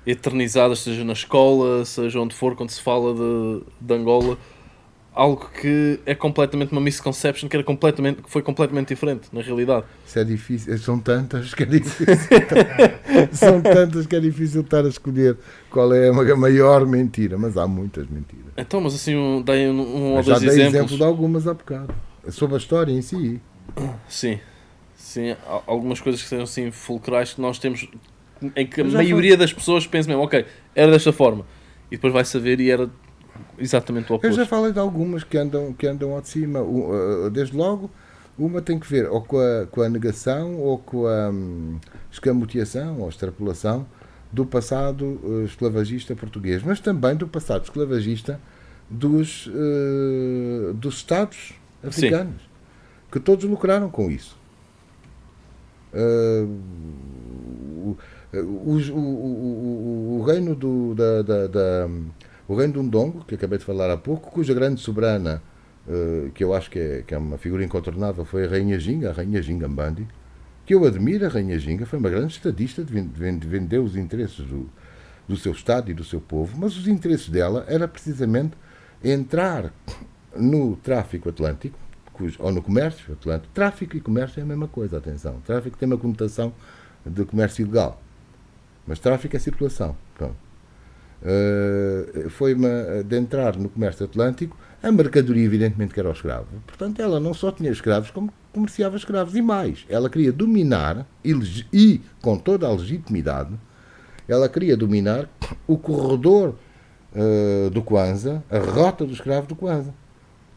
[0.07, 4.37] eternizadas, seja na escola, seja onde for, quando se fala de, de Angola?
[5.15, 9.85] Algo que é completamente uma misconception, que, era completamente, que foi completamente diferente, na realidade.
[10.07, 12.07] Isso é difícil, são tantas que é difícil.
[13.33, 15.37] são tantas que é difícil estar a escolher
[15.71, 18.47] qual é a ma- maior mentira, mas há muitas mentiras.
[18.57, 20.75] Então, mas assim, um, dei um, um ou Eu já dois dei exemplos.
[20.77, 21.95] exemplo de algumas há bocado.
[22.31, 23.39] Sobre a história em si.
[24.09, 24.39] Sim,
[24.95, 27.87] sim, há algumas coisas que sejam assim fulcrais que nós temos
[28.57, 30.45] em que a maioria das pessoas pensa mesmo, ok,
[30.75, 31.45] era desta forma,
[31.91, 32.89] e depois vai saber e era
[33.59, 34.35] exatamente o Eu oposto.
[34.37, 36.61] já falei de algumas que andam, que andam ao de cima.
[36.61, 37.91] Uh, Desde logo,
[38.39, 41.79] uma tem que ver ou com a, com a negação ou com a hum,
[42.11, 43.87] escamoteação ou extrapolação
[44.33, 48.41] do passado uh, esclavagista português, mas também do passado esclavagista
[48.89, 51.53] dos, uh, dos Estados
[51.85, 52.41] africanos,
[53.11, 54.37] que todos lucraram com isso.
[55.93, 56.49] Uh,
[57.85, 57.97] o,
[58.33, 61.89] o, o, o, o reino do, da, da, da-
[62.49, 65.43] o reino do Ndongo, que acabei de falar há pouco, cuja grande soberana,
[65.87, 69.11] uh, que eu acho que é, que é uma figura incontornável, foi a Rainha Ginga,
[69.11, 70.07] a Rainha Ginga Mbandi,
[70.67, 73.97] que eu admiro, a Rainha Ginga, foi uma grande estadista, de ven- ven- vendeu os
[73.97, 74.69] interesses do,
[75.29, 78.53] do seu Estado e do seu povo, mas os interesses dela era precisamente
[79.03, 79.73] entrar
[80.37, 81.79] no tráfico atlântico,
[82.39, 83.53] ou no comércio atlântico.
[83.53, 85.41] Tráfico e comércio é a mesma coisa, atenção.
[85.45, 86.53] Tráfico tem uma conotação
[87.05, 88.01] de comércio ilegal,
[88.87, 89.97] mas tráfico é circulação.
[90.17, 90.37] Pronto.
[91.23, 96.49] Uh, foi uma, de entrar no comércio atlântico, a mercadoria evidentemente que era o escravo.
[96.67, 99.37] Portanto, ela não só tinha escravos, como comerciava escravos.
[99.37, 101.33] E mais, ela queria dominar, e,
[101.73, 103.51] e com toda a legitimidade,
[104.27, 105.29] ela queria dominar
[105.67, 106.57] o corredor
[107.15, 109.95] uh, do Kwanza, a rota do escravo do Kwanza.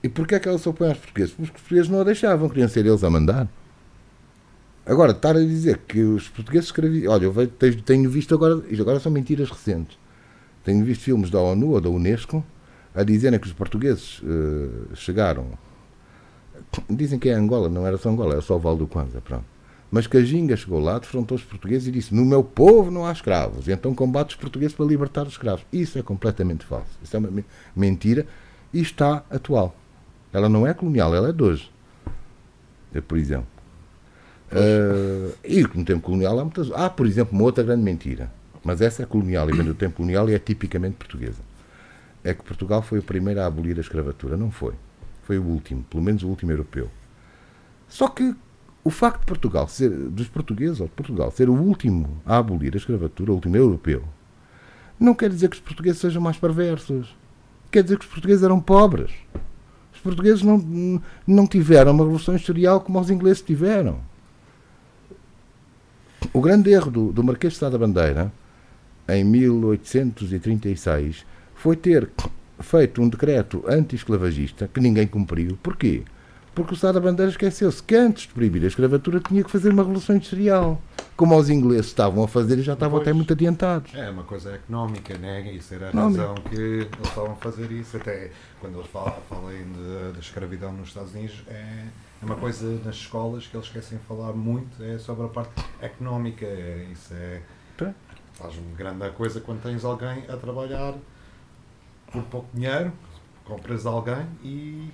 [0.02, 1.32] E porquê é que ela se opõe aos portugueses?
[1.32, 3.48] Porque os portugueses não a deixavam, queriam ser eles a mandar.
[4.86, 7.12] Agora, estar a dizer que os portugueses escravizam.
[7.12, 9.98] Olha, eu tenho visto agora, isto agora são mentiras recentes.
[10.66, 12.44] Tenho visto filmes da ONU ou da Unesco
[12.94, 15.48] a dizerem que os portugueses eh, chegaram.
[16.90, 19.46] Dizem que é Angola, não era só Angola, era só o Val do Kwanza, pronto.
[19.92, 23.06] Mas que a Ginga chegou lá, defrontou os portugueses e disse: No meu povo não
[23.06, 23.68] há escravos.
[23.70, 25.64] Então combate os portugueses para libertar os escravos.
[25.72, 26.90] Isso é completamente falso.
[27.04, 28.26] Isso é uma me- mentira
[28.74, 29.76] e está atual.
[30.34, 31.72] Ela não é colonial, ela é de hoje.
[32.94, 33.48] É, por exemplo.
[34.52, 36.72] Eh, e no tempo colonial há muitas.
[36.72, 38.32] Há, por exemplo, uma outra grande mentira.
[38.66, 41.40] Mas essa é colonial e vem do tempo colonial e é tipicamente portuguesa.
[42.24, 44.36] É que Portugal foi o primeiro a abolir a escravatura.
[44.36, 44.74] Não foi.
[45.22, 46.90] Foi o último, pelo menos o último europeu.
[47.88, 48.36] Só que
[48.84, 52.74] o facto de Portugal ser, dos portugueses ou de Portugal ser o último a abolir
[52.74, 54.04] a escravatura, o último europeu,
[55.00, 57.16] não quer dizer que os portugueses sejam mais perversos.
[57.70, 59.12] Quer dizer que os portugueses eram pobres.
[59.94, 64.00] Os portugueses não, não tiveram uma revolução industrial como os ingleses tiveram.
[66.34, 68.32] O grande erro do, do Marquês de Sá da Bandeira,
[69.08, 71.26] em 1836,
[71.56, 72.10] foi ter
[72.60, 75.58] feito um decreto anti-esclavagista que ninguém cumpriu.
[75.62, 76.04] Porquê?
[76.54, 79.70] Porque o Sá da Bandeira esqueceu-se que antes de proibir a escravatura tinha que fazer
[79.74, 80.82] uma revolução industrial.
[81.18, 83.08] Como os ingleses estavam a fazer e já estavam Pois.
[83.08, 83.94] até muito adiantados.
[83.94, 85.52] É uma coisa económica, né?
[85.54, 86.22] Isso era a Económica.
[86.22, 87.98] razão que eles estavam a fazer isso.
[87.98, 91.86] Até quando eles falam, falem de- da escravidão nos Estados Unidos, é
[92.22, 95.52] é uma coisa nas escolas que eles esquecem de falar muito, é sobre a parte
[95.82, 96.46] económica.
[96.92, 97.42] Isso é.
[98.36, 100.94] Faz uma grande coisa quando tens alguém a trabalhar
[102.12, 102.92] por pouco dinheiro,
[103.46, 104.90] compras alguém e.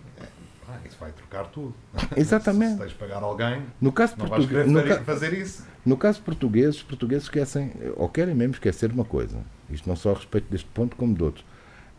[0.69, 1.73] ah, isso vai trocar tudo.
[2.15, 2.73] Exatamente.
[2.73, 5.33] Se tens de pagar alguém, No caso, não vais português, querer no, fazer- ca- fazer
[5.33, 5.65] isso.
[5.85, 9.37] no caso português, os portugueses esquecem, ou querem mesmo esquecer uma coisa.
[9.69, 11.45] Isto não só a respeito deste ponto como de outros.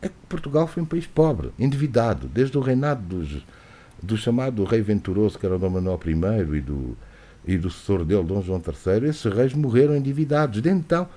[0.01, 3.45] É que Portugal foi um país pobre, endividado, desde o reinado dos,
[4.03, 6.97] do chamado rei venturoso, que era o Dom Manuel I, e do,
[7.47, 10.61] e do sucessor dele, Dom João III, esses reis morreram endividados.
[10.61, 11.09] Desde então,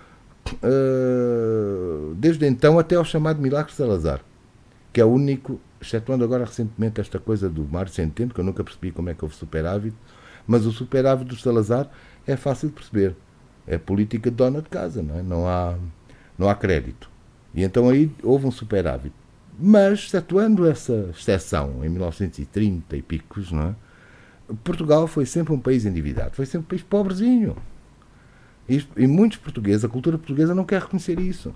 [0.64, 4.22] ah, desde então até ao chamado Milagre de Salazar,
[4.92, 8.64] que é o único, excetuando agora recentemente esta coisa do Mar Centeno, que eu nunca
[8.64, 9.96] percebi como é que houve superávit,
[10.48, 11.90] mas o superávit do Salazar
[12.26, 13.16] é fácil de perceber.
[13.68, 15.24] É política de dona de casa, não é?
[15.24, 15.76] Não há,
[16.38, 17.10] não há crédito.
[17.54, 19.14] E então aí houve um superávit.
[19.58, 23.76] Mas, excetuando essa exceção, em 1930 e picos, não é?
[24.64, 27.56] Portugal foi sempre um país endividado, foi sempre um país pobrezinho.
[28.68, 31.54] E, e muitos portugueses, a cultura portuguesa não quer reconhecer isso.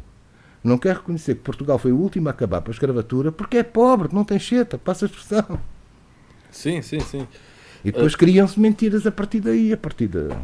[0.63, 3.63] Não quer reconhecer que Portugal foi o último a acabar para a escravatura porque é
[3.63, 5.59] pobre, não tem cheta, passa a expressão.
[6.51, 7.27] Sim, sim, sim.
[7.83, 10.37] E depois criam-se mentiras a partir daí, a partir da.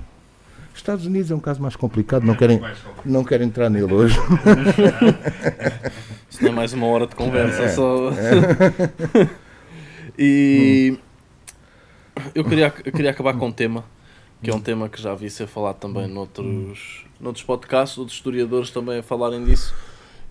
[0.73, 2.61] Estados Unidos é um caso mais complicado, não querem,
[3.05, 4.19] não quero entrar nele hoje.
[6.29, 8.11] Isso não é mais uma hora de conversa, só.
[10.19, 10.99] e
[12.33, 13.85] eu queria, eu queria acabar com um tema,
[14.45, 18.69] que é um tema que já vi ser falado também noutros, noutros podcasts, outros historiadores
[18.69, 19.73] também a falarem disso.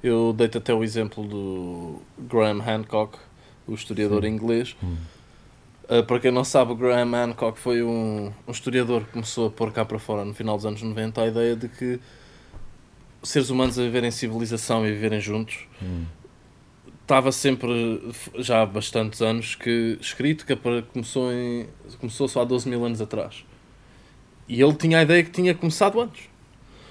[0.03, 3.19] Eu dei-te até o exemplo do Graham Hancock,
[3.67, 4.77] o historiador inglês.
[5.85, 9.51] Uh, para quem não sabe, o Graham Hancock foi um, um historiador que começou a
[9.51, 11.99] pôr cá para fora no final dos anos 90 a ideia de que
[13.23, 15.67] seres humanos a viverem em civilização e a viverem juntos
[17.05, 18.03] estava sempre,
[18.37, 20.57] já há bastantes anos, que escrito que
[20.93, 21.69] começou, em,
[21.99, 23.45] começou só há 12 mil anos atrás.
[24.49, 26.29] E ele tinha a ideia que tinha começado antes.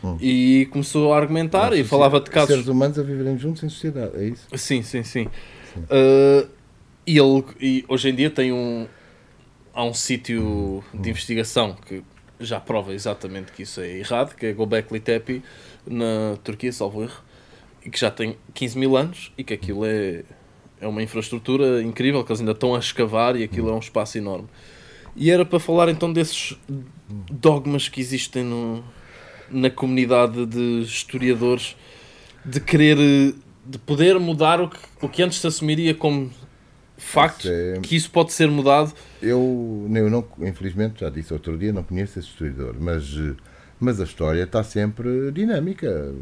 [0.04, 0.18] Hum.
[0.20, 4.12] E começou a argumentar e falava de casos Seres humanos a viverem juntos em sociedade,
[4.18, 4.48] é isso?
[4.58, 5.30] Sim, sim, sim.
[5.78, 6.50] Uh,
[7.08, 8.88] e ele e hoje em dia tem um.
[9.74, 12.04] Há um sítio de investigação que
[12.40, 15.42] já prova exatamente que isso é errado, que é Gobekli Tepe,
[15.88, 17.24] na Turquia, salvo erro,
[17.84, 20.24] e que já tem 15 mil anos e que aquilo é,
[20.80, 24.18] é uma infraestrutura incrível, que eles ainda estão a escavar e aquilo é um espaço
[24.18, 24.48] enorme.
[25.16, 26.58] E era para falar então desses
[27.32, 28.84] dogmas que existem no,
[29.50, 31.76] na comunidade de historiadores
[32.44, 32.98] de querer,
[33.66, 36.32] de poder mudar o que, o que antes se assumiria como
[36.98, 38.94] facto, é- que isso pode ser mudado.
[39.22, 43.36] Eu, eu não, infelizmente, já disse outro dia, não conheço esse historiador, mas, eh,
[43.84, 46.14] mas a história está sempre dinâmica.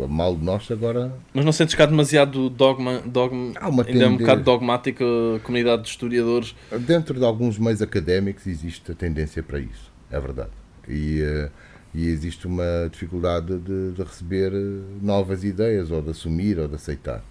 [0.00, 1.12] O mal de nós agora.
[1.34, 5.04] Mas não sentes há demasiado dogma, dogma Há uma ainda é um bocado dogmática
[5.36, 6.54] a comunidade de historiadores.
[6.80, 10.50] Dentro de alguns meios académicos existe a tendência para isso, é verdade.
[10.88, 11.50] E, eh,
[11.94, 16.74] e existe uma dificuldade de, de receber eh, novas ideias, ou de assumir, ou de
[16.74, 17.22] aceitar.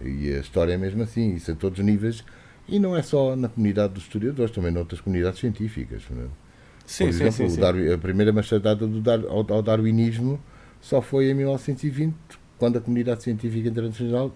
[0.00, 2.22] E a história é mesmo assim, isso a todos os níveis.
[2.68, 6.02] E não é só na comunidade dos historiadores, também noutras comunidades científicas.
[6.10, 6.45] não é?
[6.86, 7.60] Sim, Por exemplo, sim, sim.
[7.60, 10.40] Darwi- a primeira machadada do Dar- ao, ao darwinismo
[10.80, 12.14] só foi em 1920,
[12.58, 14.32] quando a comunidade científica internacional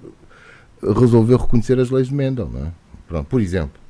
[0.83, 2.49] resolveu reconhecer as leis de Mendel.
[2.49, 2.73] Não é?
[3.07, 3.81] Pronto, por exemplo.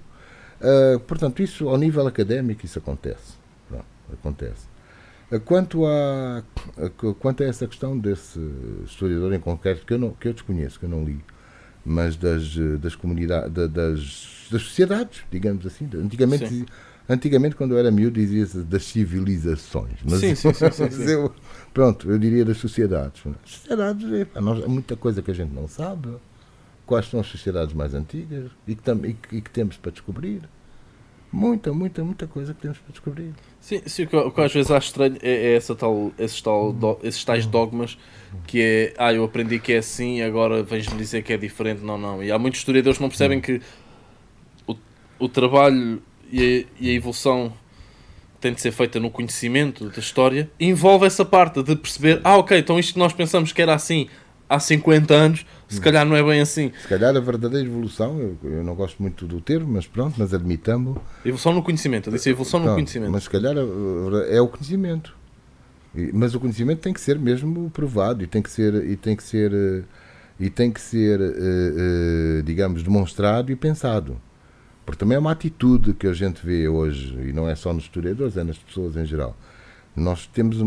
[0.60, 3.34] Ah, portanto, isso ao nível académico isso acontece.
[3.68, 4.68] Pronto, acontece.
[5.32, 6.38] Ah, Quanto a,
[6.76, 8.38] a- quanto a essa questão desse
[8.84, 11.18] historiador em concreto, que eu, não, que eu desconheço, que eu não li,
[11.84, 15.88] mas das, das comunidades, da- das, das sociedades, digamos assim.
[15.94, 16.66] Antigamente, Sim.
[17.10, 19.98] Antigamente quando eu era miúdo, dizia-se das civilizações.
[20.04, 21.34] Mas, Sim, sim, sim, sim, mas eu,
[21.74, 23.22] pronto, eu diria das sociedades.
[23.44, 26.08] Sociedades, epá, nós- há muita coisa que a gente não sabe.
[26.86, 29.92] Quais são as sociedades mais antigas e que, tam- e que- e que temos para
[29.92, 30.42] descobrir.
[31.32, 33.32] Muita, muita, muita coisa que temos para descobrir.
[33.60, 36.40] Sim, sim, o, que, o que às vezes acho estranho é, é essa tal, esses,
[36.42, 37.96] tal, do- esses tais dogmas
[38.48, 41.82] que é, ah, eu aprendi que é assim e agora vens-me dizer que é diferente.
[41.84, 42.20] Não, não.
[42.20, 43.60] E há muitos historiadores que não percebem que
[44.66, 44.74] o,
[45.20, 47.52] o trabalho e a, e a evolução
[48.40, 52.58] tem de ser feita no conhecimento da história envolve essa parte de perceber, ah, ok,
[52.58, 54.08] então isto que nós pensamos que era assim
[54.48, 56.72] há 50 anos, se calhar não é bem assim.
[56.82, 60.34] Se calhar a verdadeira evolução, eu, eu não gosto muito do termo, mas pronto, mas
[60.34, 60.98] admitamos.
[61.24, 63.12] Evolução no conhecimento, eu disse evolução no conhecimento.
[63.12, 65.14] Mas se calhar uh, é o conhecimento.
[66.12, 69.22] Mas o conhecimento tem que ser mesmo provado e tem que ser e tem que
[69.22, 69.84] ser uh,
[70.38, 74.16] e tem que ser, uh, digamos, demonstrado e pensado.
[74.84, 77.84] Porque também é uma atitude que a gente vê hoje, e não é só nos
[77.84, 79.36] historiadores, é nas pessoas em geral.
[79.94, 80.58] Nós temos,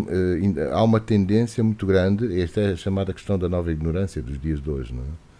[0.42, 4.40] ainda- há uma tendência muito grande, esta é a chamada questão da nova ignorância dos
[4.40, 5.34] dias de hoje, não é?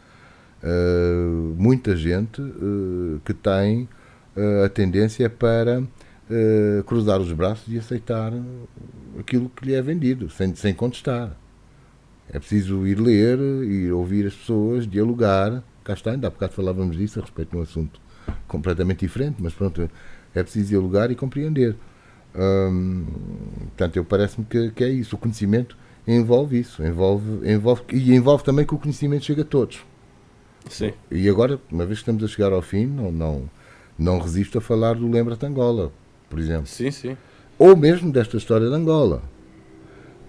[0.66, 3.90] Uh, muita gente uh, que tem
[4.66, 8.32] a tendência para uh, cruzar os braços e aceitar
[9.20, 11.38] aquilo que lhe é vendido, sem, sem contestar.
[12.30, 15.62] É preciso ir ler, ir ouvir as pessoas, dialogar.
[15.84, 18.00] Cá está, ainda há bocado falávamos disso a respeito de um assunto
[18.48, 19.90] completamente diferente, mas pronto,
[20.34, 21.76] é preciso dialogar e compreender.
[22.36, 23.06] Hum,
[23.68, 25.16] portanto, eu parece-me que, que é isso.
[25.16, 25.78] O conhecimento
[26.08, 29.84] envolve isso, envolve, envolve, e envolve também que o conhecimento chegue a todos.
[30.70, 30.94] Sim.
[31.12, 33.50] E agora, uma vez que estamos a chegar ao fim, não, não,
[33.98, 35.92] não resisto a falar do Lembra-te Angola,
[36.30, 36.68] por exemplo.
[36.68, 37.18] Sim, sim.
[37.58, 39.22] Ou mesmo desta história de Angola.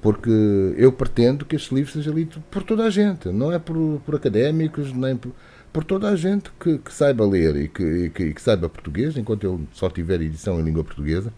[0.02, 0.30] Porque
[0.76, 4.16] eu pretendo que este livro seja lido por toda a gente, não é por, por
[4.16, 5.32] académicos, nem por,
[5.74, 8.68] por toda a gente que, que saiba ler e que, e que, e que saiba
[8.70, 11.30] português, enquanto ele só tiver edição em língua portuguesa.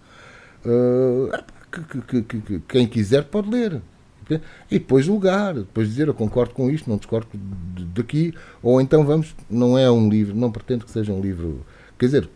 [2.45, 3.81] Que quem quiser pode ler.
[4.71, 7.29] E depois julgar, depois dizer eu concordo com isto, não discordo
[7.95, 11.65] daqui, ou então vamos, não é um livro, não pretendo que seja um livro,
[11.97, 12.29] quer dizer,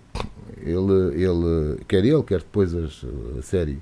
[0.62, 3.05] ele, ele quer ele, quer depois as-
[3.39, 3.78] a série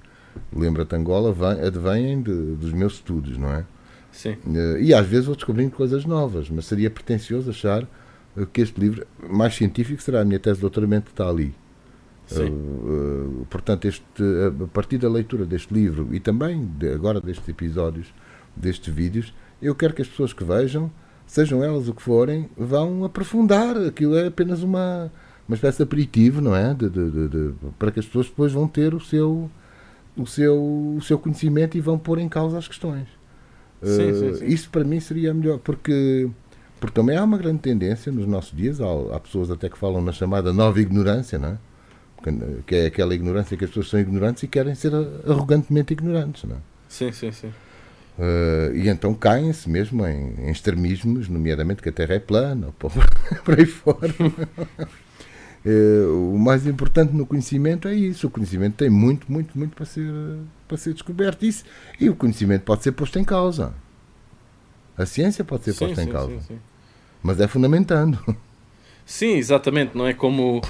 [0.55, 3.65] Lembra-te Angola, vem, advêm de, dos meus estudos, não é?
[4.13, 4.37] Sim.
[4.55, 7.87] Eh, E às vezes vou descobrindo coisas novas, mas seria pretencioso achar
[8.47, 11.55] que este livro, mais científico, será a minha tese de doutoramento que está ali.
[12.31, 14.05] Uh, uh, portanto, este,
[14.63, 18.13] a partir da leitura deste livro e também de- agora destes episódios,
[18.55, 19.33] destes vídeos,
[19.63, 20.91] eu quero que as pessoas que vejam,
[21.27, 23.77] sejam elas o que forem, vão aprofundar.
[23.79, 25.11] Aquilo é apenas uma,
[25.49, 26.75] uma espécie de aperitivo, não é?
[26.75, 29.51] De, de- para que as pessoas depois vão ter o seu,
[30.17, 30.55] o, seu,
[30.97, 33.09] o seu conhecimento e vão pôr em causa as questões.
[33.83, 34.47] Sim, Uh, sim, sim.
[34.47, 36.29] Isso para mim seria melhor, porque,
[36.81, 38.87] porque também há uma grande tendência nos nossos dias, há,
[39.17, 41.59] há pessoas até que falam na chamada nova ignorância, não é?
[42.67, 44.93] Que- é aquela ignorância que as pessoas são ignorantes e querem ser
[45.27, 46.45] arrogantemente ignorantes.
[46.45, 46.59] Não é?
[46.89, 47.51] Sim, sim, sim.
[48.19, 52.73] Eh, e então caem-se mesmo em, em extremismos, nomeadamente que a Terra é plana, ou
[52.73, 52.91] por,
[53.45, 54.13] por aí fora.
[55.65, 58.29] Eh, o mais importante no conhecimento é isso.
[58.29, 60.09] O conhecimento tem muito, muito, muito para ser,
[60.69, 61.45] para ser descoberto.
[61.45, 61.65] Isso,
[62.01, 63.75] e o conhecimento pode ser posto em causa.
[64.99, 66.33] A ciência pode ser Sim, posta em sim, causa.
[66.33, 66.59] sim, sim.
[67.23, 68.19] Mas é fundamentando.
[69.07, 69.97] Sim, exatamente.
[69.97, 70.61] Não é como.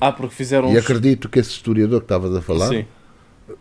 [0.00, 0.68] Ah, porque fizeram.
[0.72, 2.84] E uns- acredito que esse historiador que estavas a falar Sim.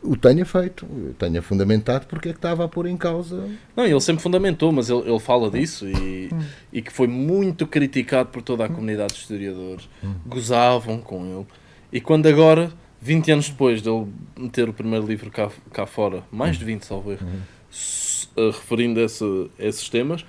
[0.01, 3.47] o tenha feito, o tenha fundamentado porque é que estava a pôr em causa.
[3.75, 6.29] Não, ele sempre fundamentou, mas ele, ele fala disso e,
[6.73, 9.87] e que foi muito criticado por toda a comunidade de historiadores.
[10.25, 11.45] Gozavam com ele.
[11.93, 14.07] E quando agora, 20 anos depois dele
[14.37, 17.27] meter o primeiro livro cá, cá fora, mais de 20, salvo erro,
[17.71, 20.25] s- eh, referindo a, esse- a esses temas,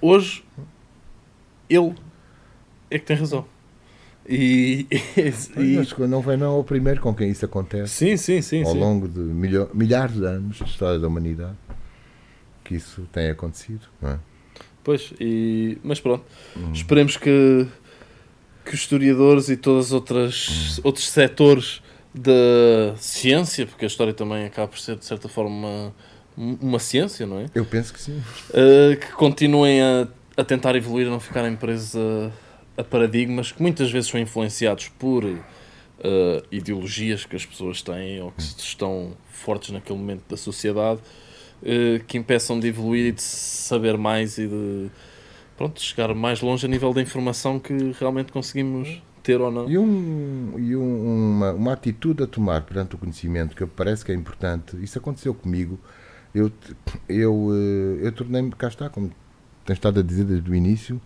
[0.00, 0.44] hoje
[1.68, 1.94] ele
[2.90, 3.44] é que tem razão.
[4.28, 7.94] E, e- Mas não foi não o primeiro com quem isso acontece.
[7.94, 8.64] sim, sim, sim.
[8.64, 8.80] ao sim.
[8.80, 11.56] longo de milho- milhares de anos de história da humanidade
[12.64, 13.86] que isso tem acontecido.
[14.02, 14.18] Não é?
[14.82, 15.78] Pois, e...
[15.82, 16.24] mas pronto.
[16.72, 17.66] Esperemos que,
[18.64, 21.80] que os historiadores e todos os outras, outros setores
[22.14, 25.94] da ciência, porque a história também acaba por ser, de certa forma, uma,
[26.36, 27.46] uma ciência, não é?
[27.54, 28.22] Eu penso que sim.
[28.50, 33.62] Uh, que continuem a, a tentar evoluir, a não ficarem presos a, a paradigmas que
[33.62, 35.38] muitas vezes são influenciados por uh,
[36.52, 41.00] ideologias que as pessoas têm ou que estão fortes naquele momento da sociedade,
[41.62, 44.90] uh, que impeçam de evoluir e de saber mais e de
[45.56, 49.68] pronto, chegar mais longe a nível da informação que realmente conseguimos ter ou não.
[49.68, 54.12] E, um, e um- uma, uma atitude a tomar perante o conhecimento que parece que
[54.12, 55.80] é importante, isso aconteceu comigo.
[56.36, 56.52] Eu,
[57.08, 59.10] eu, eh, eu tornei-me, cá está, como
[59.64, 61.00] tenho estado a dizer desde o início,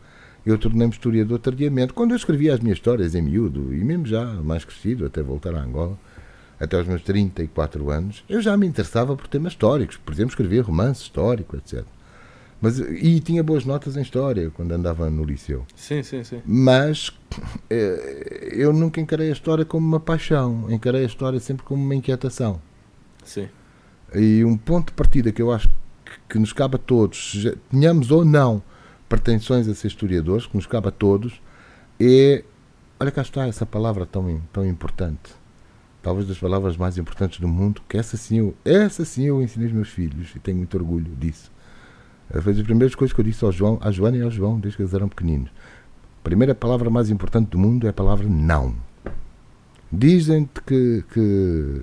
[0.44, 1.92] eu tornei-me historiador tardiamente.
[1.92, 5.54] Quando eu escrevia as minhas histórias em miúdo, e mesmo já mais crescido, até voltar
[5.54, 5.96] a Angola,
[6.58, 9.96] até aos meus 34 anos, eu já me interessava por temas históricos.
[9.96, 11.84] Por exemplo, escrevia romance histórico, etc.
[12.60, 15.64] Mas, e tinha boas notas em história quando andava no liceu.
[15.76, 16.42] Sim, sim, sim.
[16.44, 17.10] Mas
[17.70, 21.94] eh, eu nunca encarei a história como uma paixão, encarei a história sempre como uma
[21.94, 22.60] inquietação.
[23.24, 23.48] Sim,
[24.14, 25.74] E um ponto de partida que eu acho que-
[26.30, 28.62] que nos cabe a todos, tenhamos ou não
[29.08, 31.40] pretensões a ser historiadores, que nos cabe a todos,
[31.98, 32.44] é.
[32.98, 35.32] Olha cá está essa palavra tão, tão importante.
[36.02, 39.68] Talvez das palavras mais importantes do mundo, que essa sim eu, essa sim eu ensinei
[39.68, 41.50] aos meus filhos e tenho muito orgulho disso.
[42.32, 44.58] Eh, Foi das primeiras coisas que eu disse ao João, à Joana e ao João,
[44.60, 45.50] desde que eles eram pequeninos.
[46.20, 48.74] A primeira palavra mais importante do mundo é a palavra não.
[49.92, 51.82] Dizem-te que, que,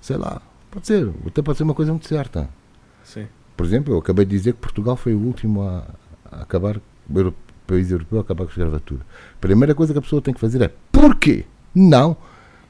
[0.00, 0.42] sei lá,
[0.74, 2.48] pode ser, até pode ser uma coisa muito certa.
[3.02, 3.26] sim.
[3.56, 5.86] Por exemplo, eu acabei de dizer que Portugal foi o último a,
[6.30, 6.76] a acabar,
[7.08, 7.34] o
[7.68, 9.02] país europeu a acabar com a escravatura.
[9.36, 11.44] A primeira coisa que a pessoa tem que fazer é porquê?
[11.72, 12.16] Não.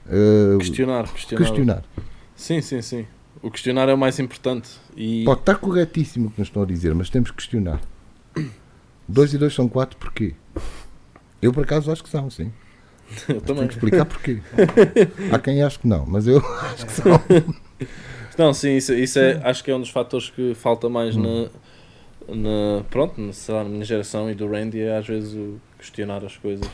[0.06, 1.38] eh, Questionar, questionar.
[1.42, 1.82] questionar.
[2.36, 3.06] Sim, sim, sim.
[3.42, 4.68] O questionar é o mais importante.
[4.94, 5.24] E...
[5.24, 7.80] Pode estar corretíssimo o que nos estão a dizer, mas temos que questionar.
[9.08, 10.34] Dois e dois são quatro, porquê?
[11.40, 12.52] Eu, por acaso, acho que são, sim.
[13.28, 13.66] Eu também.
[13.66, 14.40] Tenho que explicar porquê.
[15.32, 16.38] Há quem ache que não, mas eu
[16.72, 17.12] acho que são.
[18.36, 21.48] Não, sim, isso, isso é, acho que é um dos fatores que falta mais na,
[22.28, 25.60] na, pronto, na, sei lá, na minha geração e do Randy, é às vezes o
[25.78, 26.68] questionar as coisas.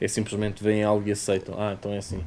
[0.00, 1.54] É simplesmente veem algo e aceitam.
[1.56, 2.22] Ah, então é assim.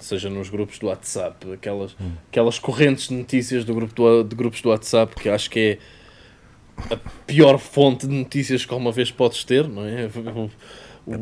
[0.00, 1.96] Seja nos grupos do WhatsApp, aquelas,
[2.28, 5.78] aquelas correntes de notícias do grupo do, de grupos do WhatsApp que acho que
[6.80, 10.08] é a pior fonte de notícias que alguma vez podes ter, não é?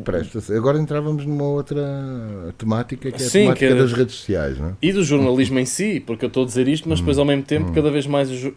[0.03, 0.53] Presta-se.
[0.53, 4.59] Agora entrávamos numa outra temática que é a Sim, temática que é- das redes sociais,
[4.59, 4.73] não é?
[4.81, 7.41] E do jornalismo em si, porque eu estou a dizer isto, mas depois ao mesmo
[7.41, 7.45] Hum.
[7.45, 8.51] tempo, cada vez mais os,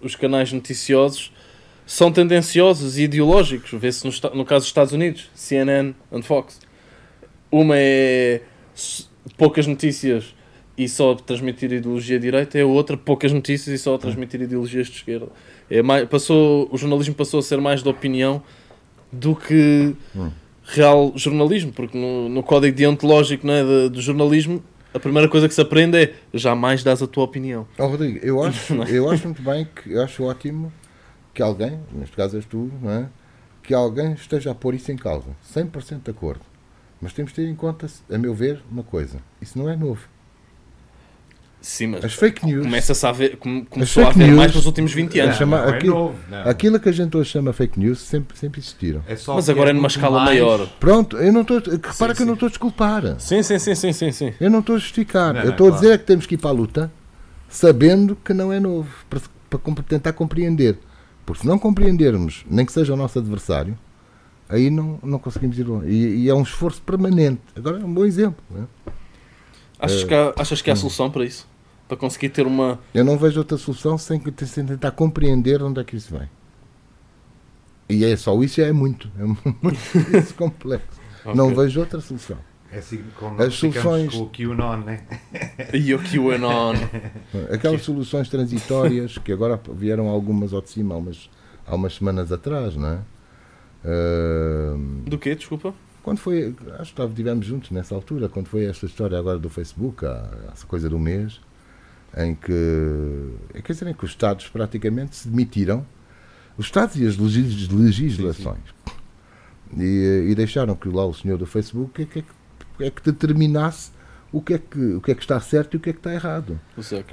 [0.00, 1.32] os canais noticiosos
[1.86, 3.70] são tendenciosos e ideológicos.
[3.78, 6.58] Vê-se no, no caso dos Estados Unidos, CNN and Fox.
[7.50, 8.40] Uma é
[9.36, 10.34] poucas notícias
[10.76, 14.88] e só transmitir ideologia de direita, é a outra poucas notícias e só transmitir ideologias
[14.88, 15.28] de esquerda.
[15.70, 18.42] É mais, passou, o jornalismo passou a ser mais de opinião
[19.12, 20.30] do que Hum.
[20.64, 24.62] Real jornalismo, porque no, no código deontológico não é, de- do jornalismo
[24.92, 27.66] a primeira coisa que se aprende é jamais dás a tua opinião.
[27.78, 28.90] Ó Rodrigo, eu acho, é?
[28.92, 30.72] eu acho muito bem que eu acho ótimo
[31.34, 33.08] que alguém, neste caso és tu, não é?
[33.62, 35.30] que alguém esteja a pôr isso em causa.
[35.52, 36.42] 100% de acordo.
[37.00, 39.18] Mas temos de ter em conta, a meu ver, uma coisa.
[39.42, 40.06] Isso não é novo.
[41.66, 44.66] Sim, mas As fake news, começa-se a ver, come- começou a haver news- mais nos
[44.66, 45.36] últimos 20 É, anos.
[45.36, 46.42] chama- não é aquilo- novo, não.
[46.50, 49.02] aquilo que a gente hoje chama fake news, sempre, sempre existiram.
[49.08, 50.68] É só Mas que agora é numa escala mais- maior.
[50.78, 51.60] Pronto, eu não estou.
[51.60, 53.18] Repara Sim, que eu não estou a desculpar.
[53.18, 54.34] Sim, sim, sim, sim, sim, sim.
[54.38, 55.32] Eu não estou a justificar.
[55.32, 55.82] Não, eu estou a claro.
[55.82, 56.92] dizer é que temos que ir para a luta
[57.48, 60.78] sabendo que não é novo, para, para comp- tentar compreender.
[61.24, 63.78] Porque se não compreendermos, nem que seja o nosso adversário,
[64.50, 65.88] aí não, não conseguimos ir longe.
[65.88, 67.40] E, e é um esforço permanente.
[67.56, 68.36] Agora é um bom exemplo.
[68.50, 68.66] não é?
[69.78, 71.46] Achas, que há, achas que há solução para isso?
[71.88, 72.78] Para conseguir ter uma.
[72.94, 76.28] Eu não vejo outra solução sem, que- sem tentar compreender onde é que isso vem.
[77.88, 79.10] E é só isso, é muito.
[79.18, 79.24] É
[79.62, 79.78] muito
[80.16, 81.00] isso complexo.
[81.34, 81.64] Não Ok.
[81.64, 82.38] vejo outra solução.
[82.72, 85.02] É assim como As soluções- com o QAnon, né?
[85.72, 86.74] E o QAnon.
[87.52, 91.30] Aquelas soluções transitórias que agora vieram algumas ao de cima há umas,
[91.66, 92.98] há umas semanas atrás, não é?
[93.84, 95.34] Ah, Do quê?
[95.34, 95.74] Desculpa?
[96.02, 100.04] quando foi, acho que estivemos juntos nessa altura, quando foi esta história agora do Facebook,
[100.04, 101.40] há, essa coisa do mês,
[102.16, 102.52] em que,
[103.54, 105.84] é, quer dizer, em que os Estados praticamente se demitiram,
[106.56, 108.74] os Estados e as legis- legislações,
[109.76, 113.02] E, e deixaram que lá o senhor do Facebook é que, é que- é que
[113.02, 113.90] determinasse
[114.32, 115.98] o que, é que, o que é que está certo e o que é que
[115.98, 116.60] está errado.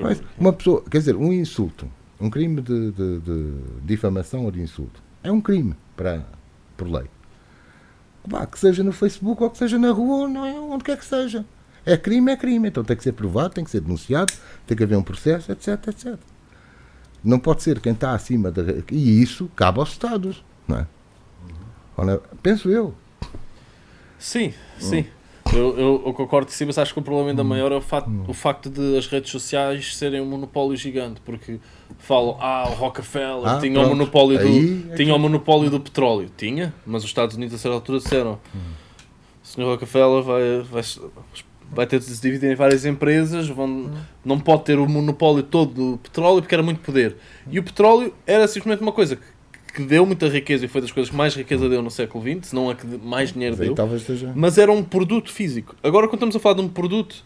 [0.04, 1.88] Mas uma pessoa, quer dizer, um insulto,
[2.20, 3.54] um crime de, de- de
[3.84, 6.24] difamação ou de insulto, é um crime para,
[6.78, 7.06] por lei.
[8.28, 10.98] Vá, que seja no Facebook ou que seja na rua ou não é, onde quer
[10.98, 11.44] que seja.
[11.86, 12.68] É crime, é crime.
[12.68, 14.34] Então tem que ser provado, tem que ser denunciado,
[14.68, 16.16] tem que haver um processo, etc, etc.
[17.24, 18.64] Não pode ser quem está acima da.
[18.92, 20.88] E isso cabe aos Estados, não é?
[21.98, 22.94] Ora, Penso eu.
[24.18, 25.06] Sim, sim.
[25.54, 27.82] Eu, eu, eu concordo que sim, mas acho que o problema ainda maior é o
[27.82, 31.60] facto, o facto de as redes sociais serem um monopólio gigante, porque
[31.98, 35.80] falam, ah, o Rockefeller Ah, tinha o monopólio do Aí é tinha o monopólio do
[35.80, 36.32] petróleo.
[36.38, 38.40] Tinha, mas os Estados Unidos a certa altura disseram,
[39.44, 39.64] o Sr.
[39.64, 40.84] Rockefeller vai, vai,
[41.72, 43.92] vai ter de se dividir em várias empresas, vão,
[44.24, 47.16] não pode ter o monopólio todo do petróleo porque era muito poder.
[47.50, 50.92] E o petróleo era simplesmente uma coisa que, que deu muita riqueza e foi das
[50.92, 53.72] coisas que mais riqueza deu no século XX, se não a que mais dinheiro deu.
[54.36, 55.76] Mas era um produto físico.
[55.82, 57.24] Agora, quando estamos a falar de um produto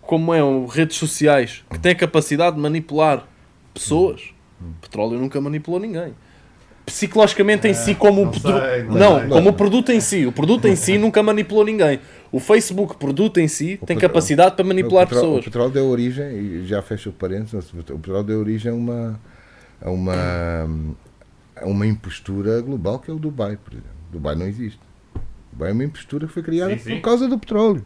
[0.00, 3.28] como é o redes sociais, que tem a capacidade de manipular
[3.74, 4.32] pessoas,
[4.80, 6.14] petróleo nunca manipulou ninguém.
[6.86, 10.24] Psicologicamente em si, como o não sei, não Não, como o produto em si.
[10.24, 12.00] O produto em si nunca manipulou ninguém.
[12.30, 15.40] O Facebook, produto em si, tem petróleo- capacidade para manipular o pessoas.
[15.40, 19.20] O petróleo deu origem, e já fecho o parênteses, o petróleo deu origem a uma,
[19.80, 20.14] a uma,
[21.56, 23.90] a uma impostura global que é o Dubai, por exemplo.
[24.12, 24.78] Dubai não existe.
[25.52, 26.94] Dubai é uma impostura que foi criada Sim, sim.
[26.96, 27.84] por causa do petróleo.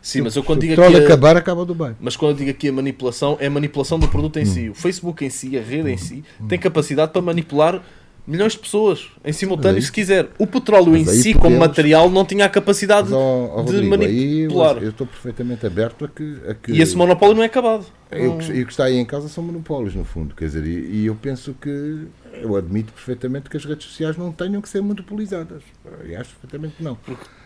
[0.00, 1.04] Sim, mas eu Se quando o digo petróleo aqui.
[1.04, 1.94] a- acabar, acaba o Dubai.
[2.00, 4.68] Mas quando eu digo aqui a manipulação, é a manipulação do produto em si.
[4.68, 7.80] O Facebook em si, a rede em si, tem capacidade para manipular
[8.26, 10.28] milhões de pessoas em simultâneo, aí- se quiser.
[10.38, 13.72] O petróleo em si, como podemos- material, não tinha a capacidade Mas, ó, ó, de
[13.72, 14.82] Rodrigo, aí eu, manipular.
[14.82, 16.36] eu estou perfeitamente aberto a que.
[16.48, 17.84] A que E esse monopólio não é acabado.
[18.12, 20.34] E o que- que está aí em casa são monopólios, no fundo.
[20.34, 22.06] Quer dizer, e, e eu penso que.
[22.34, 25.62] Eu admito perfeitamente que as redes sociais não tenham que ser monopolizadas.
[26.04, 26.96] Eu acho perfeitamente que não.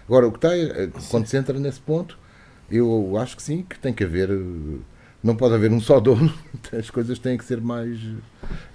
[0.08, 0.56] Agora, o que está.
[0.56, 2.16] é- Quando se entra nesse ponto,
[2.70, 4.28] eu acho que sim, que tem que haver.
[5.26, 6.32] Não pode haver um só dono.
[6.72, 7.98] As coisas têm que ser mais.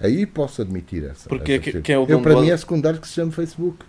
[0.00, 1.28] Aí posso admitir essa.
[1.28, 1.82] Porque essa que- perspectiva.
[1.82, 3.84] quem é o eu, dono Para do- mim é secundário que se chame Facebook.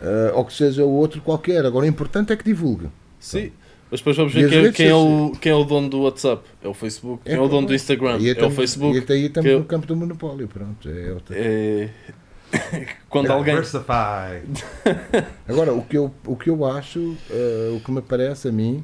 [0.00, 1.64] Ah, ou que seja o outro qualquer.
[1.64, 2.88] Agora, o importante é que divulgue.
[3.18, 3.50] Sim.
[3.90, 6.42] Mas depois vamos ver quem, é- quem é o, quem é o dono do WhatsApp.
[6.62, 7.22] É o Facebook.
[7.24, 8.18] Quem é, o dono do Instagram.
[8.20, 8.94] E É o Facebook.
[8.96, 10.46] E até aí estamos que eu- no campo do monopólio.
[10.46, 10.88] Pronto.
[10.88, 11.34] É outra.
[11.36, 11.88] É...
[13.08, 13.54] Quando alguém.
[15.48, 18.82] Agora, o que eu, o que eu acho, eh, o que me parece a mim,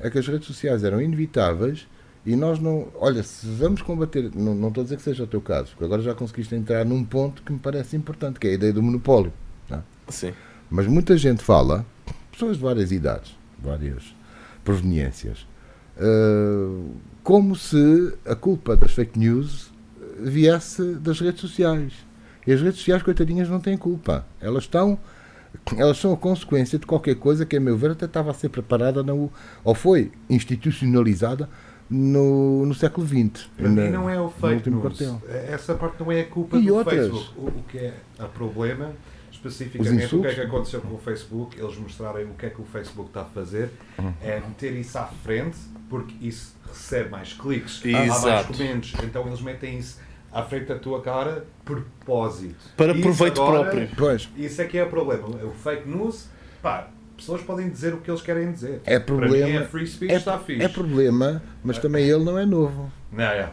[0.00, 1.86] é que as redes sociais eram inevitáveis
[2.26, 2.88] e nós não.
[2.94, 4.30] Olha, se vamos combater.
[4.34, 6.84] Não, não estou a dizer que seja o teu caso, porque agora já conseguiste entrar
[6.84, 9.32] num ponto que me parece importante, que é a ideia do monopólio.
[9.70, 9.78] é?
[10.08, 10.32] Sim.
[10.70, 11.84] Mas muita gente fala,
[12.32, 14.14] pessoas de várias idades, várias
[14.64, 15.46] proveniências,
[15.96, 16.92] eh,
[17.22, 19.70] como se a culpa das fake news
[20.18, 21.92] viesse das redes sociais.
[22.46, 24.26] E as redes sociais, coitadinhas, não têm culpa.
[24.40, 24.98] Elas estão.
[25.76, 28.48] Elas são a consequência de qualquer coisa que, a meu ver, até estava a ser
[28.48, 29.30] preparada no,
[29.62, 31.48] ou foi institucionalizada
[31.90, 33.46] no, no século XX.
[33.56, 34.82] Para na- mim não é o fake news.
[34.82, 35.22] quartel.
[35.28, 37.08] Essa parte não é a culpa E do outras?
[37.10, 37.30] Facebook.
[37.38, 38.92] O, o que é o problema,
[39.30, 42.60] especificamente, o que é que aconteceu com o Facebook, eles mostrarem o que é que
[42.60, 43.70] o Facebook está a fazer,
[44.22, 45.56] é meter isso à frente,
[45.90, 50.00] porque isso recebe mais cliques, há mais comentários, então eles metem isso
[50.32, 52.56] à frente da tua cara, propósito.
[52.76, 53.88] Para Isso proveito agora- próprio.
[53.96, 55.28] Pois, Isso é que é o problema.
[55.28, 56.26] O fake news,
[56.60, 58.80] pá, pessoas podem dizer o que eles querem dizer.
[58.84, 59.60] É Para mim problema.
[59.60, 60.62] é free speech, É, está fixe.
[60.62, 62.90] é problema, mas também ele não é novo.
[63.12, 63.52] Não, é.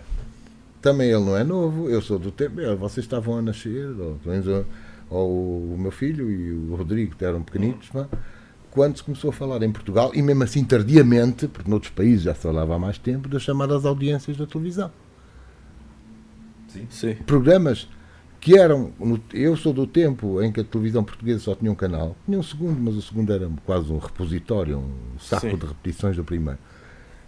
[0.82, 1.90] Também ele não é novo.
[1.90, 2.60] Eu sou do tempo.
[2.60, 4.66] eh, Vocês estavam a nascer, ou, pelo menos, ou-
[5.10, 8.08] ou o meu filho e o Rodrigo, que eram pequenitos, pá,
[8.72, 12.34] quando se começou a falar em Portugal, e mesmo assim tardiamente, porque noutros países já
[12.34, 14.90] se falava há mais tempo, das chamadas audiências da televisão.
[16.90, 17.16] Sim.
[17.26, 17.88] Programas
[18.41, 18.91] que eram.
[19.34, 22.18] eu sou do tempo em que a televisão portuguesa só tinha um canal.
[22.26, 25.55] Tinha um segundo, mas o segundo era quase um repositório, um saco Sim.
[25.55, 26.59] de repetições do primeiro.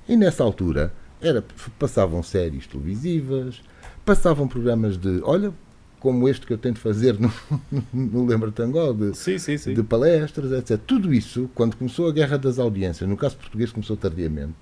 [0.09, 0.91] E nessa altura
[1.21, 1.45] era,
[1.77, 3.61] passavam séries televisivas,
[4.03, 5.21] passavam programas de.
[5.23, 5.53] Olha,
[5.99, 7.31] como este que eu tento fazer no,
[7.93, 9.73] no Lembra-te Angola, de, Sim, sim, sim.
[9.75, 10.81] de palestras, etc.
[10.85, 14.55] Tudo isso, quando começou a guerra das audiências, no caso português começou tardiamente,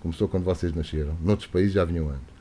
[0.00, 2.35] começou quando vocês nasceram, noutros países já vinham antes.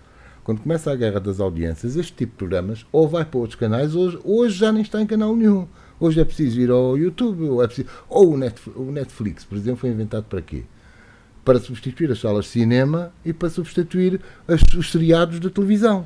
[0.45, 3.95] Quando começa a guerra das audiências, este tipo de programas ou vai para outros canais,
[3.95, 5.67] hoje, hoje já nem está em canal nenhum.
[5.99, 9.57] Hoje é preciso ir ao YouTube, ou, é preciso, ou o, Netflix, o Netflix, por
[9.57, 10.61] exemplo, foi inventado para quê?
[11.43, 16.05] Para substituir as salas de cinema e para substituir as- os seriados de televisão.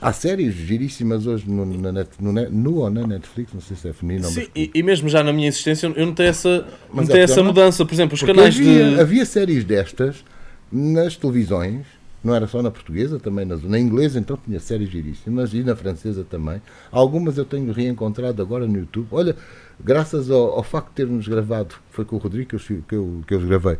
[0.00, 3.88] Há séries giríssimas hoje no, na net, no, no ou na Netflix, não sei se
[3.88, 7.08] é feminino ou Sim, e, e mesmo já na minha existência eu notei essa, Mas
[7.08, 7.46] notei é essa não?
[7.46, 7.84] mudança.
[7.84, 9.00] Por exemplo, os Porque canais havia, de.
[9.00, 10.22] havia séries destas
[10.70, 11.86] nas televisões,
[12.24, 15.76] não era só na portuguesa, também na, na inglesa, então tinha séries giríssimas, e na
[15.76, 16.60] francesa também.
[16.90, 19.06] Algumas eu tenho reencontrado agora no YouTube.
[19.10, 19.36] Olha,
[19.78, 23.22] graças ao, ao facto de termos gravado, foi com o Rodrigo que eu, que eu,
[23.28, 23.76] que eu gravei,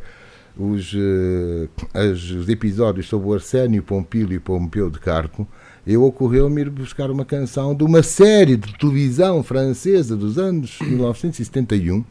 [0.56, 5.48] os, eh, as- os episódios sobre o Arsénio Pompílio e Pompeu de Carco,
[5.86, 12.02] eu ocorreu-me ir buscar uma canção de uma série de televisão francesa dos anos 1971,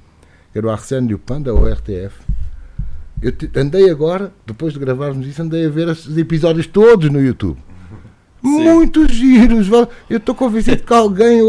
[0.51, 2.32] que era o Arsène Lupin da ORTF.
[3.23, 7.21] Eu te- andei agora, depois de gravarmos isso, andei a ver os episódios todos no
[7.21, 7.57] YouTube.
[8.41, 9.69] Muitos giros!
[10.09, 11.39] Eu estou convencido que alguém,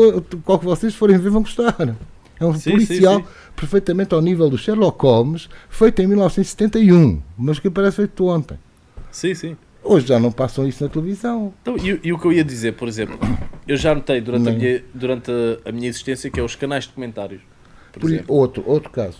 [0.45, 1.97] qual que vocês forem ver, vão gostar.
[2.39, 3.29] É um Sim, policial sim, sim.
[3.57, 8.59] perfeitamente ao nível do Sherlock Holmes, feito em 1971, mas que parece feito ontem.
[9.11, 9.57] Sim, sim.
[9.83, 11.53] Hoje já não passam isso na televisão.
[11.63, 13.19] Então, e, e o que eu ia dizer, por exemplo,
[13.69, 16.85] eu já notei durante, a minha, durante a, a minha existência que é os canais
[16.85, 17.41] de comentários.
[17.93, 19.19] Por Por outro, outro caso.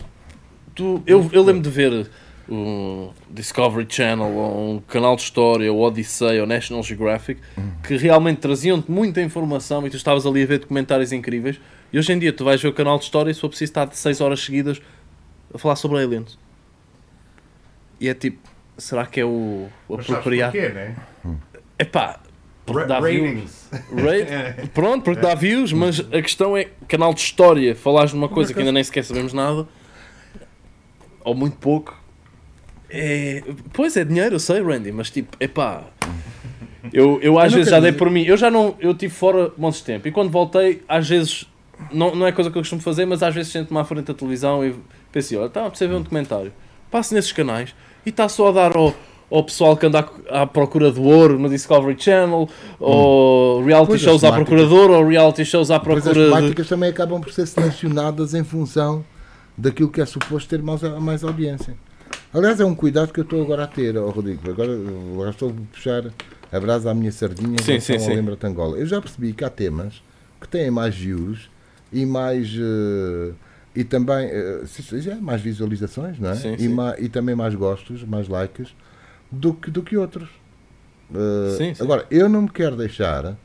[0.73, 2.09] tu, eu, eu lembro de ver
[2.47, 7.41] o Discovery Channel, ou um canal de história, o Odyssey, ou National Geographic,
[7.83, 11.59] que realmente traziam-te muita informação e tu estavas ali a ver documentários incríveis.
[11.91, 13.69] E hoje em dia tu vais ver o canal de história e se for preciso
[13.71, 14.81] estar 6 horas seguidas
[15.53, 16.37] a falar sobre aliens.
[17.99, 18.39] E é tipo,
[18.77, 20.51] será que é o, o Mas apropriado?
[20.51, 20.95] porquê, né?
[21.79, 22.19] Epá,
[22.65, 23.23] porque Ra- dá views.
[23.27, 23.69] ratings.
[23.91, 28.53] Rate- Pronto, porque dá views, mas a questão é canal de história, falares numa coisa
[28.53, 29.67] que ainda nem sequer sabemos nada,
[31.23, 31.97] ou muito pouco.
[32.89, 33.43] É...
[33.73, 35.83] Pois é dinheiro, eu sei, Randy, mas tipo, epá.
[36.93, 39.51] Eu, eu às Eu vezes já dei por mim, eu já não, eu estive fora
[39.57, 40.07] montes de tempo.
[40.07, 41.45] E quando voltei, às vezes,
[41.91, 44.13] não, não é coisa que eu costumo fazer, mas às vezes sento-me à frente da
[44.13, 44.75] televisão e
[45.11, 46.53] pensei, olha, está a perceber um documentário,
[46.91, 47.73] passo nesses canais
[48.05, 48.93] e está só a dar ao,
[49.31, 52.47] ao pessoal que anda à, à procura do ouro no Discovery Channel,
[52.79, 56.25] ou reality Pois, shows à temáticas- procura ouro, ou reality shows à Depois as procura
[56.25, 56.31] de...
[56.35, 59.03] temáticas também acabam por ser selecionadas em função
[59.57, 61.75] daquilo que é suposto ter mais, mais audiência.
[62.35, 64.51] Aliás, é um cuidado que eu estou agora a ter, ó, Rodrigo.
[64.51, 66.03] Agora, agora estou a puxar
[66.51, 68.13] a brasa à minha sardinha Sim, sim, sim.
[68.13, 68.77] Lembra-te Angola.
[68.77, 70.03] Eu já percebi que há temas
[70.41, 71.49] que têm mais views
[71.93, 72.53] e mais.
[72.53, 73.31] eh,
[73.73, 74.29] e também
[75.01, 76.35] já, mais visualizações, não é?
[76.35, 76.67] Sim, e, sim.
[76.67, 78.75] ma- e também mais gostos, mais likes
[79.31, 80.27] do que, do que outros.
[81.13, 81.83] Eh, Sim, sim.
[81.83, 83.37] Agora, eu não me quero deixar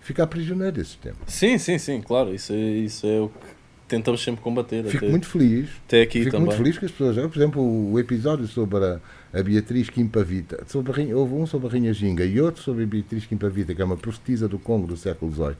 [0.00, 1.16] ficar prisioneiro desse tema.
[1.28, 3.51] Sim, sim, sim, claro, isso é, isso é o que
[3.92, 4.84] tentamos sempre combater.
[4.84, 6.46] Fico até, muito feliz até aqui Fico também.
[6.46, 7.14] muito feliz que as pessoas.
[7.14, 9.00] Por exemplo, o episódio sobre a,
[9.34, 10.64] a Beatriz Quimpavita.
[10.66, 13.84] Sobre houve um sobre a Rainha Ginga e outro sobre a Beatriz Quimpavita, que é
[13.84, 15.56] uma profetisa do Congo do século XVIII.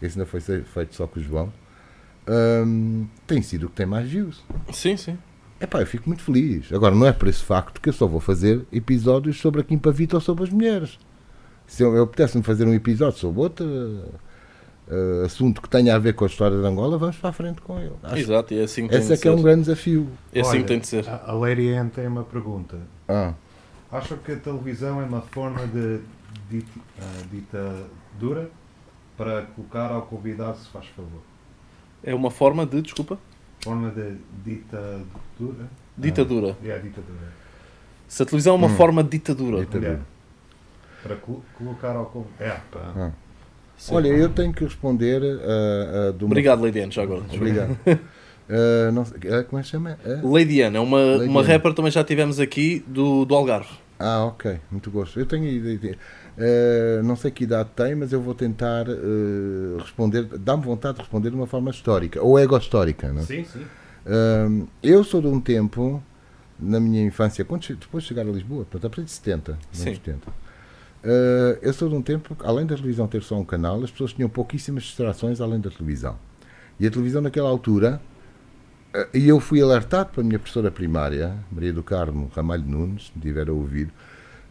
[0.00, 1.52] Esse ainda foi feito só com o João.
[2.26, 4.42] Hum, tem sido o que tem mais views.
[4.72, 5.18] Sim, sim.
[5.60, 6.72] Epá, eu fico muito feliz.
[6.72, 10.16] Agora, não é por esse facto que eu só vou fazer episódios sobre a Quimpavita
[10.16, 10.98] ou sobre as mulheres.
[11.66, 13.66] Se eu, eu apetece-me fazer um episódio sobre outro
[14.90, 17.60] eh, assunto que tenha a ver com a história de Angola, vamos para a frente
[17.60, 17.92] com ele.
[18.02, 19.42] Acho Exato, e é assim que tem esse é de que é um ser.
[19.42, 20.08] grande desafio.
[20.32, 21.08] É assim Olha, que tem de ser.
[21.08, 22.76] A, Anne tem uma pergunta.
[23.08, 23.32] Ah.
[23.92, 26.00] Acham que a televisão é uma forma de
[26.50, 28.50] diti- ah, ditadura
[29.16, 31.20] para colocar ao convidado, se faz favor?
[32.02, 33.18] É uma forma de, desculpa,
[33.62, 35.68] Forma de ditadura?
[35.96, 36.56] ditadura.
[36.62, 37.32] Ah, é, ditadura.
[38.08, 38.76] Se a televisão é uma Hum.
[38.76, 39.60] forma de ditadura.
[39.60, 39.92] Ditadura.
[39.92, 41.02] É.
[41.06, 42.42] Para colo- colocar ao convidado.
[42.44, 42.92] É, pá.
[42.96, 43.12] Ah.
[43.80, 43.94] Sim.
[43.94, 46.32] Olha, eu tenho que responder a, a de uma...
[46.32, 47.22] Obrigado, Lady Anne, já agora.
[47.32, 47.78] Obrigado.
[47.86, 49.98] Ah, não ah, como é que se chama?
[50.04, 50.20] Ah?
[50.22, 51.48] Lady Anne é uma, Lady uma Anne.
[51.48, 53.70] rapper também já tivemos aqui do, do Algarve.
[53.98, 55.18] Ah, ok, muito gosto.
[55.18, 55.96] Eu tenho ideia.
[56.38, 60.24] Ah, não sei que idade tem, mas eu vou tentar ah, responder.
[60.24, 63.10] Dá-me vontade de responder de uma forma histórica, ou ego-histórica.
[63.10, 63.22] Não?
[63.22, 63.24] é?
[63.24, 63.64] Sim, sim.
[64.06, 66.02] Hum, eu sou de um tempo,
[66.58, 69.58] na minha infância, quando depois de chegar a Lisboa, portanto, a partir de 70, nos
[69.72, 69.88] Sim.
[69.88, 70.26] anos 70,
[71.04, 74.12] uh, eu sou de um tempo, além da televisão ter só um canal, as pessoas
[74.12, 76.18] tinham pouquíssimas distrações além da televisão.
[76.78, 78.00] E a televisão naquela altura,
[78.94, 83.20] uh, e eu fui alertado pela minha professora primária, Maria do Carmo Ramalho Nunes, se
[83.20, 83.92] tiver a ouvir,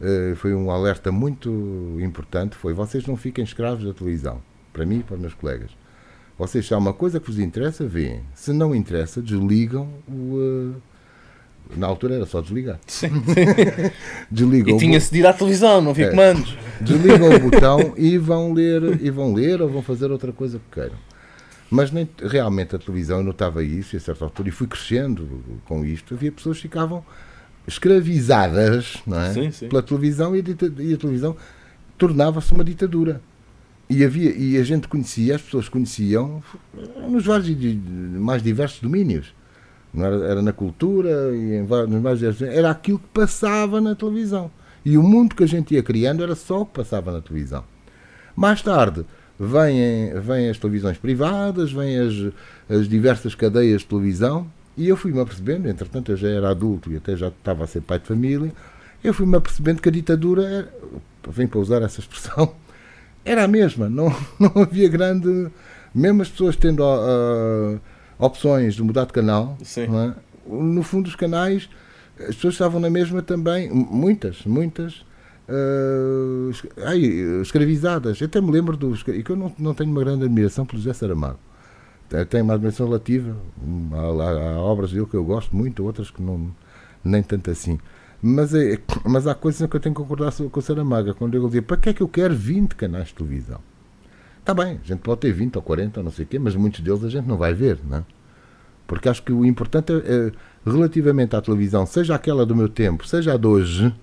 [0.02, 4.42] uh, foi um alerta muito importante, foi vocês não fiquem escravos da televisão,
[4.74, 5.72] para mim e para os meus colegas.
[6.38, 8.22] Vocês, se há uma coisa que vos interessa, veem.
[8.34, 10.74] Se não interessa, desligam o...
[11.76, 12.80] na altura era só desligar.
[12.88, 13.10] Sim.
[14.32, 16.10] Desligam E tinha-se de ir à televisão, não havia É.
[16.10, 16.58] comandos.
[16.82, 20.80] desligam o botão e vão ler e vão ler ou vão fazer outra coisa que
[20.80, 20.98] queiram.
[21.72, 25.86] Mas nem, realmente a televisão, eu notava isso a certa altura e fui crescendo com
[25.86, 26.16] isto.
[26.16, 27.06] Havia pessoas que ficavam
[27.68, 29.34] escravizadas não é?
[29.34, 29.68] Sim, sim.
[29.70, 31.36] pela televisão e a, e a televisão
[31.98, 33.22] tornava-se uma ditadura.
[33.90, 36.44] E, havia, e a gente conhecia, as pessoas conheciam
[37.10, 37.50] nos vários
[38.20, 39.34] mais diversos domínios.
[39.98, 44.52] Era, era na cultura e em vários, nos mais era aquilo que passava na televisão.
[44.86, 47.64] E o mundo que a gente ia criando era só o que passava na televisão.
[48.36, 49.06] Mais tarde,
[49.40, 52.34] vêm, vêm as televisões privadas, vêm as,
[52.70, 54.48] as diversas cadeias de televisão,
[54.78, 57.82] e eu fui-me apercebendo, entretanto eu já era adulto e até já estava a ser
[57.82, 58.52] pai de família,
[59.04, 60.74] eu fui-me apercebendo que a ditadura, era,
[61.22, 62.54] para usar essa expressão,
[63.26, 65.50] era a mesma, não, não havia grande.
[65.94, 67.78] Mesmo as pessoas tendo ah,
[68.20, 69.58] opções de mudar de canal,
[69.96, 70.14] é?
[70.48, 71.68] no fundo, os canais,
[72.20, 75.04] as pessoas estavam na mesma também, muitas, muitas.
[76.52, 77.00] es- ai,
[77.42, 78.20] escravizadas.
[78.22, 79.02] Eu até me lembro dos.
[79.08, 81.40] E que eu não, não tenho uma grande admiração pelo José Saramago.
[82.30, 83.36] Tenho- uma admiração relativa.
[83.64, 83.98] hum, Há,
[84.54, 86.52] há- obras dele que eu gosto muito, outras que não.
[87.04, 87.80] nem tanto assim.
[88.22, 91.14] Mas, é, mas há coisas que eu tenho que concordar com o Saramago.
[91.16, 93.60] Quando ele dizia: para que é que eu quero 20 canais de televisão?
[94.40, 96.56] Está bem, a gente pode ter 20 ou 40 ou não sei o quê, mas
[96.56, 98.04] muitos deles a gente não vai ver, não é?
[98.88, 100.32] Porque acho que o importante é, é,
[100.66, 103.94] relativamente à televisão, seja aquela do meu tempo, seja a de hoje,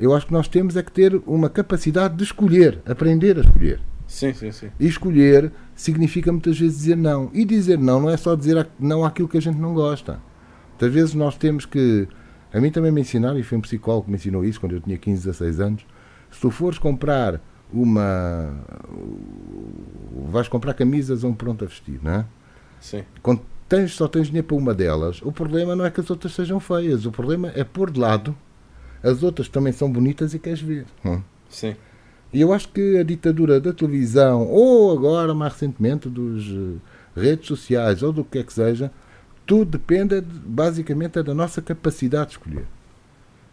[0.00, 3.80] eu acho que nós temos é que ter uma capacidade de escolher, aprender a escolher.
[4.06, 4.70] Sim, sim, sim.
[4.78, 7.30] E escolher significa muitas vezes dizer não.
[7.32, 10.20] E dizer não não é só dizer não àquilo que a gente não gosta.
[10.70, 12.08] Muitas vezes nós temos que.
[12.52, 14.80] A mim também me ensinaram, e foi um psicólogo que me ensinou isso quando eu
[14.80, 15.86] tinha 15, 16 anos.
[16.30, 17.40] Se tu fores comprar
[17.72, 18.54] uma.
[20.28, 22.24] vais comprar camisas a um pronto a vestir, não é?
[22.80, 23.02] Sim.
[23.22, 26.34] quando tens, só tens dinheiro para uma delas, o problema não é que as outras
[26.34, 28.36] sejam feias, o problema é pôr de lado
[29.02, 30.86] as outras também são bonitas e queres ver.
[31.04, 31.20] hum.
[31.48, 31.76] Sim.
[32.32, 37.46] E eu acho que a ditadura da televisão, ou agora mais recentemente dos eh, redes
[37.46, 38.90] sociais, ou do que é que seja,
[39.46, 42.66] tudo depende de- basicamente é da nossa capacidade de escolher.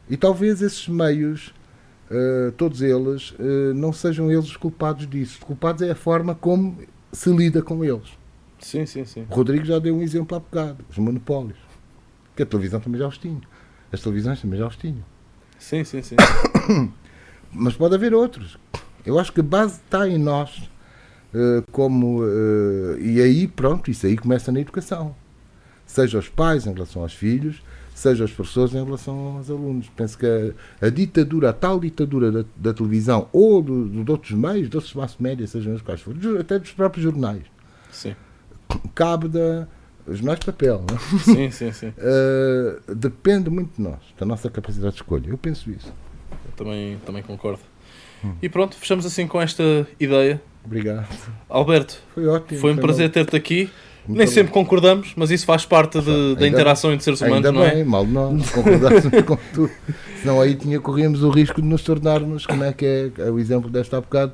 [0.10, 1.54] E talvez esses meios,
[2.12, 5.38] eh, todos eles, eh, não sejam eles os culpados disso.
[5.40, 6.78] Os culpados é a forma como
[7.12, 8.10] se lida com eles.
[8.60, 9.26] Sim, sim, sim.
[9.30, 11.58] O Rodrigo já deu um exemplo há bocado, os monopólios.
[12.36, 13.42] Que a televisão também já os tinha.
[13.92, 15.04] As televisões também já os tinham.
[15.58, 16.16] Sim, sim, sim.
[17.52, 18.58] Mas pode haver outros.
[19.06, 20.70] Eu acho que a base está em nós.
[21.34, 25.16] eh, como, eh, e aí, pronto, isso aí começa na educação.
[25.86, 27.62] Seja os pais em relação aos filhos,
[28.02, 29.88] seja os professores em relação aos alunos.
[29.96, 30.26] Penso que
[30.82, 34.70] a, a ditadura, a tal ditadura da, da televisão ou do, do- de outros meios,
[34.70, 37.44] de outros mass média, sejam eles quais forem, até dos próprios jornais,
[37.92, 38.16] Sim,
[38.96, 39.68] cabe da.
[40.08, 41.20] Os jornais de papel, não é?
[41.20, 41.72] sim, sim.
[41.72, 41.88] sim.
[41.90, 45.28] Uh, depende muito de nós, da nossa capacidade de escolha.
[45.30, 45.94] Eu penso isso.
[46.32, 47.60] Eu também, também concordo.
[48.26, 48.34] Hum.
[48.42, 50.42] E pronto, fechamos assim com esta ideia.
[50.66, 51.08] Obrigado.
[51.48, 52.60] Alberto, Foi ótimo.
[52.60, 53.70] foi um prazer mal- ter-te aqui.
[54.18, 54.32] Nem bom.
[54.32, 57.76] sempre concordamos, mas isso faz parte de- da interação entre seres humanos, Ainda não é?
[57.76, 59.72] bem, mal de nós, concordássemos com tudo.
[60.22, 63.40] Senão aí tinha, corríamos o risco de nos tornarmos, como é que é, é o
[63.40, 64.34] exemplo desta há bocado,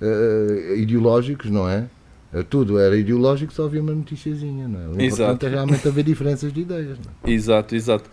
[0.00, 1.84] eh, ideológicos, não é?
[2.32, 4.82] Eh, Tudo era ideológico, só havia uma noticiazinha, não é?
[4.82, 5.46] O importante Exato.
[5.46, 6.98] é realmente haver diferenças de ideias.
[6.98, 7.30] Não é?
[7.32, 8.10] Exato, exato.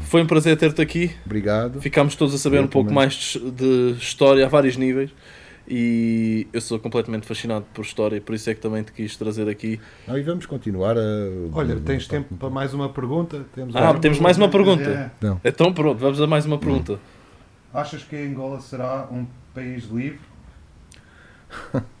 [0.00, 1.10] Foi um prazer ter-te aqui.
[1.24, 1.80] Obrigado.
[1.80, 3.04] Ficámos todos a saber Eu um pouco também.
[3.04, 5.10] mais de, de história a vários níveis.
[5.72, 9.16] E eu sou completamente fascinado por história, e por isso é que também te quis
[9.16, 9.78] trazer aqui.
[10.04, 11.00] Não, e vamos continuar a.
[11.52, 13.46] Olha, tens tempo para mais uma pergunta?
[13.54, 15.12] Temos Ah, temos mais uma pergunta.
[15.22, 15.36] É.
[15.44, 16.98] Então pronto, vamos a mais uma pergunta.
[17.72, 19.24] Achas que Angola será um
[19.54, 20.18] país livre?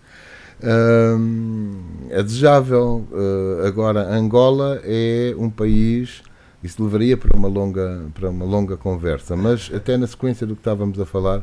[0.62, 3.06] Hum, é desejável.
[3.10, 6.22] uh, agora, Angola é um país.
[6.62, 10.60] Isso levaria para uma longa, para uma longa conversa, mas até na sequência do que
[10.60, 11.42] estávamos a falar,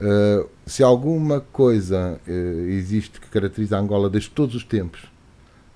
[0.00, 2.30] uh, se alguma coisa uh,
[2.68, 5.02] existe que caracteriza a Angola desde todos os tempos,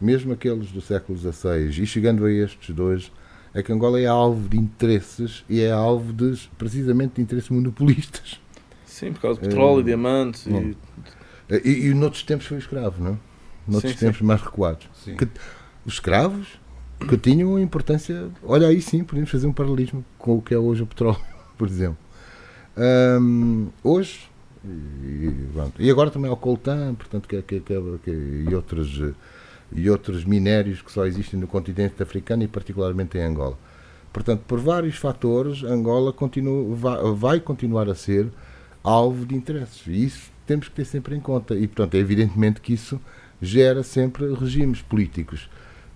[0.01, 3.11] mesmo aqueles do século XVI e chegando a estes dois,
[3.55, 8.41] é que Angola é alvo de interesses e é alvo de, precisamente de interesses monopolistas.
[8.87, 10.77] Sim, por causa de petróleo, Eh, diamantes e.
[11.65, 13.17] E, e noutros tempos foi escravo, não é?
[13.69, 14.07] Noutros Sim, sim.
[14.07, 14.89] tempos mais recuados.
[15.05, 15.17] Sim.
[15.17, 15.29] Que-
[15.85, 16.47] os escravos
[17.09, 18.29] que tinham importância.
[18.43, 21.19] Olha, aí sim, podemos fazer um paralelismo com o que é hoje o petróleo,
[21.59, 21.99] por exemplo.
[22.77, 24.29] Ahm, hoje,
[24.65, 25.31] e,
[25.79, 27.75] e agora também ao coltan, portanto, que, que, que,
[28.05, 29.03] que- e, outros,
[29.73, 33.59] e outros minérios que só existem no continente africano e particularmente em Angola.
[34.13, 38.29] Portanto, por vários fatores, Angola continua, vai, vai continuar a ser
[38.85, 39.87] alvo de interesses.
[39.87, 41.55] E isso temos que ter sempre em conta.
[41.55, 43.01] E, portanto, é evidentemente que isso
[43.41, 45.49] gera sempre regimes políticos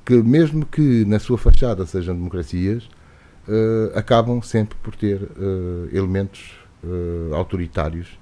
[0.05, 2.89] que, mesmo que na sua fachada sejam democracias,
[3.49, 6.55] eh, acabam sempre por ter eh, elementos
[6.85, 8.19] eh, autoritários.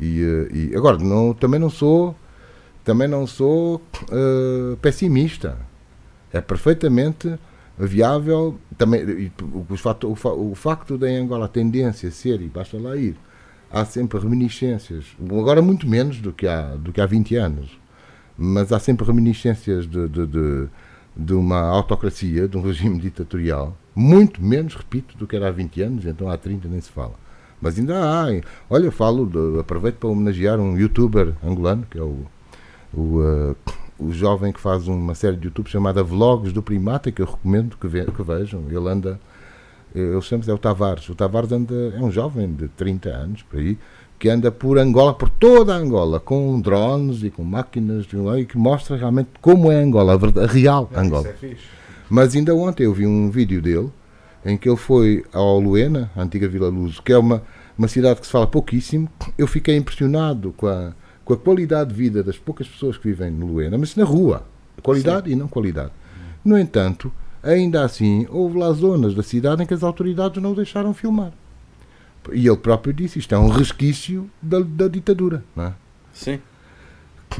[0.00, 2.16] E, eh, e agora, não, também não sou,
[2.84, 5.58] também não sou eh, pessimista.
[6.32, 7.38] É perfeitamente
[7.78, 9.32] viável também e
[9.68, 13.16] os fato- o, o facto da Angola a tendência ser e basta lá ir
[13.70, 17.70] há sempre reminiscências agora muito menos do que há do que há 20 anos
[18.36, 20.68] mas há sempre reminiscências de, de, de,
[21.16, 25.82] de uma autocracia de um regime ditatorial muito menos repito do que era há 20
[25.82, 27.14] anos então há 30 nem se fala
[27.62, 28.26] mas ainda há
[28.68, 32.18] olha eu falo de- aproveito para homenagear um youtuber angolano que é o
[32.94, 33.54] o, eh,
[33.98, 37.76] o jovem que faz uma série de YouTube chamada Vlogs do Primata, que eu recomendo
[37.80, 38.64] que, ve- que vejam.
[38.68, 39.18] Ele anda,
[39.94, 41.08] eh, ele chama-se é o Tavares.
[41.08, 43.78] O Tavares anda, é um jovem de 30 anos, por aí,
[44.18, 48.06] que anda por Angola, por toda a Angola, com drones e com máquinas,
[48.38, 51.28] e que mostra realmente como é Angola, a, verdade, a real É, Angola.
[51.42, 51.54] É.
[52.10, 53.88] Mas ainda ontem eu vi um vídeo dele
[54.44, 57.42] em que ele foi ao Luena, a antiga Vila Luso, que é uma,
[57.76, 59.08] uma cidade que se fala pouquíssimo.
[59.38, 60.92] Eu fiquei impressionado com a,
[61.24, 64.44] com a qualidade de vida das poucas pessoas que vivem no Luena, mas na rua.
[64.82, 65.92] Qualidade e não qualidade.
[66.44, 67.12] No entanto,
[67.42, 71.32] ainda assim, houve lá zonas da cidade em que as autoridades não o deixaram filmar.
[72.32, 75.44] E ele próprio disse: isto é um resquício da, da ditadura.
[75.54, 75.72] Não é?
[76.12, 76.40] Sim.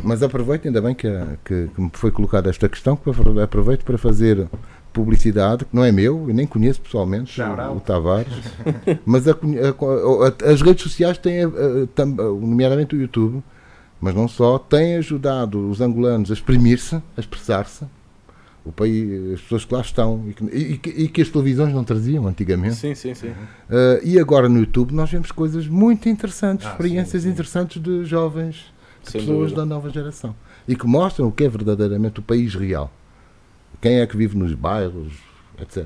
[0.02, 1.08] Mas aproveito, ainda bem que,
[1.44, 4.48] que, que me foi colocada esta questão, que apro- aproveito para fazer
[4.92, 7.76] publicidade, que não é meu, eu nem conheço pessoalmente Shout o, out.
[7.76, 8.32] o Tavares,
[9.06, 11.48] mas a a- a- as redes sociais têm, eh,
[11.94, 13.42] tam- nomeadamente o YouTube,
[14.00, 17.84] mas não só, têm ajudado os angolanos a exprimir-se, a expressar-se,
[18.64, 21.74] o país, as pessoas que lá estão e que, e que- e que as televisões
[21.74, 22.76] não traziam antigamente.
[22.76, 23.30] Sim, sim, sim.
[23.30, 23.34] Uh,
[24.04, 27.32] e agora no YouTube nós vemos coisas muito interessantes, Ah, experiências sim, sim.
[27.32, 29.56] interessantes de jovens, de Sem pessoas dúvida.
[29.62, 30.32] da nova geração.
[30.68, 32.88] E que mostram o que é verdadeiramente o país real.
[33.82, 35.12] Quem é que vive nos bairros,
[35.60, 35.84] etc.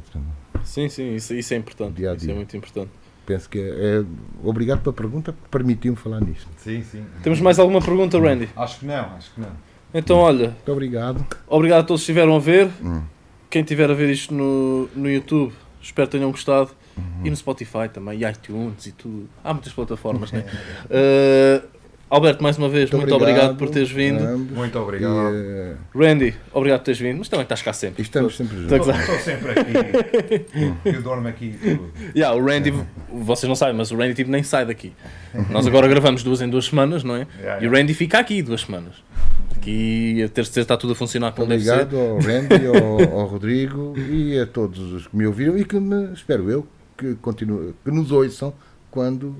[0.62, 1.94] Sim, sim, isso, isso é importante.
[1.94, 2.34] Dia a Isso é dia.
[2.36, 2.90] muito importante.
[3.24, 3.62] Penso que é,
[4.00, 4.04] é-
[4.44, 6.46] Obrigado pela pergunta, porque permitiu-me falar nisto.
[6.58, 7.04] Sim, sim.
[7.22, 8.48] Temos mais alguma pergunta, Randy?
[8.54, 9.50] Acho que não, acho que não.
[9.92, 11.26] Então, olha, Muito obrigado.
[11.48, 12.68] obrigado a todos que estiveram a ver.
[12.82, 13.02] Hum.
[13.50, 15.52] Quem estiver a ver isto no, no YouTube,
[15.82, 16.70] espero que tenham gostado.
[16.96, 17.26] Uhum.
[17.26, 19.28] E no Spotify também, e iTunes e tudo.
[19.44, 20.44] Há muitas plataformas, né?
[20.86, 21.66] Uh,
[22.08, 23.56] Alberto, mais uma vez, muito, obrigado.
[23.56, 24.22] por teres vindo.
[24.22, 24.56] ambos.
[24.56, 25.34] Muito E, obrigado.
[25.34, 28.00] eh, Randy, obrigado por teres vindo, mas também estás cá sempre.
[28.00, 28.86] e estamos sempre Estou juntos.
[28.86, 29.00] gozar.
[29.00, 30.46] Estou sempre aqui.
[30.84, 31.90] Eu dormo aqui e tudo.
[32.14, 32.72] Yeah, o Randy,
[33.12, 34.92] vocês não sabem, mas o Randy tipo, nem sai daqui.
[35.50, 37.26] Nós agora gravamos duas em duas semanas, não é?
[37.40, 38.94] Yeah, E o Randy fica aqui duas semanas.
[39.56, 41.72] Aqui a ter certeza está tudo a funcionar como deve ser.
[41.72, 42.66] Obrigado ao Randy,
[43.12, 46.64] ao, ao Rodrigo e a todos os que me ouviram e que me, espero eu,
[46.96, 48.54] que, continue, que nos ouçam
[48.92, 49.36] quando,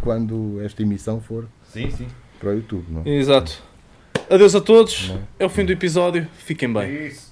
[0.00, 2.08] quando esta emissão for Sim, sim.
[2.38, 2.84] para o YouTube.
[2.88, 3.02] Não?
[3.04, 3.10] é?
[3.10, 3.62] Exato.
[4.30, 5.12] Adeus a todos.
[5.38, 6.26] É o fim do episódio.
[6.38, 7.06] Fiquem bem.
[7.06, 7.27] Isso.